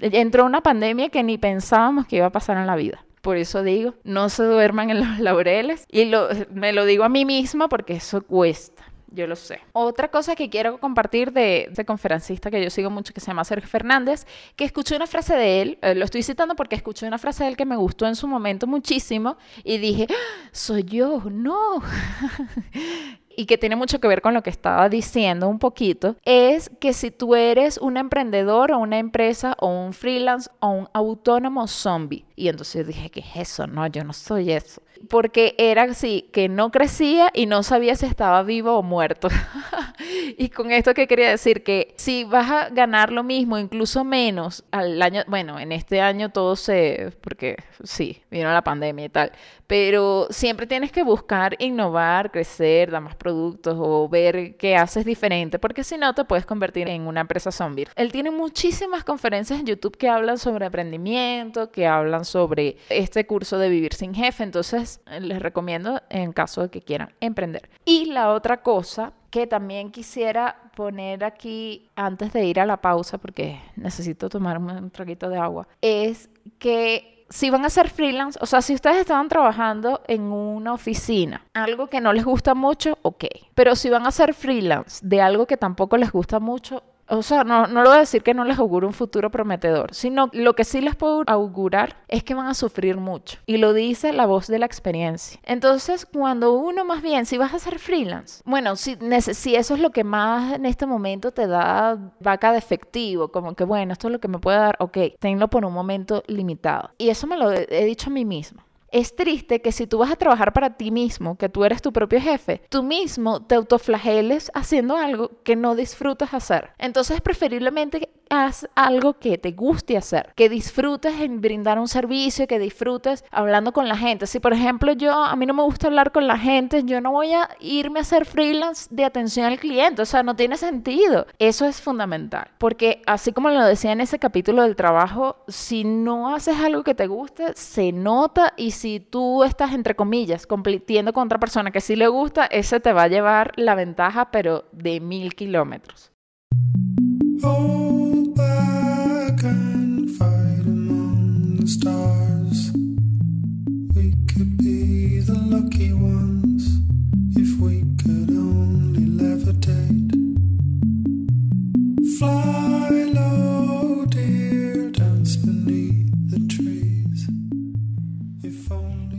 entró 0.00 0.44
una 0.44 0.62
pandemia 0.62 1.08
que 1.08 1.22
ni 1.22 1.38
pensábamos 1.38 2.06
que 2.06 2.16
iba 2.16 2.26
a 2.26 2.32
pasar 2.32 2.56
en 2.56 2.66
la 2.66 2.76
vida. 2.76 3.04
Por 3.22 3.36
eso 3.36 3.62
digo, 3.62 3.94
no 4.04 4.28
se 4.28 4.44
duerman 4.44 4.90
en 4.90 5.00
los 5.00 5.18
laureles. 5.20 5.86
Y 5.90 6.10
me 6.52 6.72
lo 6.72 6.84
digo 6.84 7.04
a 7.04 7.08
mí 7.08 7.24
misma 7.24 7.68
porque 7.68 7.94
eso 7.94 8.22
cuesta. 8.22 8.84
Yo 9.10 9.26
lo 9.26 9.36
sé. 9.36 9.60
Otra 9.72 10.10
cosa 10.10 10.36
que 10.36 10.50
quiero 10.50 10.78
compartir 10.78 11.32
de 11.32 11.68
este 11.70 11.86
conferencista 11.86 12.50
que 12.50 12.62
yo 12.62 12.68
sigo 12.68 12.90
mucho, 12.90 13.14
que 13.14 13.20
se 13.20 13.28
llama 13.28 13.42
Sergio 13.44 13.68
Fernández, 13.68 14.26
que 14.54 14.64
escuché 14.64 14.96
una 14.96 15.06
frase 15.06 15.34
de 15.34 15.62
él, 15.62 15.78
eh, 15.80 15.94
lo 15.94 16.04
estoy 16.04 16.22
citando 16.22 16.54
porque 16.56 16.76
escuché 16.76 17.06
una 17.06 17.16
frase 17.16 17.44
de 17.44 17.50
él 17.50 17.56
que 17.56 17.64
me 17.64 17.76
gustó 17.76 18.06
en 18.06 18.16
su 18.16 18.28
momento 18.28 18.66
muchísimo 18.66 19.38
y 19.64 19.78
dije, 19.78 20.08
¡Ah! 20.10 20.48
soy 20.52 20.82
yo, 20.82 21.22
no. 21.30 21.82
y 23.38 23.46
que 23.46 23.56
tiene 23.56 23.76
mucho 23.76 24.00
que 24.00 24.08
ver 24.08 24.20
con 24.20 24.34
lo 24.34 24.42
que 24.42 24.50
estaba 24.50 24.88
diciendo 24.88 25.48
un 25.48 25.60
poquito, 25.60 26.16
es 26.24 26.72
que 26.80 26.92
si 26.92 27.12
tú 27.12 27.36
eres 27.36 27.78
un 27.78 27.96
emprendedor 27.96 28.72
o 28.72 28.78
una 28.78 28.98
empresa 28.98 29.54
o 29.60 29.68
un 29.68 29.92
freelance 29.92 30.50
o 30.58 30.70
un 30.70 30.88
autónomo 30.92 31.68
zombie. 31.68 32.24
Y 32.34 32.48
entonces 32.48 32.88
dije, 32.88 33.10
¿qué 33.10 33.20
es 33.20 33.36
eso? 33.36 33.68
No, 33.68 33.86
yo 33.86 34.02
no 34.02 34.12
soy 34.12 34.50
eso. 34.50 34.82
Porque 35.08 35.54
era 35.56 35.84
así, 35.84 36.28
que 36.32 36.48
no 36.48 36.72
crecía 36.72 37.30
y 37.32 37.46
no 37.46 37.62
sabía 37.62 37.94
si 37.94 38.06
estaba 38.06 38.42
vivo 38.42 38.76
o 38.76 38.82
muerto. 38.82 39.28
y 40.36 40.48
con 40.48 40.72
esto 40.72 40.92
que 40.92 41.06
quería 41.06 41.30
decir 41.30 41.62
que 41.62 41.94
si 41.96 42.24
vas 42.24 42.50
a 42.50 42.68
ganar 42.70 43.12
lo 43.12 43.22
mismo, 43.22 43.56
incluso 43.56 44.02
menos 44.02 44.64
al 44.72 45.00
año, 45.00 45.22
bueno, 45.28 45.60
en 45.60 45.70
este 45.70 46.00
año 46.00 46.30
todo 46.30 46.56
se, 46.56 47.12
porque 47.20 47.56
sí, 47.84 48.20
vino 48.32 48.52
la 48.52 48.62
pandemia 48.62 49.04
y 49.04 49.08
tal, 49.08 49.32
pero 49.68 50.26
siempre 50.30 50.66
tienes 50.66 50.90
que 50.90 51.04
buscar 51.04 51.54
innovar, 51.60 52.32
crecer, 52.32 52.90
dar 52.90 53.02
más 53.02 53.14
productos 53.14 53.76
o 53.78 54.08
ver 54.08 54.56
qué 54.56 54.74
haces 54.74 55.04
diferente, 55.04 55.58
porque 55.58 55.84
si 55.84 55.98
no 55.98 56.14
te 56.14 56.24
puedes 56.24 56.46
convertir 56.46 56.88
en 56.88 57.06
una 57.06 57.20
empresa 57.20 57.52
zombie. 57.52 57.86
Él 57.94 58.10
tiene 58.10 58.30
muchísimas 58.30 59.04
conferencias 59.04 59.60
en 59.60 59.66
YouTube 59.66 59.96
que 59.96 60.08
hablan 60.08 60.38
sobre 60.38 60.66
emprendimiento, 60.66 61.70
que 61.70 61.86
hablan 61.86 62.24
sobre 62.24 62.78
este 62.88 63.26
curso 63.26 63.58
de 63.58 63.68
vivir 63.68 63.92
sin 63.92 64.14
jefe, 64.14 64.42
entonces 64.42 65.02
les 65.20 65.40
recomiendo 65.40 66.00
en 66.08 66.32
caso 66.32 66.62
de 66.62 66.70
que 66.70 66.80
quieran 66.80 67.12
emprender. 67.20 67.68
Y 67.84 68.06
la 68.06 68.32
otra 68.32 68.62
cosa 68.62 69.12
que 69.30 69.46
también 69.46 69.90
quisiera 69.90 70.70
poner 70.74 71.24
aquí 71.24 71.90
antes 71.94 72.32
de 72.32 72.46
ir 72.46 72.58
a 72.58 72.64
la 72.64 72.80
pausa, 72.80 73.18
porque 73.18 73.60
necesito 73.76 74.30
tomarme 74.30 74.78
un 74.78 74.90
traguito 74.90 75.28
de 75.28 75.36
agua, 75.36 75.68
es 75.82 76.30
que 76.58 77.17
si 77.28 77.50
van 77.50 77.64
a 77.64 77.70
ser 77.70 77.90
freelance, 77.90 78.38
o 78.40 78.46
sea, 78.46 78.62
si 78.62 78.74
ustedes 78.74 78.98
están 78.98 79.28
trabajando 79.28 80.00
en 80.06 80.22
una 80.32 80.72
oficina, 80.72 81.44
algo 81.54 81.88
que 81.88 82.00
no 82.00 82.12
les 82.12 82.24
gusta 82.24 82.54
mucho, 82.54 82.98
ok. 83.02 83.24
Pero 83.54 83.76
si 83.76 83.90
van 83.90 84.06
a 84.06 84.10
ser 84.10 84.34
freelance 84.34 85.00
de 85.06 85.20
algo 85.20 85.46
que 85.46 85.56
tampoco 85.56 85.96
les 85.96 86.10
gusta 86.10 86.40
mucho, 86.40 86.82
o 87.08 87.22
sea, 87.22 87.44
no, 87.44 87.66
no 87.66 87.82
lo 87.82 87.90
voy 87.90 87.96
a 87.96 88.00
decir 88.00 88.22
que 88.22 88.34
no 88.34 88.44
les 88.44 88.58
auguro 88.58 88.86
un 88.86 88.92
futuro 88.92 89.30
prometedor, 89.30 89.94
sino 89.94 90.30
lo 90.32 90.54
que 90.54 90.64
sí 90.64 90.80
les 90.80 90.96
puedo 90.96 91.22
augurar 91.26 91.96
es 92.08 92.22
que 92.22 92.34
van 92.34 92.46
a 92.46 92.54
sufrir 92.54 92.96
mucho. 92.96 93.38
Y 93.46 93.56
lo 93.56 93.72
dice 93.72 94.12
la 94.12 94.26
voz 94.26 94.46
de 94.46 94.58
la 94.58 94.66
experiencia. 94.66 95.40
Entonces, 95.44 96.06
cuando 96.06 96.52
uno 96.52 96.84
más 96.84 97.02
bien, 97.02 97.26
si 97.26 97.38
vas 97.38 97.54
a 97.54 97.58
ser 97.58 97.78
freelance, 97.78 98.42
bueno, 98.44 98.76
si, 98.76 98.96
si 99.20 99.54
eso 99.54 99.74
es 99.74 99.80
lo 99.80 99.90
que 99.90 100.04
más 100.04 100.54
en 100.54 100.66
este 100.66 100.86
momento 100.86 101.32
te 101.32 101.46
da 101.46 101.98
vaca 102.20 102.52
de 102.52 102.58
efectivo, 102.58 103.28
como 103.28 103.54
que 103.54 103.64
bueno, 103.64 103.92
esto 103.92 104.08
es 104.08 104.12
lo 104.12 104.20
que 104.20 104.28
me 104.28 104.38
puede 104.38 104.58
dar, 104.58 104.76
ok, 104.78 104.98
tenlo 105.18 105.48
por 105.48 105.64
un 105.64 105.72
momento 105.72 106.22
limitado. 106.26 106.90
Y 106.98 107.08
eso 107.08 107.26
me 107.26 107.36
lo 107.36 107.50
he 107.52 107.84
dicho 107.84 108.10
a 108.10 108.12
mí 108.12 108.24
misma. 108.24 108.67
Es 108.90 109.14
triste 109.16 109.60
que 109.60 109.72
si 109.72 109.86
tú 109.86 109.98
vas 109.98 110.10
a 110.10 110.16
trabajar 110.16 110.52
para 110.52 110.76
ti 110.76 110.90
mismo, 110.90 111.36
que 111.36 111.48
tú 111.48 111.64
eres 111.64 111.82
tu 111.82 111.92
propio 111.92 112.20
jefe, 112.20 112.62
tú 112.68 112.82
mismo 112.82 113.44
te 113.44 113.54
autoflageles 113.54 114.50
haciendo 114.54 114.96
algo 114.96 115.42
que 115.42 115.56
no 115.56 115.74
disfrutas 115.74 116.34
hacer. 116.34 116.70
Entonces, 116.78 117.20
preferiblemente 117.20 118.10
haz 118.30 118.68
algo 118.74 119.14
que 119.14 119.38
te 119.38 119.52
guste 119.52 119.96
hacer, 119.96 120.32
que 120.34 120.48
disfrutes 120.48 121.20
en 121.20 121.40
brindar 121.40 121.78
un 121.78 121.88
servicio, 121.88 122.46
que 122.46 122.58
disfrutes 122.58 123.24
hablando 123.30 123.72
con 123.72 123.88
la 123.88 123.96
gente. 123.96 124.26
Si, 124.26 124.40
por 124.40 124.52
ejemplo, 124.52 124.92
yo 124.92 125.12
a 125.12 125.36
mí 125.36 125.46
no 125.46 125.54
me 125.54 125.62
gusta 125.62 125.86
hablar 125.86 126.12
con 126.12 126.26
la 126.26 126.38
gente, 126.38 126.84
yo 126.84 127.00
no 127.00 127.12
voy 127.12 127.32
a 127.32 127.48
irme 127.60 128.00
a 128.00 128.02
hacer 128.02 128.24
freelance 128.24 128.88
de 128.90 129.04
atención 129.04 129.46
al 129.46 129.58
cliente, 129.58 130.02
o 130.02 130.06
sea, 130.06 130.22
no 130.22 130.36
tiene 130.36 130.56
sentido. 130.56 131.26
Eso 131.38 131.66
es 131.66 131.80
fundamental, 131.80 132.48
porque 132.58 133.02
así 133.06 133.32
como 133.32 133.50
lo 133.50 133.64
decía 133.64 133.92
en 133.92 134.00
ese 134.00 134.18
capítulo 134.18 134.62
del 134.62 134.76
trabajo, 134.76 135.44
si 135.48 135.84
no 135.84 136.34
haces 136.34 136.56
algo 136.58 136.84
que 136.84 136.94
te 136.94 137.06
guste, 137.06 137.54
se 137.54 137.92
nota 137.92 138.54
y 138.56 138.72
si 138.72 139.00
tú 139.00 139.44
estás, 139.44 139.72
entre 139.72 139.94
comillas, 139.94 140.46
compitiendo 140.46 141.12
con 141.12 141.24
otra 141.24 141.38
persona 141.38 141.70
que 141.70 141.80
sí 141.80 141.96
le 141.96 142.08
gusta, 142.08 142.46
ese 142.46 142.80
te 142.80 142.92
va 142.92 143.04
a 143.04 143.08
llevar 143.08 143.52
la 143.56 143.74
ventaja, 143.74 144.30
pero 144.30 144.64
de 144.72 145.00
mil 145.00 145.34
kilómetros. 145.34 146.12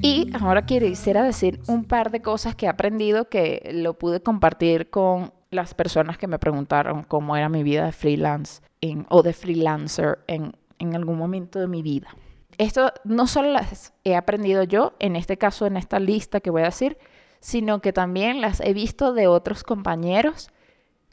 Y 0.01 0.29
ahora 0.33 0.65
quisiera 0.65 1.23
decir 1.23 1.59
un 1.67 1.83
par 1.83 2.09
de 2.11 2.21
cosas 2.21 2.55
que 2.55 2.65
he 2.65 2.69
aprendido 2.69 3.29
que 3.29 3.69
lo 3.73 3.97
pude 3.97 4.21
compartir 4.21 4.89
con 4.89 5.33
las 5.51 5.73
personas 5.73 6.17
que 6.17 6.27
me 6.27 6.39
preguntaron 6.39 7.03
cómo 7.03 7.35
era 7.35 7.49
mi 7.49 7.63
vida 7.63 7.85
de 7.85 7.91
freelance 7.91 8.61
o 9.09 9.23
de 9.23 9.33
freelancer 9.33 10.19
en, 10.27 10.53
en 10.79 10.95
algún 10.95 11.17
momento 11.17 11.59
de 11.59 11.67
mi 11.67 11.81
vida. 11.81 12.15
Esto 12.57 12.91
no 13.03 13.27
solo 13.27 13.51
las 13.51 13.93
he 14.03 14.15
aprendido 14.15 14.63
yo, 14.63 14.93
en 14.99 15.15
este 15.15 15.37
caso, 15.37 15.65
en 15.65 15.77
esta 15.77 15.99
lista 15.99 16.39
que 16.39 16.49
voy 16.49 16.63
a 16.63 16.65
decir, 16.65 16.97
sino 17.39 17.81
que 17.81 17.93
también 17.93 18.41
las 18.41 18.59
he 18.59 18.73
visto 18.73 19.13
de 19.13 19.27
otros 19.27 19.63
compañeros 19.63 20.49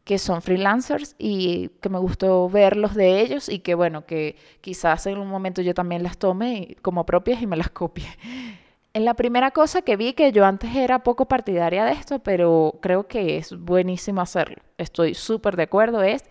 que 0.06 0.18
son 0.18 0.40
freelancers 0.40 1.16
y 1.18 1.70
que 1.80 1.88
me 1.88 1.98
gustó 1.98 2.48
verlos 2.48 2.94
de 2.94 3.20
ellos 3.20 3.48
y 3.48 3.58
que 3.58 3.74
bueno, 3.74 4.06
que 4.06 4.36
quizás 4.60 5.04
en 5.08 5.18
un 5.18 5.28
momento 5.28 5.62
yo 5.62 5.74
también 5.74 6.04
las 6.04 6.16
tome 6.16 6.76
como 6.80 7.04
propias 7.04 7.42
y 7.42 7.46
me 7.48 7.56
las 7.56 7.70
copie. 7.70 8.06
En 8.94 9.04
la 9.04 9.14
primera 9.14 9.50
cosa 9.50 9.82
que 9.82 9.96
vi, 9.96 10.12
que 10.12 10.30
yo 10.30 10.44
antes 10.44 10.74
era 10.76 11.00
poco 11.00 11.26
partidaria 11.26 11.84
de 11.84 11.92
esto, 11.92 12.20
pero 12.20 12.78
creo 12.80 13.08
que 13.08 13.36
es 13.36 13.52
buenísimo 13.58 14.20
hacerlo, 14.20 14.56
estoy 14.78 15.14
súper 15.14 15.56
de 15.56 15.64
acuerdo, 15.64 16.02
es 16.02 16.24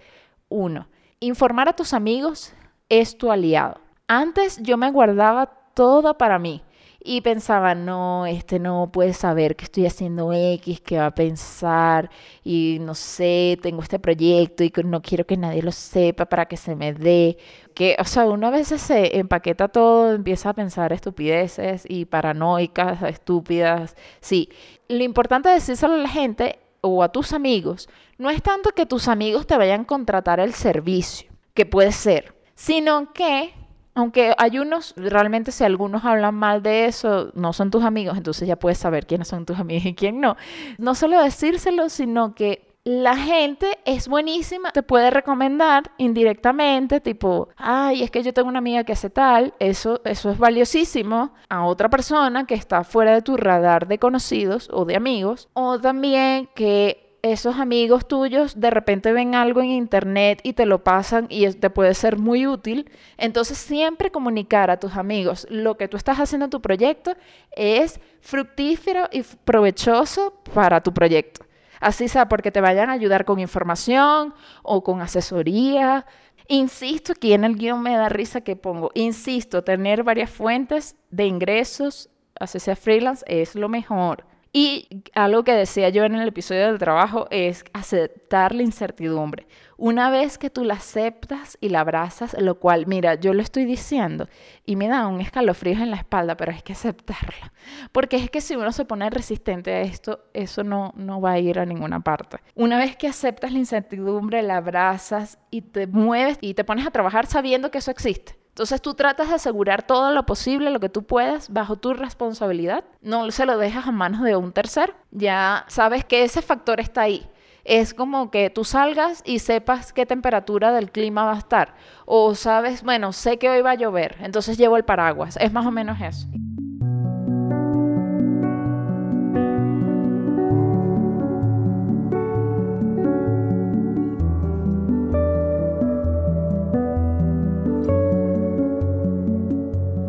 uno, 0.47 0.87
informar 1.27 1.69
a 1.69 1.73
tus 1.73 1.93
amigos 1.93 2.53
es 2.89 3.17
tu 3.17 3.31
aliado. 3.31 3.79
Antes 4.07 4.61
yo 4.61 4.77
me 4.77 4.91
guardaba 4.91 5.47
todo 5.73 6.17
para 6.17 6.39
mí 6.39 6.61
y 7.07 7.21
pensaba, 7.21 7.75
no, 7.75 8.25
este 8.25 8.57
no 8.57 8.89
puede 8.91 9.13
saber 9.13 9.55
que 9.55 9.65
estoy 9.65 9.85
haciendo 9.85 10.33
X, 10.33 10.81
que 10.81 10.97
va 10.97 11.07
a 11.07 11.15
pensar 11.15 12.09
y 12.43 12.79
no 12.81 12.95
sé, 12.95 13.59
tengo 13.61 13.83
este 13.83 13.99
proyecto 13.99 14.63
y 14.63 14.71
no 14.83 15.03
quiero 15.03 15.25
que 15.25 15.37
nadie 15.37 15.61
lo 15.61 15.71
sepa 15.71 16.25
para 16.25 16.47
que 16.47 16.57
se 16.57 16.75
me 16.75 16.93
dé. 16.93 17.37
Que, 17.75 17.95
o 17.99 18.05
sea, 18.05 18.25
uno 18.25 18.47
a 18.47 18.51
se 18.63 19.19
empaqueta 19.19 19.67
todo, 19.67 20.13
empieza 20.13 20.49
a 20.49 20.53
pensar 20.53 20.93
estupideces 20.93 21.85
y 21.87 22.05
paranoicas, 22.05 23.03
estúpidas. 23.03 23.95
Sí, 24.19 24.49
lo 24.87 25.03
importante 25.03 25.49
es 25.49 25.67
decírselo 25.67 25.93
a 25.93 25.97
la 25.97 26.09
gente 26.09 26.57
o 26.81 27.03
a 27.03 27.09
tus 27.11 27.33
amigos 27.33 27.87
no 28.17 28.29
es 28.29 28.41
tanto 28.41 28.71
que 28.71 28.85
tus 28.85 29.07
amigos 29.07 29.47
te 29.47 29.57
vayan 29.57 29.81
a 29.81 29.85
contratar 29.85 30.39
el 30.39 30.53
servicio, 30.53 31.29
que 31.53 31.65
puede 31.65 31.91
ser, 31.91 32.35
sino 32.55 33.11
que 33.13 33.53
aunque 33.97 34.33
hay 34.37 34.59
unos, 34.59 34.93
realmente 34.97 35.53
si 35.53 35.63
algunos 35.63 36.03
hablan 36.03 36.35
mal 36.35 36.61
de 36.61 36.85
eso, 36.85 37.31
no 37.33 37.53
son 37.53 37.71
tus 37.71 37.83
amigos, 37.83 38.17
entonces 38.17 38.45
ya 38.45 38.57
puedes 38.57 38.77
saber 38.77 39.07
quiénes 39.07 39.29
son 39.29 39.45
tus 39.45 39.57
amigos 39.57 39.85
y 39.85 39.95
quién 39.95 40.19
no. 40.19 40.35
No 40.77 40.95
solo 40.95 41.21
decírselo, 41.23 41.87
sino 41.87 42.35
que 42.35 42.75
la 42.83 43.17
gente 43.17 43.79
es 43.85 44.07
buenísima, 44.07 44.71
te 44.71 44.83
puede 44.83 45.09
recomendar 45.09 45.91
indirectamente, 45.97 46.99
tipo, 46.99 47.49
ay, 47.55 48.03
es 48.03 48.11
que 48.11 48.21
yo 48.21 48.33
tengo 48.33 48.49
una 48.49 48.59
amiga 48.59 48.83
que 48.83 48.93
hace 48.93 49.09
tal, 49.09 49.55
eso, 49.59 50.01
eso 50.05 50.29
es 50.29 50.37
valiosísimo 50.37 51.33
a 51.49 51.65
otra 51.65 51.89
persona 51.89 52.45
que 52.45 52.53
está 52.53 52.83
fuera 52.83 53.13
de 53.13 53.21
tu 53.23 53.37
radar 53.37 53.87
de 53.87 53.97
conocidos 53.97 54.69
o 54.71 54.85
de 54.85 54.97
amigos, 54.97 55.47
o 55.53 55.79
también 55.79 56.47
que 56.53 57.04
esos 57.31 57.57
amigos 57.57 58.07
tuyos 58.07 58.59
de 58.59 58.69
repente 58.69 59.11
ven 59.11 59.33
algo 59.33 59.59
en 59.59 59.71
internet 59.71 60.41
y 60.43 60.53
te 60.53 60.67
lo 60.67 60.83
pasan 60.83 61.25
y 61.29 61.49
te 61.53 61.71
puede 61.71 61.95
ser 61.95 62.19
muy 62.19 62.45
útil. 62.45 62.91
Entonces 63.17 63.57
siempre 63.57 64.11
comunicar 64.11 64.69
a 64.69 64.79
tus 64.79 64.95
amigos 64.95 65.47
lo 65.49 65.75
que 65.75 65.87
tú 65.87 65.97
estás 65.97 66.19
haciendo 66.19 66.45
en 66.45 66.51
tu 66.51 66.61
proyecto 66.61 67.15
es 67.55 67.99
fructífero 68.21 69.09
y 69.11 69.23
provechoso 69.23 70.39
para 70.53 70.81
tu 70.81 70.93
proyecto. 70.93 71.45
Así 71.79 72.07
sea 72.07 72.29
porque 72.29 72.51
te 72.51 72.61
vayan 72.61 72.91
a 72.91 72.93
ayudar 72.93 73.25
con 73.25 73.39
información 73.39 74.35
o 74.61 74.83
con 74.83 75.01
asesoría. 75.01 76.05
Insisto, 76.47 77.13
aquí 77.13 77.33
en 77.33 77.43
el 77.43 77.55
guion 77.55 77.81
me 77.81 77.97
da 77.97 78.07
risa 78.07 78.41
que 78.41 78.55
pongo, 78.55 78.91
insisto, 78.93 79.63
tener 79.63 80.03
varias 80.03 80.29
fuentes 80.29 80.95
de 81.09 81.25
ingresos, 81.25 82.09
así 82.39 82.59
sea 82.59 82.75
freelance, 82.75 83.25
es 83.27 83.55
lo 83.55 83.67
mejor. 83.67 84.25
Y 84.57 84.87
algo 85.15 85.43
que 85.43 85.51
decía 85.51 85.89
yo 85.89 86.05
en 86.05 86.15
el 86.15 86.29
episodio 86.29 86.67
del 86.67 86.77
trabajo 86.77 87.27
es 87.29 87.65
aceptar 87.73 88.55
la 88.55 88.63
incertidumbre. 88.63 89.47
Una 89.75 90.09
vez 90.09 90.37
que 90.37 90.49
tú 90.49 90.63
la 90.63 90.75
aceptas 90.75 91.57
y 91.59 91.67
la 91.67 91.81
abrazas, 91.81 92.37
lo 92.39 92.57
cual, 92.57 92.87
mira, 92.87 93.15
yo 93.15 93.33
lo 93.33 93.41
estoy 93.41 93.65
diciendo 93.65 94.29
y 94.65 94.77
me 94.77 94.87
da 94.87 95.07
un 95.07 95.19
escalofrío 95.19 95.83
en 95.83 95.91
la 95.91 95.97
espalda, 95.97 96.37
pero 96.37 96.53
hay 96.53 96.61
que 96.61 96.71
aceptarla. 96.71 97.51
Porque 97.91 98.15
es 98.15 98.31
que 98.31 98.39
si 98.39 98.55
uno 98.55 98.71
se 98.71 98.85
pone 98.85 99.09
resistente 99.09 99.73
a 99.73 99.81
esto, 99.81 100.23
eso 100.33 100.63
no, 100.63 100.93
no 100.95 101.19
va 101.19 101.31
a 101.31 101.39
ir 101.39 101.59
a 101.59 101.65
ninguna 101.65 101.99
parte. 101.99 102.37
Una 102.55 102.77
vez 102.77 102.95
que 102.95 103.09
aceptas 103.09 103.51
la 103.51 103.59
incertidumbre, 103.59 104.41
la 104.41 104.55
abrazas 104.55 105.37
y 105.51 105.63
te 105.63 105.85
mueves 105.85 106.37
y 106.39 106.53
te 106.53 106.63
pones 106.63 106.87
a 106.87 106.91
trabajar 106.91 107.25
sabiendo 107.25 107.71
que 107.71 107.79
eso 107.79 107.91
existe 107.91 108.44
entonces 108.55 108.81
tú 108.81 108.93
tratas 108.93 109.27
de 109.27 109.35
asegurar 109.35 109.83
todo 109.83 110.11
lo 110.11 110.25
posible, 110.25 110.69
lo 110.69 110.79
que 110.79 110.87
tú 110.87 111.03
puedas, 111.03 111.51
bajo 111.51 111.75
tu 111.75 111.93
responsabilidad. 111.93 112.85
No 113.01 113.29
se 113.31 113.45
lo 113.45 113.57
dejas 113.57 113.85
a 113.85 113.91
manos 113.91 114.21
de 114.21 114.37
un 114.37 114.53
tercero. 114.53 114.93
Ya 115.11 115.65
sabes 115.67 116.05
que 116.05 116.23
ese 116.23 116.41
factor 116.41 116.79
está 116.79 117.01
ahí. 117.01 117.29
Es 117.65 117.93
como 117.93 118.31
que 118.31 118.49
tú 118.49 118.63
salgas 118.63 119.21
y 119.25 119.39
sepas 119.39 119.91
qué 119.91 120.05
temperatura 120.05 120.71
del 120.71 120.89
clima 120.89 121.25
va 121.25 121.33
a 121.33 121.37
estar. 121.37 121.75
O 122.05 122.33
sabes, 122.33 122.81
bueno, 122.81 123.11
sé 123.11 123.37
que 123.39 123.49
hoy 123.49 123.59
va 123.59 123.71
a 123.71 123.75
llover, 123.75 124.15
entonces 124.21 124.57
llevo 124.57 124.77
el 124.77 124.85
paraguas. 124.85 125.35
Es 125.35 125.51
más 125.51 125.65
o 125.65 125.71
menos 125.71 125.99
eso. 125.99 126.25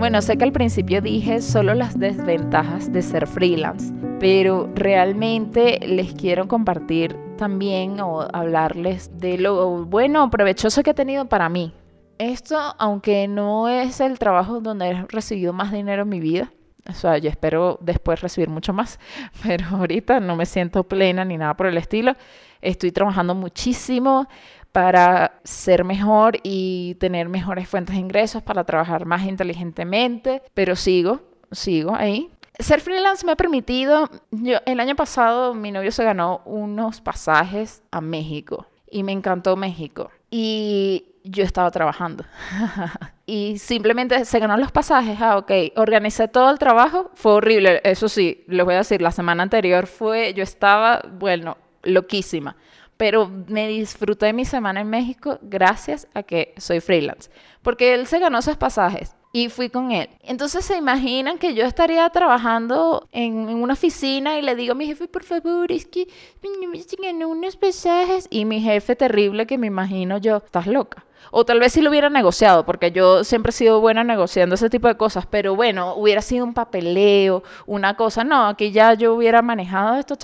Bueno, 0.07 0.23
sé 0.23 0.37
que 0.39 0.45
al 0.45 0.53
principio 0.53 1.01
dije 1.01 1.43
solo 1.43 1.75
las 1.75 1.99
desventajas 1.99 2.93
de 2.93 3.03
ser 3.03 3.27
freelance, 3.27 3.93
pero 4.21 4.71
realmente 4.77 5.81
les 5.85 6.15
quiero 6.15 6.47
compartir 6.47 7.17
también 7.37 7.99
o 7.99 8.21
hablarles 8.33 9.11
de 9.19 9.37
lo 9.37 9.85
bueno 9.85 10.23
o 10.23 10.31
provechoso 10.31 10.85
que 10.85 10.91
he 10.91 10.95
tenido 10.95 11.29
para 11.29 11.49
mí. 11.49 11.75
Esto, 12.19 12.57
aunque 12.79 13.27
no 13.27 13.69
es 13.69 13.99
el 13.99 14.21
trabajo 14.21 14.61
donde 14.61 14.91
he 14.91 15.07
recibido 15.09 15.53
más 15.53 15.73
dinero 15.73 16.03
en 16.03 16.09
mi 16.09 16.21
vida, 16.21 16.53
o 16.89 16.93
sea, 16.93 17.19
yo 17.19 17.29
espero 17.29 17.79
después 17.81 18.21
recibir 18.21 18.49
mucho 18.49 18.73
más, 18.73 19.01
pero 19.43 19.67
ahorita 19.73 20.21
no 20.21 20.37
me 20.37 20.47
siento 20.47 20.85
plena 20.85 21.25
ni 21.25 21.37
nada 21.37 21.57
por 21.57 21.67
el 21.67 21.77
estilo. 21.79 22.15
Estoy 22.63 22.93
trabajando 22.93 23.35
muchísimo 23.35 24.29
para 24.77 25.41
ser 25.43 25.85
mejor 25.85 26.37
y 26.43 26.97
tener 27.01 27.31
mejores 27.31 27.67
fuentes 27.67 27.95
de 27.95 28.01
ingresos, 28.03 28.43
para 28.43 28.65
trabajar 28.65 29.07
más 29.07 29.25
inteligentemente, 29.25 30.43
pero 30.53 30.77
sigo, 30.77 31.23
sigo 31.51 31.95
ahí. 31.95 32.29
Ser 32.59 32.83
freelance 32.83 33.25
me 33.25 33.33
ha 33.33 33.37
permitido, 33.37 34.11
yo 34.31 34.59
el 34.67 34.79
año 34.79 34.95
pasado 34.95 35.55
mi 35.55 35.73
novio 35.73 35.91
se 35.93 36.05
ganó 36.05 36.43
unos 36.45 37.01
pasajes 37.01 37.83
a 37.91 38.03
México 38.03 38.67
y 38.91 39.03
me 39.03 39.13
encantó 39.13 39.57
México 39.57 40.11
y 40.31 41.07
yo 41.25 41.43
estaba 41.43 41.71
trabajando. 41.71 42.27
Y 43.29 43.59
simplemente 43.59 44.25
se 44.25 44.39
ganó 44.39 44.57
los 44.57 44.71
pasajes, 44.71 45.21
ah, 45.21 45.39
ok, 45.39 45.51
organicé 45.75 46.29
todo 46.29 46.49
el 46.49 46.61
trabajo, 46.61 47.11
fue 47.15 47.33
horrible, 47.33 47.81
eso 47.83 48.09
sí, 48.09 48.45
les 48.47 48.65
voy 48.65 48.75
a 48.75 48.79
decir, 48.79 49.03
la 49.03 49.11
semana 49.11 49.43
anterior 49.43 49.89
fue, 49.89 50.33
yo 50.33 50.45
estaba, 50.45 51.03
bueno, 51.15 51.57
loquísima, 51.83 52.55
pero 52.97 53.29
me 53.49 53.69
disfruté 53.69 54.33
mi 54.33 54.45
semana 54.45 54.81
en 54.81 54.91
México 54.91 55.39
gracias 55.43 56.09
a 56.15 56.23
que 56.23 56.55
soy 56.57 56.81
freelance, 56.81 57.31
porque 57.63 57.95
él 57.95 58.07
se 58.07 58.19
ganó 58.19 58.39
esos 58.39 58.57
pasajes 58.57 59.17
y 59.37 59.51
fui 59.51 59.69
con 59.69 59.93
él. 59.93 60.09
Entonces 60.23 60.65
se 60.65 60.79
imaginan 60.79 61.37
que 61.37 61.53
yo 61.53 61.65
estaría 61.65 62.09
trabajando 62.09 63.07
en, 63.13 63.35
una 63.37 63.75
oficina 63.75 64.39
y 64.39 64.43
le 64.43 64.55
digo 64.55 64.73
a 64.73 64.75
mi 64.75 64.87
jefe, 64.87 65.09
por 65.09 65.25
favor, 65.25 65.71
es 65.71 65.85
que 65.85 66.09
me 66.41 67.27
unos 67.27 67.57
pasajes. 67.57 68.29
Y 68.31 68.47
mi 68.47 68.63
jefe 68.63 68.97
terrible 68.97 69.47
que 69.47 69.59
me 69.59 69.67
imagino 69.67 70.17
yo, 70.17 70.39
estás 70.39 70.67
loca. 70.67 71.05
O 71.31 71.45
tal 71.45 71.61
vez 71.61 71.75
si 71.75 71.83
lo 71.83 71.91
hubiera 71.91 72.09
negociado, 72.09 72.65
porque 72.65 72.93
yo 72.93 73.25
siempre 73.25 73.51
he 73.51 73.53
sido 73.53 73.79
buena 73.81 74.05
negociando 74.05 74.55
ese 74.55 74.71
tipo 74.71 74.89
de 74.89 74.97
cosas, 74.97 75.27
pero 75.27 75.55
bueno, 75.55 75.95
hubiera 75.97 76.23
sido 76.23 76.47
un 76.47 76.55
papeleo, 76.55 77.43
una 77.67 77.95
cosa. 77.95 78.25
No, 78.25 78.47
aquí 78.47 78.71
ya 78.71 78.95
yo 78.95 79.13
hubiera 79.13 79.43
manejado 79.43 79.97
esto, 79.97 80.17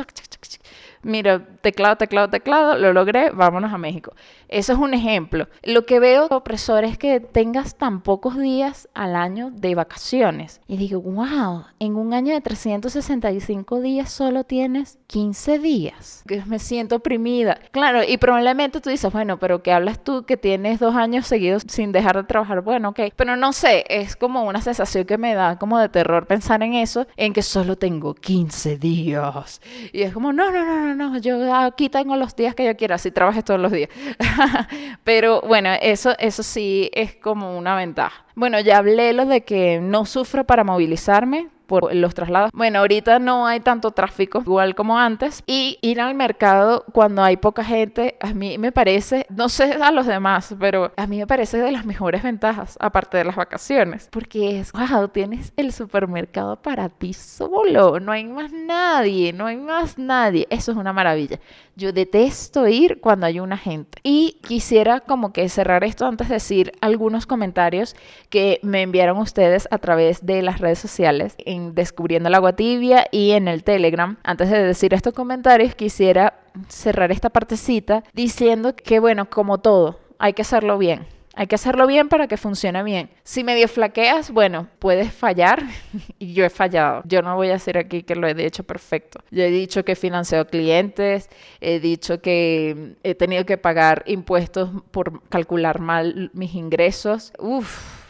mira, 1.03 1.47
teclado, 1.61 1.97
teclado, 1.97 2.29
teclado, 2.29 2.79
lo 2.79 2.93
logré, 2.93 3.31
vámonos 3.31 3.73
a 3.73 3.79
México. 3.79 4.13
Eso 4.49 4.75
es 4.75 4.79
un 4.79 4.93
ejemplo. 4.93 5.49
Lo 5.63 5.87
que 5.87 5.99
veo, 5.99 6.27
opresor, 6.27 6.85
es 6.85 6.99
que 6.99 7.21
tengas 7.21 7.77
tan 7.77 8.03
pocos 8.03 8.39
días 8.39 8.89
al 8.95 9.17
año 9.17 9.51
de 9.51 9.75
vacaciones. 9.75 10.61
Y 10.67 10.77
digo, 10.77 11.01
wow, 11.01 11.65
en 11.79 11.97
un 11.97 12.13
año 12.13 12.35
de 12.35 12.41
365 12.41 13.81
días 13.81 14.11
solo 14.11 14.45
tienes 14.45 14.99
15 15.07 15.59
días. 15.59 16.23
Que 16.27 16.45
me 16.45 16.59
siento 16.59 16.97
oprimida. 16.97 17.59
Claro, 17.71 18.03
y 18.07 18.19
probablemente 18.19 18.81
tú 18.81 18.91
dices, 18.91 19.13
bueno, 19.13 19.39
pero 19.39 19.63
¿qué 19.63 19.73
hablas 19.73 20.05
tú 20.05 20.25
que 20.25 20.37
tienes 20.37 20.81
dos 20.81 20.95
años 20.95 21.27
seguidos 21.27 21.65
sin 21.69 21.93
dejar 21.93 22.17
de 22.17 22.25
trabajar? 22.25 22.61
Bueno, 22.61 22.91
ok. 22.91 23.01
Pero 23.17 23.37
no 23.37 23.53
sé, 23.53 23.85
es 23.89 24.17
como 24.17 24.45
una 24.45 24.61
sensación 24.61 25.05
que 25.05 25.19
me 25.19 25.35
da 25.35 25.59
como 25.59 25.79
de 25.79 25.89
terror 25.89 26.27
pensar 26.27 26.63
en 26.63 26.75
eso, 26.75 27.07
en 27.17 27.33
que 27.33 27.43
solo 27.43 27.77
tengo 27.77 28.15
15 28.15 28.77
días. 28.77 29.61
Y 29.93 30.03
es 30.03 30.13
como, 30.13 30.33
no, 30.33 30.51
no, 30.51 30.65
no, 30.65 30.87
no, 30.87 30.92
no, 30.95 31.19
yo 31.19 31.55
aquí 31.55 31.89
tengo 31.89 32.17
los 32.17 32.35
días 32.37 32.55
que 32.55 32.65
yo 32.65 32.77
quiera, 32.77 32.97
así 32.97 33.11
trabajes 33.11 33.45
todos 33.45 33.61
los 33.61 33.73
días. 33.73 33.91
Pero 35.05 35.41
bueno, 35.43 35.71
eso, 35.81 36.15
eso 36.19 36.43
sí 36.43 36.91
es 36.93 37.15
como 37.17 37.57
una 37.57 37.77
ventaja. 37.77 38.25
Bueno, 38.35 38.61
ya 38.61 38.79
hablé 38.79 39.13
lo 39.13 39.27
de 39.27 39.43
que 39.43 39.81
no 39.81 40.07
sufro 40.07 40.45
para 40.45 40.65
movilizarme 40.65 41.49
por 41.73 41.95
los 41.95 42.13
traslados. 42.13 42.51
Bueno, 42.53 42.81
ahorita 42.81 43.19
no 43.19 43.47
hay 43.47 43.61
tanto 43.61 43.93
tráfico 43.93 44.43
igual 44.45 44.75
como 44.75 44.99
antes 44.99 45.43
y 45.47 45.79
ir 45.81 46.03
al 46.03 46.15
mercado 46.15 46.85
cuando 46.93 47.23
hay 47.23 47.39
poca 47.39 47.65
gente 47.65 48.17
a 48.21 48.35
mí 48.35 48.59
me 48.59 48.73
parece, 48.73 49.25
no 49.31 49.49
sé 49.49 49.73
a 49.73 49.91
los 49.91 50.07
demás, 50.07 50.55
pero 50.61 50.93
a 50.99 51.07
mí 51.07 51.17
me 51.17 51.27
parece 51.27 51.57
de 51.57 51.73
las 51.73 51.87
mejores 51.87 52.23
ventajas 52.23 52.77
aparte 52.79 53.17
de 53.17 53.25
las 53.25 53.37
vacaciones, 53.37 54.09
porque 54.11 54.61
es, 54.61 54.71
wow, 54.73 55.09
tienes 55.09 55.55
el 55.57 55.73
supermercado 55.73 56.61
para 56.61 56.91
ti 56.91 57.15
solo, 57.15 57.99
no 58.01 58.13
hay 58.13 58.25
más 58.25 58.53
nadie, 58.53 59.33
no 59.33 59.47
hay 59.47 59.57
más 59.57 59.97
nadie, 59.97 60.47
eso 60.51 60.73
es 60.73 60.77
una 60.77 60.93
maravilla. 60.93 61.41
Yo 61.75 61.93
detesto 61.93 62.69
ir 62.69 63.01
cuando 63.01 63.25
hay 63.25 63.41
una 63.41 63.57
gente. 63.57 63.99
Y 64.03 64.39
quisiera 64.43 65.01
como 65.01 65.33
que 65.33 65.49
cerrar 65.49 65.85
esto 65.85 66.07
antes 66.07 66.29
de 66.29 66.35
decir 66.35 66.73
algunos 66.83 67.25
comentarios 67.25 67.97
que 68.29 68.61
me 68.63 68.83
enviaron 68.83 69.17
ustedes 69.17 69.69
a 69.71 69.79
través 69.79 70.27
de 70.27 70.43
las 70.43 70.61
redes 70.61 70.79
sociales 70.79 71.35
en 71.39 71.62
Descubriendo 71.75 72.29
el 72.29 72.35
Agua 72.35 72.55
Tibia 72.55 73.07
y 73.11 73.31
en 73.31 73.49
el 73.49 73.65
Telegram. 73.65 74.19
Antes 74.25 74.51
de 74.51 74.63
decir 74.63 74.93
estos 74.95 75.15
comentarios, 75.15 75.75
quisiera 75.75 76.35
cerrar 76.69 77.13
esta 77.13 77.31
partecita 77.31 78.03
diciendo 78.13 78.75
que, 78.75 78.99
bueno, 78.99 79.31
como 79.31 79.59
todo, 79.59 80.01
hay 80.19 80.33
que 80.33 80.43
hacerlo 80.43 80.79
bien. 80.79 81.07
Hay 81.35 81.47
que 81.47 81.55
hacerlo 81.55 81.87
bien 81.87 82.11
para 82.11 82.29
que 82.29 82.37
funcione 82.37 82.83
bien. 82.83 83.09
Si 83.23 83.43
medio 83.43 83.67
flaqueas, 83.67 84.31
bueno, 84.31 84.69
puedes 84.79 85.13
fallar 85.13 85.63
y 86.19 86.35
yo 86.35 86.45
he 86.45 86.51
fallado. 86.51 87.03
Yo 87.07 87.23
no 87.23 87.35
voy 87.37 87.49
a 87.49 87.53
decir 87.53 87.79
aquí 87.79 88.03
que 88.03 88.15
lo 88.15 88.29
he 88.29 88.45
hecho 88.45 88.65
perfecto. 88.65 89.21
Yo 89.31 89.43
he 89.43 89.51
dicho 89.51 89.83
que 89.83 89.93
he 89.93 89.97
financiado 89.97 90.47
clientes, 90.47 91.31
he 91.61 91.81
dicho 91.81 92.21
que 92.21 92.97
he 93.03 93.15
tenido 93.15 93.47
que 93.47 93.57
pagar 93.57 94.05
impuestos 94.07 94.71
por 94.91 95.23
calcular 95.31 95.81
mal 95.81 96.31
mis 96.35 96.55
ingresos. 96.55 97.33
Uf, 97.39 98.03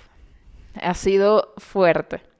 ha 0.80 0.94
sido 0.94 1.54
fuerte. 1.58 2.31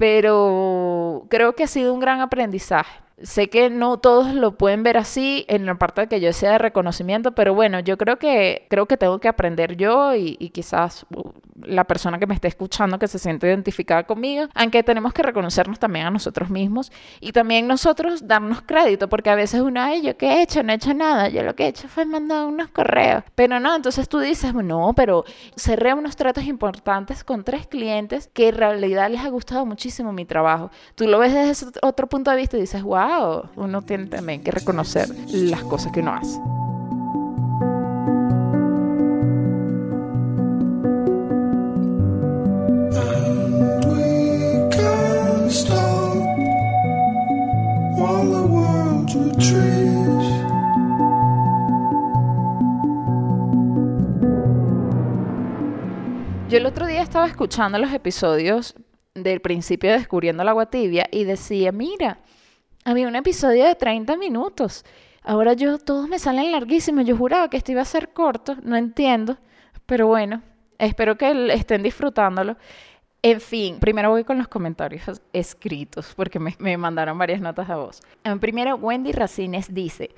Pero 0.00 1.26
creo 1.28 1.54
que 1.54 1.64
ha 1.64 1.66
sido 1.66 1.92
un 1.92 2.00
gran 2.00 2.22
aprendizaje 2.22 3.02
sé 3.22 3.50
que 3.50 3.70
no 3.70 3.98
todos 3.98 4.34
lo 4.34 4.56
pueden 4.56 4.82
ver 4.82 4.96
así 4.96 5.44
en 5.48 5.66
la 5.66 5.76
parte 5.76 6.02
de 6.02 6.08
que 6.08 6.20
yo 6.20 6.32
sea 6.32 6.52
de 6.52 6.58
reconocimiento, 6.58 7.32
pero 7.32 7.54
bueno, 7.54 7.80
yo 7.80 7.98
creo 7.98 8.18
que 8.18 8.66
creo 8.70 8.86
que 8.86 8.96
tengo 8.96 9.18
que 9.20 9.28
aprender 9.28 9.76
yo 9.76 10.14
y, 10.14 10.36
quizás 10.50 11.06
uh, 11.14 11.30
la 11.62 11.84
persona 11.84 12.18
que 12.18 12.26
me 12.26 12.34
esté 12.34 12.48
escuchando 12.48 12.98
que 12.98 13.06
se 13.06 13.18
siente 13.18 13.46
identificada 13.46 14.04
conmigo, 14.04 14.48
aunque 14.54 14.82
tenemos 14.82 15.12
que 15.12 15.22
reconocernos 15.22 15.78
también 15.78 16.06
a 16.06 16.10
nosotros 16.10 16.50
mismos 16.50 16.90
y 17.20 17.32
también 17.32 17.66
nosotros 17.66 18.26
darnos 18.26 18.62
crédito, 18.62 19.08
porque 19.08 19.30
a 19.30 19.34
veces 19.34 19.60
uno, 19.60 19.80
ay, 19.82 20.02
yo 20.02 20.16
qué 20.16 20.26
he 20.26 20.42
hecho, 20.42 20.62
no 20.62 20.72
he 20.72 20.76
hecho 20.76 20.94
nada, 20.94 21.28
yo 21.28 21.42
lo 21.42 21.54
que 21.54 21.64
he 21.64 21.68
hecho 21.68 21.88
fue 21.88 22.04
mandar 22.04 22.46
unos 22.46 22.68
correos, 22.68 23.24
pero 23.34 23.60
no, 23.60 23.74
entonces 23.74 24.08
tú 24.08 24.18
dices, 24.18 24.54
no, 24.54 24.92
pero 24.96 25.24
cerré 25.56 25.94
unos 25.94 26.16
tratos 26.16 26.44
importantes 26.44 27.24
con 27.24 27.44
tres 27.44 27.66
clientes 27.66 28.30
que 28.32 28.48
en 28.48 28.56
realidad 28.56 29.10
les 29.10 29.20
ha 29.20 29.28
gustado 29.28 29.66
muchísimo 29.66 30.12
mi 30.12 30.24
trabajo. 30.24 30.70
Tú 30.94 31.06
lo 31.06 31.18
ves 31.18 31.34
desde 31.34 31.66
otro 31.82 32.08
punto 32.08 32.30
de 32.30 32.36
vista 32.38 32.56
y 32.56 32.60
dices, 32.60 32.82
wow, 32.82 33.09
uno 33.56 33.82
tiene 33.82 34.06
también 34.06 34.42
que 34.42 34.50
reconocer 34.50 35.08
las 35.28 35.62
cosas 35.64 35.92
que 35.92 36.00
uno 36.00 36.14
hace. 36.14 36.40
Yo 56.48 56.56
el 56.56 56.66
otro 56.66 56.84
día 56.86 57.02
estaba 57.02 57.28
escuchando 57.28 57.78
los 57.78 57.92
episodios 57.92 58.74
del 59.14 59.40
principio 59.40 59.90
de 59.90 59.98
Descubriendo 59.98 60.42
el 60.42 60.48
agua 60.48 60.66
tibia 60.66 61.06
y 61.12 61.22
decía, 61.22 61.70
mira, 61.70 62.18
había 62.84 63.08
un 63.08 63.16
episodio 63.16 63.64
de 63.64 63.74
30 63.74 64.16
minutos. 64.16 64.84
Ahora 65.22 65.52
yo, 65.52 65.78
todos 65.78 66.08
me 66.08 66.18
salen 66.18 66.52
larguísimos. 66.52 67.04
Yo 67.04 67.16
juraba 67.16 67.50
que 67.50 67.56
este 67.56 67.72
iba 67.72 67.82
a 67.82 67.86
ser 67.86 68.12
corto. 68.12 68.56
No 68.62 68.76
entiendo. 68.76 69.38
Pero 69.86 70.06
bueno, 70.06 70.42
espero 70.78 71.16
que 71.16 71.52
estén 71.52 71.82
disfrutándolo. 71.82 72.56
En 73.22 73.40
fin, 73.40 73.78
primero 73.80 74.08
voy 74.08 74.24
con 74.24 74.38
los 74.38 74.48
comentarios 74.48 75.20
escritos, 75.34 76.14
porque 76.16 76.38
me, 76.38 76.56
me 76.58 76.78
mandaron 76.78 77.18
varias 77.18 77.42
notas 77.42 77.68
a 77.68 77.76
voz. 77.76 78.00
En 78.24 78.40
primero, 78.40 78.76
Wendy 78.76 79.12
Racines 79.12 79.74
dice, 79.74 80.10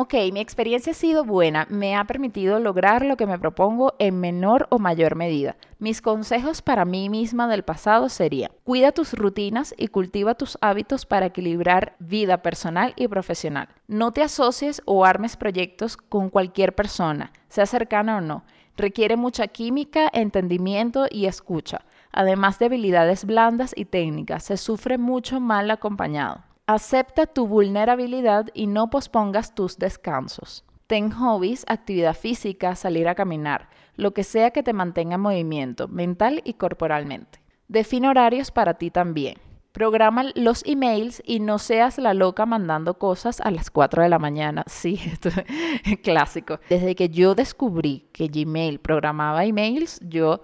ok, 0.00 0.14
mi 0.32 0.38
experiencia 0.38 0.92
ha 0.92 0.94
sido 0.94 1.24
buena, 1.24 1.66
me 1.70 1.96
ha 1.96 2.04
permitido 2.04 2.60
lograr 2.60 3.04
lo 3.04 3.16
que 3.16 3.26
me 3.26 3.36
propongo 3.36 3.94
en 3.98 4.20
menor 4.20 4.68
o 4.70 4.78
mayor 4.78 5.16
medida. 5.16 5.56
Mis 5.80 6.00
consejos 6.00 6.62
para 6.62 6.84
mí 6.84 7.08
misma 7.08 7.48
del 7.48 7.64
pasado 7.64 8.08
serían, 8.08 8.52
cuida 8.62 8.92
tus 8.92 9.12
rutinas 9.14 9.74
y 9.76 9.88
cultiva 9.88 10.36
tus 10.36 10.56
hábitos 10.60 11.04
para 11.04 11.26
equilibrar 11.26 11.96
vida 11.98 12.42
personal 12.42 12.92
y 12.94 13.08
profesional. 13.08 13.70
No 13.88 14.12
te 14.12 14.22
asocies 14.22 14.82
o 14.84 15.04
armes 15.04 15.36
proyectos 15.36 15.96
con 15.96 16.30
cualquier 16.30 16.76
persona, 16.76 17.32
sea 17.48 17.66
cercana 17.66 18.18
o 18.18 18.20
no. 18.20 18.44
Requiere 18.76 19.16
mucha 19.16 19.48
química, 19.48 20.08
entendimiento 20.12 21.06
y 21.10 21.26
escucha, 21.26 21.80
además 22.12 22.60
de 22.60 22.66
habilidades 22.66 23.24
blandas 23.24 23.72
y 23.76 23.86
técnicas. 23.86 24.44
Se 24.44 24.58
sufre 24.58 24.96
mucho 24.96 25.40
mal 25.40 25.68
acompañado. 25.72 26.44
Acepta 26.68 27.24
tu 27.24 27.46
vulnerabilidad 27.46 28.48
y 28.52 28.66
no 28.66 28.90
pospongas 28.90 29.54
tus 29.54 29.78
descansos. 29.78 30.66
Ten 30.86 31.10
hobbies, 31.10 31.64
actividad 31.66 32.12
física, 32.12 32.74
salir 32.74 33.08
a 33.08 33.14
caminar, 33.14 33.70
lo 33.96 34.12
que 34.12 34.22
sea 34.22 34.50
que 34.50 34.62
te 34.62 34.74
mantenga 34.74 35.14
en 35.14 35.22
movimiento, 35.22 35.88
mental 35.88 36.42
y 36.44 36.52
corporalmente. 36.52 37.40
Define 37.68 38.10
horarios 38.10 38.50
para 38.50 38.74
ti 38.74 38.90
también. 38.90 39.38
Programa 39.72 40.24
los 40.34 40.62
emails 40.66 41.22
y 41.24 41.40
no 41.40 41.58
seas 41.58 41.96
la 41.96 42.12
loca 42.12 42.44
mandando 42.44 42.98
cosas 42.98 43.40
a 43.40 43.50
las 43.50 43.70
4 43.70 44.02
de 44.02 44.10
la 44.10 44.18
mañana. 44.18 44.62
Sí, 44.68 45.00
esto 45.10 45.30
es 45.30 46.00
clásico. 46.00 46.60
Desde 46.68 46.94
que 46.94 47.08
yo 47.08 47.34
descubrí 47.34 48.10
que 48.12 48.28
Gmail 48.28 48.78
programaba 48.80 49.46
emails, 49.46 50.00
yo... 50.02 50.42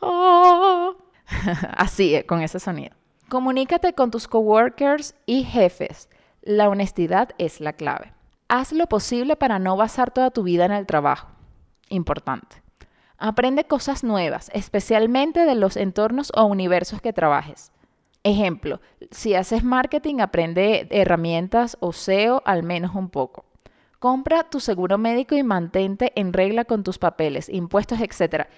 ¡Oh! 0.00 0.96
Así, 1.76 2.16
eh, 2.16 2.26
con 2.26 2.42
ese 2.42 2.58
sonido. 2.58 2.96
Comunícate 3.32 3.94
con 3.94 4.10
tus 4.10 4.28
coworkers 4.28 5.14
y 5.24 5.44
jefes. 5.44 6.10
La 6.42 6.68
honestidad 6.68 7.30
es 7.38 7.62
la 7.62 7.72
clave. 7.72 8.12
Haz 8.48 8.72
lo 8.72 8.86
posible 8.88 9.36
para 9.36 9.58
no 9.58 9.74
basar 9.74 10.10
toda 10.10 10.30
tu 10.30 10.42
vida 10.42 10.66
en 10.66 10.72
el 10.72 10.84
trabajo. 10.84 11.28
Importante. 11.88 12.62
Aprende 13.16 13.64
cosas 13.64 14.04
nuevas, 14.04 14.50
especialmente 14.52 15.46
de 15.46 15.54
los 15.54 15.78
entornos 15.78 16.30
o 16.36 16.44
universos 16.44 17.00
que 17.00 17.14
trabajes. 17.14 17.72
Ejemplo, 18.22 18.82
si 19.10 19.34
haces 19.34 19.64
marketing, 19.64 20.20
aprende 20.20 20.86
herramientas 20.90 21.78
o 21.80 21.94
SEO 21.94 22.42
al 22.44 22.62
menos 22.62 22.94
un 22.94 23.08
poco. 23.08 23.46
Compra 23.98 24.50
tu 24.50 24.60
seguro 24.60 24.98
médico 24.98 25.36
y 25.36 25.42
mantente 25.42 26.12
en 26.16 26.34
regla 26.34 26.66
con 26.66 26.82
tus 26.82 26.98
papeles, 26.98 27.48
impuestos, 27.48 27.98
etc. 27.98 28.48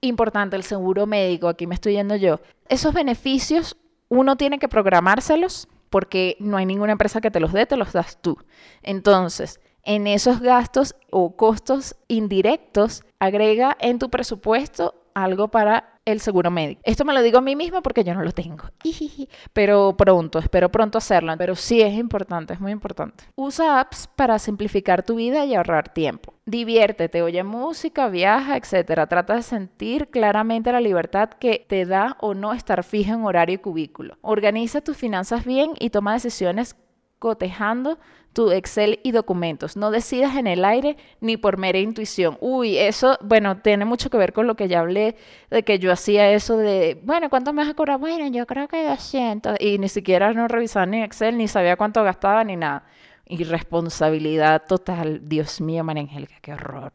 Importante, 0.00 0.56
el 0.56 0.62
seguro 0.62 1.04
médico, 1.04 1.48
aquí 1.48 1.66
me 1.66 1.74
estoy 1.74 1.96
yendo 1.96 2.16
yo. 2.16 2.40
Esos 2.70 2.94
beneficios 2.94 3.76
uno 4.08 4.36
tiene 4.36 4.58
que 4.58 4.68
programárselos 4.68 5.68
porque 5.90 6.36
no 6.40 6.56
hay 6.56 6.66
ninguna 6.66 6.92
empresa 6.92 7.20
que 7.20 7.30
te 7.30 7.40
los 7.40 7.52
dé, 7.52 7.66
te 7.66 7.76
los 7.76 7.92
das 7.92 8.20
tú. 8.20 8.36
Entonces, 8.82 9.60
en 9.84 10.06
esos 10.06 10.40
gastos 10.40 10.96
o 11.10 11.36
costos 11.36 11.96
indirectos, 12.08 13.04
agrega 13.18 13.76
en 13.80 13.98
tu 13.98 14.10
presupuesto 14.10 14.94
algo 15.14 15.48
para 15.48 15.93
el 16.04 16.20
seguro 16.20 16.50
médico. 16.50 16.80
Esto 16.84 17.04
me 17.04 17.14
lo 17.14 17.22
digo 17.22 17.38
a 17.38 17.40
mí 17.40 17.56
misma 17.56 17.82
porque 17.82 18.04
yo 18.04 18.14
no 18.14 18.22
lo 18.22 18.32
tengo. 18.32 18.64
Pero 19.52 19.96
pronto, 19.96 20.38
espero 20.38 20.70
pronto 20.70 20.98
hacerlo. 20.98 21.34
Pero 21.38 21.54
sí 21.56 21.80
es 21.80 21.94
importante, 21.94 22.54
es 22.54 22.60
muy 22.60 22.72
importante. 22.72 23.24
Usa 23.36 23.80
apps 23.80 24.08
para 24.14 24.38
simplificar 24.38 25.02
tu 25.02 25.16
vida 25.16 25.44
y 25.44 25.54
ahorrar 25.54 25.88
tiempo. 25.92 26.34
Diviértete, 26.46 27.22
oye 27.22 27.42
música, 27.42 28.08
viaja, 28.08 28.56
etc. 28.56 29.06
Trata 29.08 29.36
de 29.36 29.42
sentir 29.42 30.08
claramente 30.08 30.72
la 30.72 30.80
libertad 30.80 31.30
que 31.30 31.64
te 31.66 31.86
da 31.86 32.16
o 32.20 32.34
no 32.34 32.52
estar 32.52 32.84
fija 32.84 33.14
en 33.14 33.24
horario 33.24 33.54
y 33.54 33.58
cubículo. 33.58 34.18
Organiza 34.20 34.82
tus 34.82 34.96
finanzas 34.96 35.44
bien 35.44 35.72
y 35.78 35.90
toma 35.90 36.12
decisiones 36.12 36.76
cotejando 37.18 37.98
tu 38.34 38.50
Excel 38.50 39.00
y 39.02 39.12
documentos. 39.12 39.76
No 39.76 39.90
decidas 39.90 40.36
en 40.36 40.46
el 40.46 40.64
aire 40.64 40.96
ni 41.20 41.36
por 41.36 41.56
mera 41.56 41.78
intuición. 41.78 42.36
Uy, 42.40 42.76
eso, 42.76 43.16
bueno, 43.22 43.58
tiene 43.58 43.84
mucho 43.84 44.10
que 44.10 44.18
ver 44.18 44.32
con 44.32 44.46
lo 44.46 44.56
que 44.56 44.68
ya 44.68 44.80
hablé, 44.80 45.16
de 45.50 45.62
que 45.62 45.78
yo 45.78 45.90
hacía 45.90 46.30
eso 46.30 46.56
de, 46.56 47.00
bueno, 47.02 47.30
¿cuánto 47.30 47.52
me 47.52 47.62
vas 47.62 47.70
a 47.70 47.74
cobrar? 47.74 47.98
Bueno, 47.98 48.26
yo 48.28 48.46
creo 48.46 48.68
que 48.68 48.86
200. 48.86 49.56
Y 49.60 49.78
ni 49.78 49.88
siquiera 49.88 50.32
no 50.32 50.48
revisaba 50.48 50.84
ni 50.84 51.02
Excel, 51.02 51.38
ni 51.38 51.48
sabía 51.48 51.76
cuánto 51.76 52.02
gastaba, 52.02 52.44
ni 52.44 52.56
nada. 52.56 52.84
Irresponsabilidad 53.26 54.64
total. 54.66 55.22
Dios 55.26 55.60
mío, 55.60 55.82
María 55.84 56.06
qué 56.42 56.52
horror. 56.52 56.92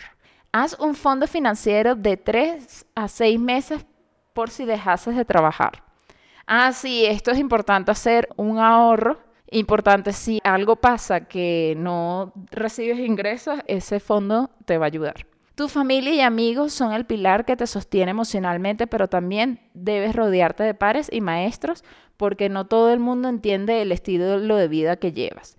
Haz 0.52 0.78
un 0.80 0.94
fondo 0.96 1.26
financiero 1.26 1.96
de 1.96 2.18
3 2.18 2.86
a 2.96 3.08
6 3.08 3.40
meses 3.40 3.86
por 4.34 4.50
si 4.50 4.66
dejases 4.66 5.16
de 5.16 5.26
trabajar. 5.26 5.84
Ah, 6.46 6.72
sí, 6.74 7.06
esto 7.06 7.32
es 7.32 7.38
importante 7.38 7.92
hacer 7.92 8.30
un 8.36 8.58
ahorro 8.58 9.29
Importante, 9.52 10.14
si 10.14 10.40
algo 10.44 10.76
pasa 10.76 11.28
que 11.28 11.74
no 11.78 12.34
recibes 12.52 13.00
ingresos, 13.00 13.60
ese 13.66 14.00
fondo 14.00 14.52
te 14.66 14.78
va 14.78 14.86
a 14.86 14.88
ayudar. 14.88 15.26
Tu 15.56 15.68
familia 15.68 16.14
y 16.14 16.22
amigos 16.22 16.72
son 16.72 16.94
el 16.94 17.06
pilar 17.06 17.46
que 17.46 17.58
te 17.58 17.68
sostiene 17.68 18.12
emocionalmente, 18.12 18.88
pero 18.88 19.08
también 19.08 19.60
debes 19.74 20.16
rodearte 20.16 20.64
de 20.64 20.74
pares 20.74 21.10
y 21.12 21.20
maestros 21.20 21.84
porque 22.16 22.48
no 22.48 22.68
todo 22.68 22.94
el 22.94 23.00
mundo 23.00 23.28
entiende 23.28 23.82
el 23.82 23.92
estilo 23.92 24.56
de 24.56 24.68
vida 24.68 24.98
que 24.98 25.12
llevas. 25.12 25.58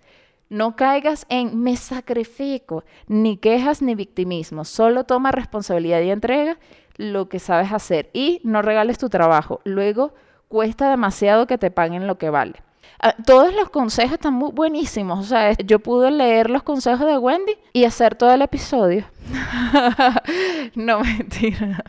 No 0.49 0.75
caigas 0.75 1.25
en 1.29 1.61
me 1.61 1.75
sacrifico, 1.75 2.83
ni 3.07 3.37
quejas 3.37 3.81
ni 3.81 3.93
victimismo, 3.95 4.65
solo 4.65 5.03
toma 5.03 5.31
responsabilidad 5.31 6.01
y 6.01 6.11
entrega 6.11 6.57
lo 6.97 7.29
que 7.29 7.39
sabes 7.39 7.71
hacer 7.71 8.09
y 8.13 8.41
no 8.43 8.61
regales 8.61 8.97
tu 8.97 9.09
trabajo. 9.09 9.59
Luego 9.65 10.13
cuesta 10.47 10.89
demasiado 10.89 11.45
que 11.45 11.57
te 11.57 11.71
paguen 11.71 12.07
lo 12.07 12.17
que 12.17 12.29
vale. 12.29 12.63
Ah, 13.03 13.15
todos 13.25 13.51
los 13.55 13.71
consejos 13.71 14.13
están 14.13 14.37
buenísimos. 14.37 15.17
O 15.19 15.23
sea, 15.23 15.53
yo 15.53 15.79
pude 15.79 16.11
leer 16.11 16.51
los 16.51 16.61
consejos 16.61 17.07
de 17.07 17.17
Wendy 17.17 17.53
y 17.73 17.85
hacer 17.85 18.13
todo 18.13 18.31
el 18.31 18.43
episodio. 18.43 19.05
no 20.75 20.99
mentira. 20.99 21.83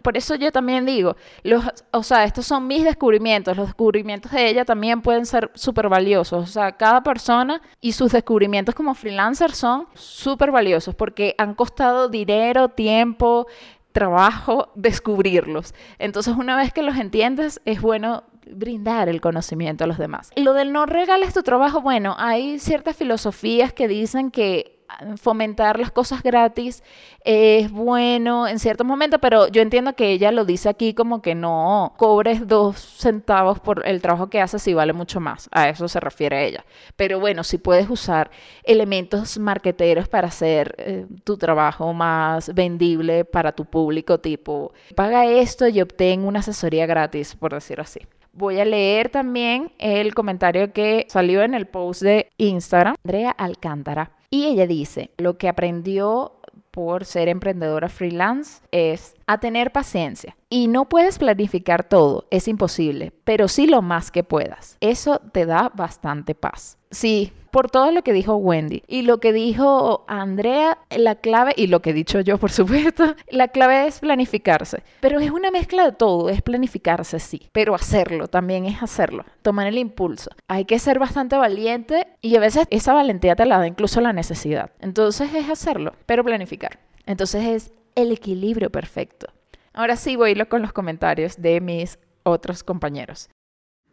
Por 0.00 0.16
eso 0.16 0.34
yo 0.34 0.50
también 0.50 0.86
digo, 0.86 1.14
los, 1.42 1.62
o 1.90 2.02
sea, 2.02 2.24
estos 2.24 2.46
son 2.46 2.66
mis 2.66 2.84
descubrimientos. 2.84 3.54
Los 3.54 3.66
descubrimientos 3.66 4.32
de 4.32 4.48
ella 4.48 4.64
también 4.64 5.02
pueden 5.02 5.26
ser 5.26 5.50
súper 5.54 5.90
valiosos. 5.90 6.44
O 6.44 6.50
sea, 6.50 6.72
cada 6.72 7.02
persona 7.02 7.60
y 7.82 7.92
sus 7.92 8.12
descubrimientos 8.12 8.74
como 8.74 8.94
freelancer 8.94 9.52
son 9.52 9.86
súper 9.92 10.52
valiosos 10.52 10.94
porque 10.94 11.34
han 11.36 11.54
costado 11.54 12.08
dinero, 12.08 12.70
tiempo, 12.70 13.46
trabajo 13.92 14.72
descubrirlos. 14.74 15.74
Entonces, 15.98 16.34
una 16.34 16.56
vez 16.56 16.72
que 16.72 16.82
los 16.82 16.96
entiendes, 16.96 17.60
es 17.66 17.82
bueno 17.82 18.24
brindar 18.50 19.08
el 19.08 19.20
conocimiento 19.20 19.84
a 19.84 19.86
los 19.86 19.98
demás. 19.98 20.30
Lo 20.36 20.52
del 20.52 20.72
no 20.72 20.86
regales 20.86 21.34
tu 21.34 21.42
trabajo, 21.42 21.80
bueno, 21.80 22.14
hay 22.18 22.58
ciertas 22.58 22.96
filosofías 22.96 23.72
que 23.72 23.88
dicen 23.88 24.30
que 24.30 24.76
fomentar 25.16 25.78
las 25.78 25.90
cosas 25.90 26.22
gratis 26.22 26.82
es 27.24 27.70
bueno 27.70 28.46
en 28.46 28.58
ciertos 28.58 28.86
momentos, 28.86 29.18
pero 29.20 29.48
yo 29.48 29.62
entiendo 29.62 29.94
que 29.94 30.12
ella 30.12 30.30
lo 30.30 30.44
dice 30.44 30.68
aquí 30.68 30.94
como 30.94 31.22
que 31.22 31.34
no 31.34 31.94
cobres 31.96 32.46
dos 32.46 32.78
centavos 32.78 33.58
por 33.60 33.86
el 33.86 34.00
trabajo 34.00 34.28
que 34.28 34.40
haces 34.40 34.66
y 34.68 34.74
vale 34.74 34.92
mucho 34.92 35.20
más. 35.20 35.48
A 35.52 35.68
eso 35.68 35.88
se 35.88 36.00
refiere 36.00 36.46
ella. 36.46 36.64
Pero 36.94 37.18
bueno, 37.18 37.42
si 37.44 37.58
puedes 37.58 37.90
usar 37.90 38.30
elementos 38.62 39.38
marqueteros 39.38 40.08
para 40.08 40.28
hacer 40.28 40.74
eh, 40.78 41.06
tu 41.24 41.36
trabajo 41.36 41.92
más 41.92 42.54
vendible 42.54 43.24
para 43.24 43.52
tu 43.52 43.64
público, 43.64 44.18
tipo, 44.18 44.72
paga 44.94 45.26
esto 45.26 45.66
y 45.68 45.80
obtén 45.80 46.24
una 46.24 46.40
asesoría 46.40 46.86
gratis, 46.86 47.34
por 47.34 47.52
decir 47.52 47.80
así. 47.80 48.00
Voy 48.36 48.60
a 48.60 48.66
leer 48.66 49.08
también 49.08 49.72
el 49.78 50.14
comentario 50.14 50.70
que 50.74 51.06
salió 51.08 51.42
en 51.42 51.54
el 51.54 51.66
post 51.66 52.02
de 52.02 52.28
Instagram, 52.36 52.94
Andrea 53.02 53.30
Alcántara. 53.30 54.10
Y 54.28 54.44
ella 54.44 54.66
dice, 54.66 55.10
lo 55.16 55.38
que 55.38 55.48
aprendió 55.48 56.32
por 56.70 57.06
ser 57.06 57.30
emprendedora 57.30 57.88
freelance 57.88 58.60
es 58.72 59.14
a 59.26 59.38
tener 59.38 59.72
paciencia. 59.72 60.36
Y 60.50 60.68
no 60.68 60.86
puedes 60.86 61.18
planificar 61.18 61.84
todo, 61.84 62.26
es 62.30 62.46
imposible, 62.46 63.14
pero 63.24 63.48
sí 63.48 63.66
lo 63.66 63.80
más 63.80 64.10
que 64.10 64.22
puedas. 64.22 64.76
Eso 64.80 65.18
te 65.32 65.46
da 65.46 65.72
bastante 65.74 66.34
paz. 66.34 66.76
Sí, 66.96 67.30
por 67.50 67.70
todo 67.70 67.90
lo 67.90 68.00
que 68.00 68.14
dijo 68.14 68.36
Wendy 68.36 68.82
y 68.88 69.02
lo 69.02 69.20
que 69.20 69.34
dijo 69.34 70.06
Andrea, 70.08 70.78
la 70.88 71.16
clave, 71.16 71.52
y 71.54 71.66
lo 71.66 71.82
que 71.82 71.90
he 71.90 71.92
dicho 71.92 72.20
yo, 72.20 72.38
por 72.38 72.50
supuesto, 72.60 73.14
la 73.28 73.48
clave 73.48 73.86
es 73.86 73.98
planificarse. 73.98 74.82
Pero 75.00 75.20
es 75.20 75.30
una 75.30 75.50
mezcla 75.50 75.84
de 75.84 75.92
todo, 75.92 76.30
es 76.30 76.40
planificarse, 76.40 77.20
sí, 77.20 77.50
pero 77.52 77.74
hacerlo 77.74 78.28
también 78.28 78.64
es 78.64 78.82
hacerlo, 78.82 79.26
tomar 79.42 79.66
el 79.66 79.76
impulso. 79.76 80.30
Hay 80.48 80.64
que 80.64 80.78
ser 80.78 80.98
bastante 80.98 81.36
valiente 81.36 82.06
y 82.22 82.34
a 82.34 82.40
veces 82.40 82.66
esa 82.70 82.94
valentía 82.94 83.36
te 83.36 83.44
la 83.44 83.58
da 83.58 83.66
incluso 83.66 84.00
la 84.00 84.14
necesidad. 84.14 84.70
Entonces 84.80 85.34
es 85.34 85.50
hacerlo, 85.50 85.92
pero 86.06 86.24
planificar. 86.24 86.78
Entonces 87.04 87.44
es 87.44 87.72
el 87.94 88.10
equilibrio 88.10 88.70
perfecto. 88.70 89.26
Ahora 89.74 89.96
sí 89.96 90.16
voy 90.16 90.34
con 90.46 90.62
los 90.62 90.72
comentarios 90.72 91.42
de 91.42 91.60
mis 91.60 91.98
otros 92.22 92.62
compañeros. 92.62 93.28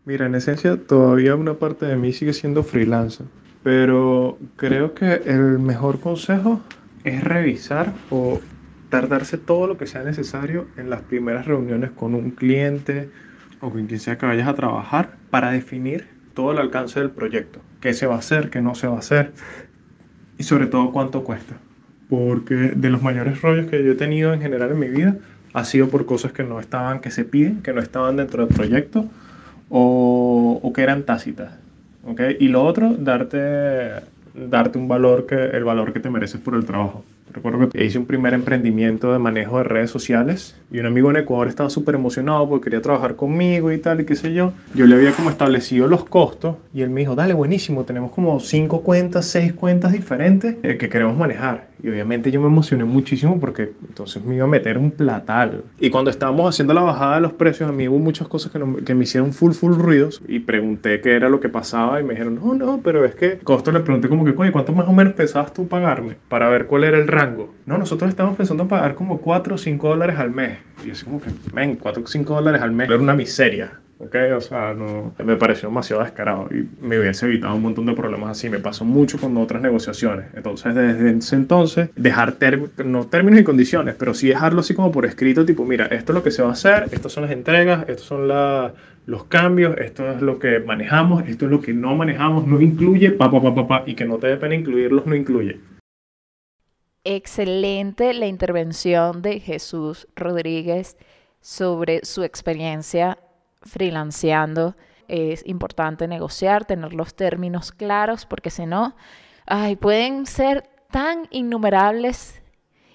Mira, 0.06 0.26
en 0.26 0.36
esencia 0.36 0.76
todavía 0.76 1.34
una 1.36 1.54
parte 1.54 1.86
de 1.86 1.96
mí 1.96 2.12
sigue 2.12 2.34
siendo 2.34 2.64
freelancer. 2.64 3.26
Pero 3.64 4.38
creo 4.58 4.94
que 4.94 5.22
el 5.26 5.60
mejor 5.60 6.02
consejo 6.02 6.60
es 7.06 7.24
revisar 7.24 7.94
o 8.10 8.42
tardarse 8.90 9.38
todo 9.38 9.66
lo 9.66 9.78
que 9.78 9.88
sea 9.88 10.04
necesario 10.04 10.68
en 10.76 10.90
las 10.90 11.02
primeras 11.02 11.46
reuniones 11.46 11.92
con 11.92 12.16
un 12.16 12.32
cliente 12.32 13.10
o 13.62 13.70
con 13.70 13.88
quien 13.88 14.00
sea 14.02 14.18
que 14.18 14.26
vayas 14.26 14.50
a 14.50 14.56
trabajar 14.56 15.16
para 15.30 15.52
definir 15.52 16.10
todo 16.34 16.52
el 16.52 16.58
alcance 16.58 17.00
del 17.00 17.12
proyecto. 17.12 17.62
¿Qué 17.80 17.94
se 17.94 18.06
va 18.06 18.16
a 18.16 18.20
hacer? 18.20 18.50
¿Qué 18.50 18.62
no 18.62 18.76
se 18.76 18.88
va 18.88 18.98
a 18.98 19.00
hacer? 19.00 19.32
Y 20.38 20.44
sobre 20.44 20.66
todo 20.68 20.92
cuánto 20.92 21.24
cuesta. 21.24 21.56
Porque 22.10 22.56
de 22.56 22.90
los 22.90 23.02
mayores 23.02 23.42
rollos 23.42 23.68
que 23.68 23.82
yo 23.82 23.94
he 23.94 23.96
tenido 23.96 24.34
en 24.34 24.42
general 24.42 24.72
en 24.72 24.80
mi 24.80 24.90
vida 24.90 25.16
ha 25.54 25.64
sido 25.64 25.88
por 25.88 26.06
cosas 26.06 26.34
que 26.34 26.44
no 26.44 26.60
estaban, 26.60 27.00
que 27.00 27.10
se 27.10 27.24
piden, 27.24 27.62
que 27.62 27.72
no 27.72 27.80
estaban 27.80 28.18
dentro 28.18 28.46
del 28.46 28.54
proyecto 28.54 29.10
o, 29.76 30.60
o 30.62 30.72
que 30.72 30.84
eran 30.84 31.02
tácitas. 31.04 31.52
¿okay? 32.06 32.38
Y 32.40 32.48
lo 32.48 32.64
otro, 32.64 32.94
darte, 32.94 33.90
darte 34.36 34.78
un 34.78 34.88
valor 34.88 35.26
que, 35.26 35.36
el 35.36 35.64
valor 35.64 35.94
que 35.94 36.00
te 36.00 36.12
mereces 36.12 36.40
por 36.40 36.54
el 36.54 36.64
trabajo. 36.64 37.04
Recuerdo 37.32 37.70
que 37.70 37.84
hice 37.84 37.98
un 37.98 38.06
primer 38.06 38.34
emprendimiento 38.34 39.12
de 39.12 39.20
manejo 39.20 39.58
de 39.58 39.64
redes 39.64 39.90
sociales 39.90 40.56
y 40.72 40.80
un 40.80 40.86
amigo 40.86 41.10
en 41.10 41.18
Ecuador 41.18 41.48
estaba 41.48 41.70
súper 41.70 41.96
emocionado 41.96 42.48
porque 42.48 42.66
quería 42.66 42.82
trabajar 42.82 43.16
conmigo 43.16 43.72
y 43.72 43.78
tal 43.78 44.02
y 44.02 44.06
qué 44.06 44.16
sé 44.16 44.34
yo. 44.34 44.54
Yo 44.76 44.86
le 44.86 44.96
había 44.96 45.12
como 45.12 45.30
establecido 45.30 45.88
los 45.88 46.06
costos 46.06 46.58
y 46.74 46.82
él 46.82 46.90
me 46.90 47.02
dijo, 47.02 47.16
dale, 47.16 47.34
buenísimo, 47.34 47.84
tenemos 47.84 48.12
como 48.12 48.40
cinco 48.40 48.82
cuentas, 48.82 49.26
seis 49.26 49.54
cuentas 49.54 49.92
diferentes 49.92 50.58
eh, 50.64 50.78
que 50.78 50.90
queremos 50.90 51.18
manejar. 51.18 51.74
Y 51.84 51.90
obviamente 51.90 52.32
yo 52.32 52.40
me 52.40 52.48
emocioné 52.48 52.86
muchísimo 52.86 53.40
porque 53.42 53.74
entonces 53.86 54.24
me 54.24 54.36
iba 54.36 54.46
a 54.46 54.48
meter 54.48 54.78
un 54.78 54.92
platal. 54.92 55.64
Y 55.80 55.90
cuando 55.90 56.12
estábamos 56.12 56.48
haciendo 56.48 56.74
la 56.74 56.82
bajada 56.82 57.16
de 57.16 57.22
los 57.22 57.34
precios, 57.34 57.70
a 57.70 57.74
mí 57.74 57.90
hubo 57.90 58.00
muchas 58.00 58.30
cosas 58.30 58.54
que, 58.54 58.60
que 58.86 58.96
me 58.96 59.04
hicieron 59.04 59.34
full, 59.34 59.52
full 59.52 59.74
ruidos. 59.74 60.22
Y 60.28 60.40
pregunté 60.40 61.02
qué 61.02 61.14
era 61.14 61.28
lo 61.28 61.42
que 61.42 61.50
pasaba 61.50 62.00
y 62.00 62.04
me 62.04 62.12
dijeron, 62.14 62.36
no, 62.36 62.54
no, 62.54 62.80
pero 62.82 63.04
es 63.04 63.16
que 63.16 63.38
costo 63.40 63.72
le 63.74 63.82
pregunté 63.82 64.08
como 64.08 64.24
que, 64.24 64.34
oye, 64.38 64.54
¿cuánto 64.54 64.72
más 64.72 64.88
o 64.88 64.94
menos 64.94 65.14
pensabas 65.14 65.54
tú 65.54 65.68
pagarme? 65.68 66.16
Para 66.30 66.48
ver 66.48 66.68
cuál 66.68 66.86
era 66.86 66.98
el 66.98 67.08
rango. 67.14 67.54
No, 67.66 67.78
nosotros 67.78 68.10
estamos 68.10 68.36
pensando 68.36 68.64
en 68.64 68.70
pagar 68.70 68.96
como 68.96 69.20
4 69.20 69.56
o 69.56 69.58
5 69.58 69.90
dólares 69.90 70.18
al 70.18 70.32
mes. 70.32 70.58
Y 70.86 70.92
así 70.92 71.06
como 71.06 71.22
que, 71.22 71.30
ven, 71.54 71.76
4 71.76 72.04
o 72.04 72.08
5 72.08 72.34
dólares 72.34 72.62
al 72.62 72.72
mes. 72.72 72.90
Era 72.90 73.00
una 73.00 73.14
miseria. 73.14 73.80
¿ok? 74.04 74.16
O 74.36 74.42
sea, 74.42 74.74
no, 74.74 75.14
me 75.24 75.36
pareció 75.36 75.70
demasiado 75.70 76.04
descarado 76.04 76.50
y 76.52 76.68
me 76.84 77.00
hubiese 77.00 77.26
evitado 77.26 77.56
un 77.56 77.62
montón 77.62 77.86
de 77.86 77.94
problemas 77.94 78.32
así. 78.32 78.50
Me 78.50 78.60
pasó 78.60 78.86
mucho 78.86 79.18
con 79.18 79.36
otras 79.38 79.62
negociaciones. 79.62 80.26
Entonces, 80.34 80.76
desde 80.76 81.18
ese 81.18 81.36
entonces, 81.36 81.90
dejar 81.96 82.38
no 82.86 83.08
términos 83.08 83.40
y 83.40 83.44
condiciones, 83.44 83.96
pero 83.96 84.14
sí 84.14 84.28
dejarlo 84.28 84.62
así 84.62 84.74
como 84.74 84.92
por 84.92 85.06
escrito, 85.06 85.46
tipo, 85.46 85.66
mira, 85.66 85.86
esto 85.86 86.12
es 86.12 86.16
lo 86.16 86.24
que 86.24 86.32
se 86.32 86.42
va 86.42 86.50
a 86.50 86.54
hacer, 86.54 86.86
estas 86.92 87.12
son 87.12 87.24
las 87.24 87.32
entregas, 87.32 87.88
estos 87.88 88.06
son 88.06 88.28
los 88.28 89.24
cambios, 89.26 89.78
esto 89.78 90.10
es 90.12 90.22
lo 90.22 90.40
que 90.40 90.60
manejamos, 90.60 91.28
esto 91.28 91.46
es 91.46 91.52
lo 91.52 91.62
que 91.62 91.74
no 91.74 91.96
manejamos, 91.96 92.48
no 92.48 92.62
incluye, 92.62 93.12
pa, 93.12 93.32
pa, 93.32 93.42
pa, 93.42 93.56
pa, 93.56 93.68
pa 93.68 93.84
y 93.86 93.96
que 93.96 94.06
no 94.06 94.18
te 94.18 94.28
dé 94.28 94.38
pena 94.38 94.56
incluirlos, 94.56 95.06
no 95.06 95.16
incluye. 95.16 95.60
Excelente 97.06 98.14
la 98.14 98.28
intervención 98.28 99.22
de 99.22 99.42
Jesús 99.42 100.08
Rodríguez 100.16 100.98
sobre 101.42 102.06
su 102.06 102.24
experiencia 102.24 103.18
freelanceando 103.62 104.76
es 105.10 105.46
importante 105.46 106.08
negociar, 106.08 106.64
tener 106.64 106.94
los 106.94 107.14
términos 107.14 107.74
claros, 107.74 108.26
porque 108.26 108.50
si 108.50 108.66
no, 108.66 108.96
ay, 109.46 109.76
pueden 109.76 110.26
ser 110.26 110.70
tan 110.92 111.28
innumerables 111.30 112.42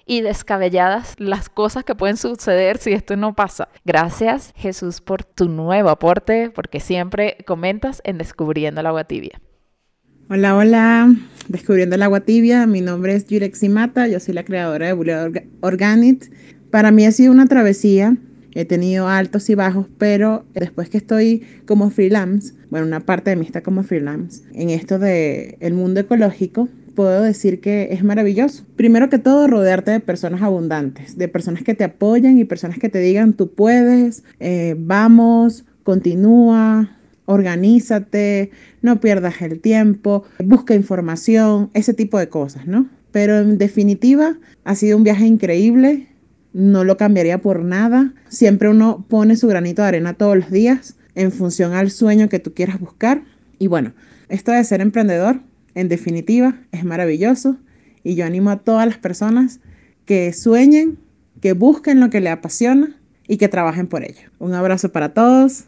y 0.07 0.21
descabelladas 0.21 1.13
las 1.19 1.47
cosas 1.49 1.83
que 1.83 1.93
pueden 1.93 2.17
suceder 2.17 2.79
si 2.79 2.93
esto 2.93 3.15
no 3.15 3.35
pasa. 3.35 3.69
Gracias 3.85 4.53
Jesús 4.55 5.01
por 5.01 5.23
tu 5.23 5.47
nuevo 5.47 5.89
aporte, 5.89 6.49
porque 6.49 6.79
siempre 6.79 7.37
comentas 7.45 8.01
en 8.03 8.17
Descubriendo 8.17 8.81
el 8.81 8.87
agua 8.87 9.03
tibia. 9.03 9.39
Hola, 10.31 10.55
hola, 10.55 11.15
Descubriendo 11.47 11.95
el 11.95 12.03
agua 12.03 12.19
tibia, 12.19 12.67
mi 12.67 12.81
nombre 12.81 13.15
es 13.15 13.25
Yurexi 13.25 13.67
Mata, 13.67 14.07
yo 14.07 14.19
soy 14.19 14.35
la 14.35 14.45
creadora 14.45 14.85
de 14.85 14.93
Bullet 14.93 15.47
Organic. 15.61 16.29
Para 16.69 16.91
mí 16.91 17.03
ha 17.07 17.11
sido 17.11 17.31
una 17.31 17.47
travesía 17.47 18.15
He 18.53 18.65
tenido 18.65 19.07
altos 19.07 19.49
y 19.49 19.55
bajos, 19.55 19.87
pero 19.97 20.45
después 20.53 20.87
que 20.89 20.97
estoy 20.97 21.41
como 21.65 21.89
freelance, 21.89 22.53
bueno, 22.69 22.85
una 22.85 22.99
parte 22.99 23.31
de 23.31 23.37
mí 23.37 23.45
está 23.47 23.61
como 23.61 23.81
freelance, 23.81 24.43
en 24.53 24.69
esto 24.69 24.99
del 24.99 25.55
el 25.61 25.73
mundo 25.73 25.99
ecológico, 25.99 26.69
puedo 26.93 27.23
decir 27.23 27.59
que 27.59 27.89
es 27.91 28.03
maravilloso. 28.03 28.65
Primero 28.75 29.09
que 29.09 29.17
todo, 29.17 29.47
rodearte 29.47 29.89
de 29.89 29.99
personas 29.99 30.43
abundantes, 30.43 31.17
de 31.17 31.27
personas 31.27 31.63
que 31.63 31.73
te 31.73 31.85
apoyan 31.85 32.37
y 32.37 32.43
personas 32.43 32.77
que 32.77 32.89
te 32.89 32.99
digan, 32.99 33.33
tú 33.33 33.51
puedes, 33.51 34.23
eh, 34.39 34.75
vamos, 34.77 35.65
continúa, 35.83 36.98
organízate, 37.31 38.51
no 38.81 38.99
pierdas 38.99 39.41
el 39.41 39.59
tiempo, 39.59 40.23
busca 40.43 40.75
información, 40.75 41.69
ese 41.73 41.93
tipo 41.93 42.17
de 42.17 42.29
cosas, 42.29 42.67
¿no? 42.67 42.89
Pero 43.11 43.39
en 43.39 43.57
definitiva, 43.57 44.37
ha 44.63 44.75
sido 44.75 44.97
un 44.97 45.03
viaje 45.03 45.25
increíble 45.25 46.07
no 46.53 46.83
lo 46.83 46.97
cambiaría 46.97 47.39
por 47.39 47.63
nada. 47.63 48.13
Siempre 48.27 48.69
uno 48.69 49.05
pone 49.07 49.35
su 49.35 49.47
granito 49.47 49.81
de 49.81 49.89
arena 49.89 50.13
todos 50.13 50.35
los 50.35 50.51
días 50.51 50.95
en 51.15 51.31
función 51.31 51.73
al 51.73 51.91
sueño 51.91 52.29
que 52.29 52.39
tú 52.39 52.53
quieras 52.53 52.79
buscar. 52.79 53.23
Y 53.59 53.67
bueno, 53.67 53.93
esto 54.29 54.51
de 54.51 54.63
ser 54.63 54.81
emprendedor, 54.81 55.41
en 55.75 55.89
definitiva, 55.89 56.55
es 56.71 56.83
maravilloso. 56.83 57.57
Y 58.03 58.15
yo 58.15 58.25
animo 58.25 58.49
a 58.49 58.57
todas 58.57 58.87
las 58.87 58.97
personas 58.97 59.59
que 60.05 60.33
sueñen, 60.33 60.97
que 61.41 61.53
busquen 61.53 61.99
lo 61.99 62.09
que 62.09 62.21
les 62.21 62.33
apasiona 62.33 62.95
y 63.27 63.37
que 63.37 63.47
trabajen 63.47 63.87
por 63.87 64.03
ello. 64.03 64.29
Un 64.39 64.53
abrazo 64.53 64.91
para 64.91 65.13
todos. 65.13 65.65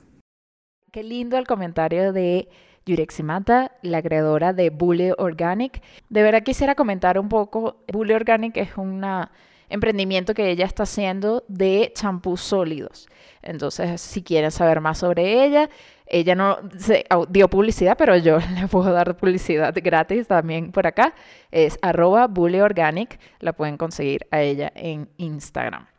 Qué 0.92 1.04
lindo 1.04 1.38
el 1.38 1.48
comentario 1.48 2.12
de 2.12 2.50
Yureximata, 2.86 3.72
la 3.82 4.02
creadora 4.02 4.52
de 4.52 4.70
Bully 4.72 5.14
Organic. 5.18 5.82
De 6.10 6.22
verdad 6.22 6.44
quisiera 6.44 6.76
comentar 6.76 7.18
un 7.18 7.30
poco. 7.30 7.78
Bully 7.88 8.14
Organic 8.14 8.58
es 8.58 8.76
una 8.76 9.32
emprendimiento 9.70 10.34
que 10.34 10.50
ella 10.50 10.66
está 10.66 10.84
haciendo 10.84 11.46
de 11.48 11.94
champús 11.96 12.42
sólidos. 12.42 13.08
Entonces, 13.42 14.02
si 14.02 14.22
quieren 14.22 14.52
saber 14.52 14.82
más 14.82 14.98
sobre 14.98 15.46
ella, 15.46 15.70
ella 16.08 16.36
no 16.36 16.58
se 16.78 17.06
dio 17.30 17.50
publicidad, 17.50 17.96
pero 17.98 18.18
yo 18.18 18.40
le 18.60 18.68
puedo 18.68 18.92
dar 18.92 19.16
publicidad 19.16 19.74
gratis 19.82 20.28
también 20.28 20.74
por 20.74 20.88
acá. 20.88 21.14
Es 21.52 21.80
arroba 21.82 22.30
Organic. 22.36 23.18
La 23.40 23.54
pueden 23.54 23.78
conseguir 23.78 24.28
a 24.30 24.42
ella 24.42 24.74
en 24.76 25.08
Instagram. 25.16 25.91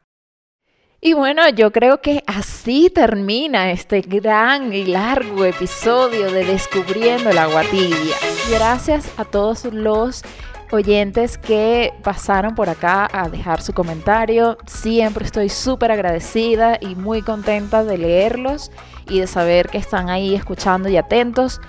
Y 1.04 1.14
bueno, 1.14 1.48
yo 1.48 1.72
creo 1.72 2.00
que 2.00 2.22
así 2.28 2.88
termina 2.88 3.72
este 3.72 4.02
gran 4.02 4.72
y 4.72 4.84
largo 4.84 5.44
episodio 5.44 6.30
de 6.30 6.44
Descubriendo 6.44 7.30
el 7.30 7.38
agua 7.38 7.62
tibia. 7.68 8.14
Gracias 8.48 9.10
a 9.16 9.24
todos 9.24 9.64
los 9.64 10.22
oyentes 10.70 11.38
que 11.38 11.92
pasaron 12.04 12.54
por 12.54 12.68
acá 12.68 13.08
a 13.12 13.28
dejar 13.28 13.62
su 13.62 13.72
comentario. 13.72 14.58
Siempre 14.68 15.24
estoy 15.24 15.48
súper 15.48 15.90
agradecida 15.90 16.78
y 16.80 16.94
muy 16.94 17.20
contenta 17.22 17.82
de 17.82 17.98
leerlos 17.98 18.70
y 19.08 19.18
de 19.18 19.26
saber 19.26 19.70
que 19.70 19.78
están 19.78 20.08
ahí 20.08 20.36
escuchando 20.36 20.88
y 20.88 20.96
atentos. 20.98 21.60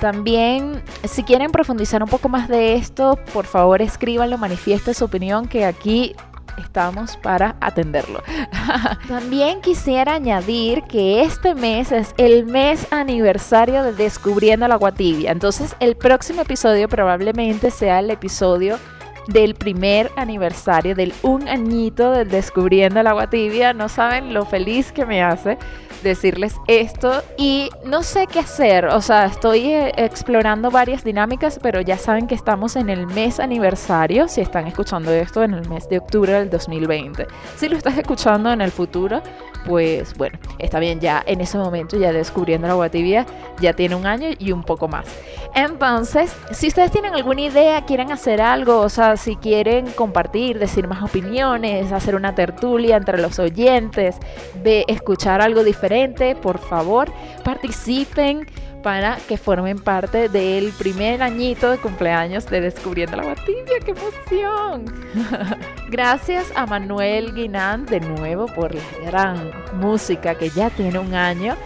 También, 0.00 0.82
si 1.04 1.22
quieren 1.22 1.50
profundizar 1.50 2.02
un 2.02 2.10
poco 2.10 2.28
más 2.28 2.46
de 2.46 2.74
esto, 2.74 3.18
por 3.32 3.46
favor 3.46 3.80
escríbanlo, 3.80 4.36
manifiesten 4.36 4.92
su 4.92 5.06
opinión, 5.06 5.48
que 5.48 5.64
aquí 5.64 6.14
estamos 6.58 7.16
para 7.16 7.56
atenderlo. 7.60 8.22
También 9.08 9.60
quisiera 9.60 10.14
añadir 10.14 10.82
que 10.84 11.22
este 11.22 11.54
mes 11.54 11.92
es 11.92 12.14
el 12.18 12.46
mes 12.46 12.86
aniversario 12.90 13.82
de 13.82 13.92
Descubriendo 13.92 14.66
la 14.68 14.74
Agua 14.74 14.92
Tibia. 14.92 15.32
Entonces 15.32 15.74
el 15.80 15.96
próximo 15.96 16.42
episodio 16.42 16.88
probablemente 16.88 17.70
sea 17.70 18.00
el 18.00 18.10
episodio 18.10 18.78
del 19.28 19.54
primer 19.54 20.10
aniversario, 20.16 20.94
del 20.94 21.12
un 21.22 21.48
añito 21.48 22.12
del 22.12 22.28
Descubriendo 22.28 23.00
el 23.00 23.06
Agua 23.06 23.30
Tibia. 23.30 23.72
No 23.72 23.88
saben 23.88 24.34
lo 24.34 24.44
feliz 24.44 24.92
que 24.92 25.06
me 25.06 25.22
hace 25.22 25.58
decirles 26.02 26.56
esto 26.66 27.22
y 27.36 27.70
no 27.84 28.02
sé 28.02 28.26
qué 28.26 28.40
hacer, 28.40 28.86
o 28.86 29.00
sea, 29.00 29.26
estoy 29.26 29.70
eh, 29.70 29.92
explorando 29.96 30.70
varias 30.70 31.04
dinámicas, 31.04 31.58
pero 31.62 31.80
ya 31.80 31.96
saben 31.96 32.26
que 32.26 32.34
estamos 32.34 32.76
en 32.76 32.90
el 32.90 33.06
mes 33.06 33.40
aniversario, 33.40 34.28
si 34.28 34.40
están 34.40 34.66
escuchando 34.66 35.12
esto 35.12 35.42
en 35.42 35.54
el 35.54 35.68
mes 35.68 35.88
de 35.88 35.98
octubre 35.98 36.32
del 36.32 36.50
2020. 36.50 37.26
Si 37.56 37.68
lo 37.68 37.76
estás 37.76 37.96
escuchando 37.96 38.52
en 38.52 38.60
el 38.60 38.70
futuro, 38.70 39.22
pues 39.66 40.14
bueno, 40.16 40.38
está 40.58 40.80
bien, 40.80 41.00
ya 41.00 41.22
en 41.26 41.40
ese 41.40 41.56
momento 41.56 41.96
ya 41.96 42.12
descubriendo 42.12 42.66
la 42.66 42.72
agua 42.72 42.88
tibia 42.88 43.24
ya 43.60 43.72
tiene 43.72 43.94
un 43.94 44.06
año 44.06 44.28
y 44.38 44.52
un 44.52 44.64
poco 44.64 44.88
más. 44.88 45.06
Entonces, 45.54 46.34
si 46.50 46.68
ustedes 46.68 46.90
tienen 46.90 47.14
alguna 47.14 47.42
idea, 47.42 47.84
quieren 47.84 48.10
hacer 48.10 48.40
algo, 48.40 48.80
o 48.80 48.88
sea, 48.88 49.11
si 49.16 49.36
quieren 49.36 49.90
compartir, 49.92 50.58
decir 50.58 50.88
más 50.88 51.02
opiniones, 51.02 51.92
hacer 51.92 52.14
una 52.14 52.34
tertulia 52.34 52.96
entre 52.96 53.20
los 53.20 53.38
oyentes, 53.38 54.16
de 54.62 54.84
escuchar 54.88 55.40
algo 55.40 55.64
diferente, 55.64 56.34
por 56.34 56.58
favor, 56.58 57.10
participen 57.44 58.46
para 58.82 59.16
que 59.28 59.36
formen 59.36 59.78
parte 59.78 60.28
del 60.28 60.72
primer 60.72 61.22
añito 61.22 61.70
de 61.70 61.78
cumpleaños 61.78 62.46
de 62.46 62.60
Descubriendo 62.60 63.16
la 63.16 63.34
Tibia. 63.36 63.78
¡Qué 63.84 63.92
emoción! 63.92 64.84
Gracias 65.88 66.52
a 66.56 66.66
Manuel 66.66 67.34
Guinán 67.34 67.86
de 67.86 68.00
nuevo 68.00 68.46
por 68.46 68.74
la 68.74 68.82
gran 69.04 69.52
música 69.74 70.34
que 70.34 70.50
ya 70.50 70.68
tiene 70.70 70.98
un 70.98 71.14
año 71.14 71.56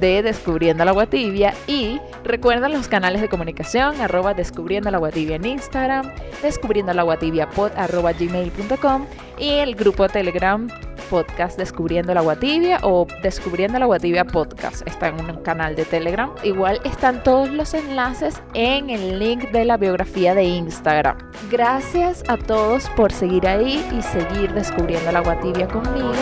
de 0.00 0.22
Descubriendo 0.22 0.84
la 0.84 0.92
Guatibia 0.92 1.54
y 1.66 2.00
recuerden 2.24 2.72
los 2.72 2.88
canales 2.88 3.20
de 3.20 3.28
comunicación 3.28 4.00
arroba 4.00 4.34
Descubriendo 4.34 4.90
la 4.90 4.98
Guatibia 4.98 5.36
en 5.36 5.46
Instagram, 5.46 6.10
Descubriendo 6.42 6.92
la 6.92 7.02
Guatibia 7.02 7.48
pod 7.50 7.72
arroba 7.76 8.12
gmail.com 8.12 9.06
y 9.38 9.50
el 9.50 9.74
grupo 9.74 10.08
Telegram 10.08 10.68
podcast 11.10 11.58
Descubriendo 11.58 12.14
la 12.14 12.20
Guatibia 12.20 12.78
o 12.82 13.06
Descubriendo 13.22 13.78
la 13.78 13.86
Guatibia 13.86 14.24
podcast. 14.24 14.86
Está 14.86 15.08
en 15.08 15.20
un 15.20 15.42
canal 15.42 15.76
de 15.76 15.84
Telegram. 15.84 16.32
Igual 16.42 16.80
están 16.84 17.22
todos 17.22 17.48
los 17.48 17.74
enlaces 17.74 18.42
en 18.54 18.90
el 18.90 19.18
link 19.18 19.50
de 19.50 19.64
la 19.64 19.76
biografía 19.76 20.34
de 20.34 20.44
Instagram. 20.44 21.18
Gracias 21.50 22.22
a 22.28 22.36
todos 22.36 22.88
por 22.90 23.12
seguir 23.12 23.46
ahí 23.46 23.84
y 23.96 24.02
seguir 24.02 24.52
descubriendo 24.52 25.12
la 25.12 25.20
Guatibia 25.20 25.68
conmigo. 25.68 26.12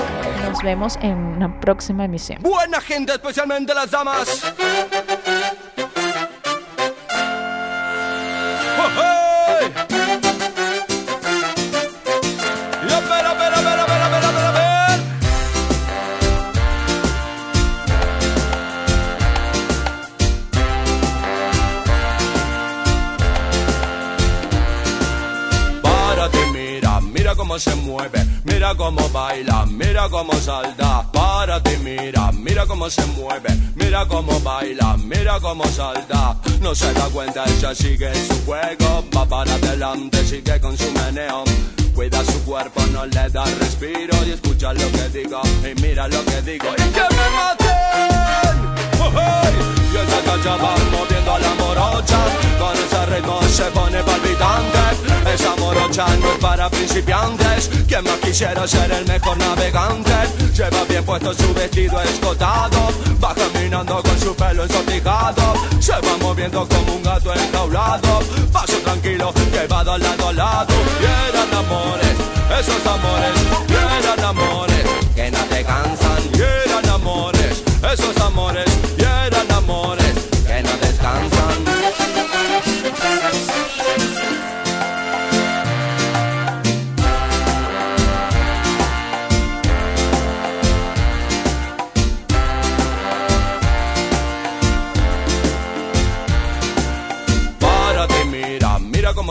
Nos 0.49 0.63
vemos 0.63 0.97
en 1.01 1.17
una 1.17 1.61
próxima 1.61 2.05
emisión. 2.05 2.39
Buena 2.43 2.81
gente, 2.81 3.13
especialmente 3.13 3.75
las 3.75 3.91
damas. 3.91 4.53
Mira 28.73 28.85
cómo 28.85 29.09
baila, 29.11 29.67
mira 29.67 30.09
cómo 30.09 30.33
salta. 30.35 31.07
Para 31.13 31.63
ti, 31.63 31.77
mira, 31.83 32.33
mira 32.33 32.65
cómo 32.67 32.89
se 32.89 33.05
mueve, 33.07 33.51
mira 33.75 34.07
cómo 34.07 34.41
baila, 34.41 34.97
mira 34.97 35.39
cómo 35.41 35.65
salta. 35.67 36.37
No 36.61 36.75
se 36.75 36.93
da 36.95 37.07
cuenta, 37.11 37.45
ella 37.45 37.75
sigue 37.75 38.11
su 38.27 38.47
juego, 38.47 39.05
va 39.15 39.27
para 39.27 39.55
adelante, 39.55 40.25
sigue 40.25 40.59
con 40.61 40.77
su 40.79 40.91
meneo. 40.93 41.45
Cuida 41.95 42.25
su 42.25 42.43
cuerpo, 42.45 42.81
no 42.93 43.05
le 43.05 43.29
da 43.29 43.45
respiro 43.61 44.17
y 44.27 44.31
escucha 44.31 44.73
lo 44.73 44.91
que 44.93 45.09
digo 45.19 45.43
y 45.63 45.81
mira 45.83 46.09
lo 46.09 46.25
que 46.25 46.41
digo 46.41 46.69
y 46.73 46.91
que 46.97 47.07
me 47.17 47.31
maten. 47.37 48.57
Oh, 49.03 49.11
hey. 49.15 49.55
Y 49.93 49.97
ella 49.97 50.43
ya 50.45 50.57
va 50.57 50.75
moviendo 50.91 51.35
a 51.35 51.39
la 51.39 51.55
morocha 51.57 52.32
Con 52.63 52.77
ese 52.77 53.07
ritmo 53.07 53.43
se 53.43 53.65
pone 53.73 54.01
palpitante. 54.05 54.79
Esa 55.35 55.57
morocha 55.57 56.07
no 56.19 56.39
para 56.41 56.71
principiantes. 56.71 57.69
Quien 57.89 58.05
más 58.05 58.19
quisiera 58.21 58.69
ser 58.69 58.89
el 58.93 59.05
mejor 59.05 59.37
navegante. 59.37 60.15
Lleva 60.55 60.85
bien 60.89 61.05
puesto 61.05 61.35
su 61.35 61.53
vestido 61.55 62.01
escotado. 62.03 62.79
Va 63.23 63.35
caminando 63.35 64.01
con 64.01 64.17
su 64.17 64.33
pelo 64.37 64.63
ensortijado 64.63 65.55
Se 65.81 65.93
va 65.93 66.17
moviendo 66.21 66.69
como 66.69 66.95
un 66.95 67.03
gato 67.03 67.35
enjaulado. 67.35 68.21
Paso 68.53 68.77
tranquilo 68.85 69.33
que 69.35 69.59
de 69.59 69.69
lado 69.69 70.29
a 70.29 70.33
lado. 70.33 70.75
Y 71.01 71.05
eran 71.31 71.53
amores, 71.63 72.17
esos 72.61 72.87
amores. 72.87 73.35
Y 73.69 74.07
eran 74.07 74.25
amores 74.25 74.85
que 75.17 75.31
no 75.33 75.39
te 75.51 75.65
cansan. 75.65 76.23
Y 76.33 76.89
amores, 76.89 77.65
esos 77.93 78.17
amores. 78.19 78.67
Y 78.97 79.03
eran 79.03 79.51
amores 79.51 80.15
que 80.47 80.63
no 80.63 80.71
descansan 80.81 81.72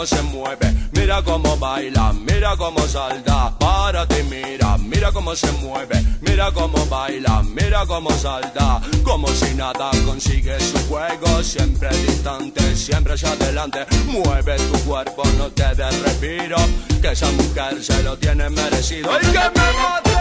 cómo 0.01 0.07
se 0.07 0.21
mueve, 0.35 0.73
mira 0.93 1.21
cómo 1.21 1.57
baila, 1.57 2.11
mira 2.13 2.57
cómo 2.57 2.79
salta. 2.87 3.55
Párate 3.59 4.23
mira, 4.23 4.75
mira 4.79 5.11
cómo 5.11 5.35
se 5.35 5.51
mueve, 5.63 6.03
mira 6.21 6.51
cómo 6.51 6.83
baila, 6.87 7.43
mira 7.43 7.85
cómo 7.85 8.09
salta. 8.09 8.81
Como 9.03 9.27
si 9.27 9.53
nada 9.53 9.91
consigue 10.03 10.59
su 10.59 10.79
juego, 10.87 11.43
siempre 11.43 11.89
distante, 11.89 12.75
siempre 12.75 13.13
hacia 13.13 13.33
adelante. 13.33 13.85
Mueve 14.07 14.55
tu 14.57 14.79
cuerpo, 14.89 15.21
no 15.37 15.51
te 15.51 15.75
des 15.75 16.01
respiro, 16.01 16.57
que 16.99 17.11
esa 17.11 17.29
mujer 17.33 17.83
se 17.83 18.01
lo 18.01 18.17
tiene 18.17 18.49
merecido. 18.49 19.11
¡Y 19.21 19.25
que 19.25 19.49
me 19.55 19.67
mate! 19.77 20.17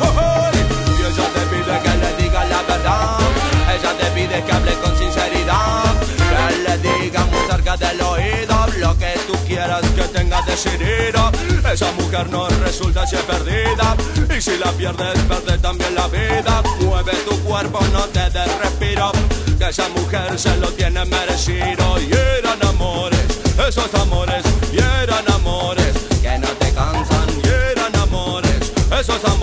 ¡Oh, 0.00 0.12
oh! 0.18 0.50
Y 0.56 1.02
ella 1.06 1.28
te 1.34 1.40
pide 1.52 1.80
que 1.84 1.98
le 1.98 2.22
digas 2.22 2.50
la 2.50 2.62
verdad, 2.62 3.18
ella 3.78 3.92
te 3.96 4.06
pide 4.10 4.44
que 4.44 4.52
hable 4.52 4.72
con 4.82 4.98
sinceridad. 4.98 5.85
Le 6.64 6.78
diga 6.78 7.24
muy 7.26 7.38
cerca 7.50 7.76
del 7.76 8.00
oído 8.00 8.66
lo 8.78 8.98
que 8.98 9.12
tú 9.26 9.34
quieras 9.46 9.82
que 9.94 10.02
tenga 10.04 10.40
decidido. 10.42 11.30
Esa 11.70 11.92
mujer 11.92 12.28
no 12.30 12.48
resulta 12.48 13.06
ser 13.06 13.20
perdida. 13.24 13.96
Y 14.36 14.40
si 14.40 14.56
la 14.58 14.72
pierdes, 14.72 15.18
pierde 15.24 15.58
también 15.58 15.94
la 15.94 16.08
vida. 16.08 16.62
Mueve 16.80 17.12
tu 17.28 17.38
cuerpo, 17.42 17.80
no 17.92 18.04
te 18.06 18.30
des 18.30 18.58
respiro. 18.58 19.12
Que 19.58 19.68
esa 19.68 19.88
mujer 19.90 20.38
se 20.38 20.56
lo 20.56 20.68
tiene 20.72 21.04
merecido. 21.04 22.00
Y 22.00 22.10
eran 22.12 22.64
amores, 22.66 23.26
esos 23.68 23.92
amores, 23.94 24.44
y 24.72 24.78
eran 24.78 25.30
amores 25.32 25.92
que 26.22 26.38
no 26.38 26.48
te 26.48 26.72
cansan. 26.72 27.28
Y 27.44 27.48
eran 27.70 27.94
amores, 27.96 28.72
esos 28.98 29.22
amores, 29.24 29.35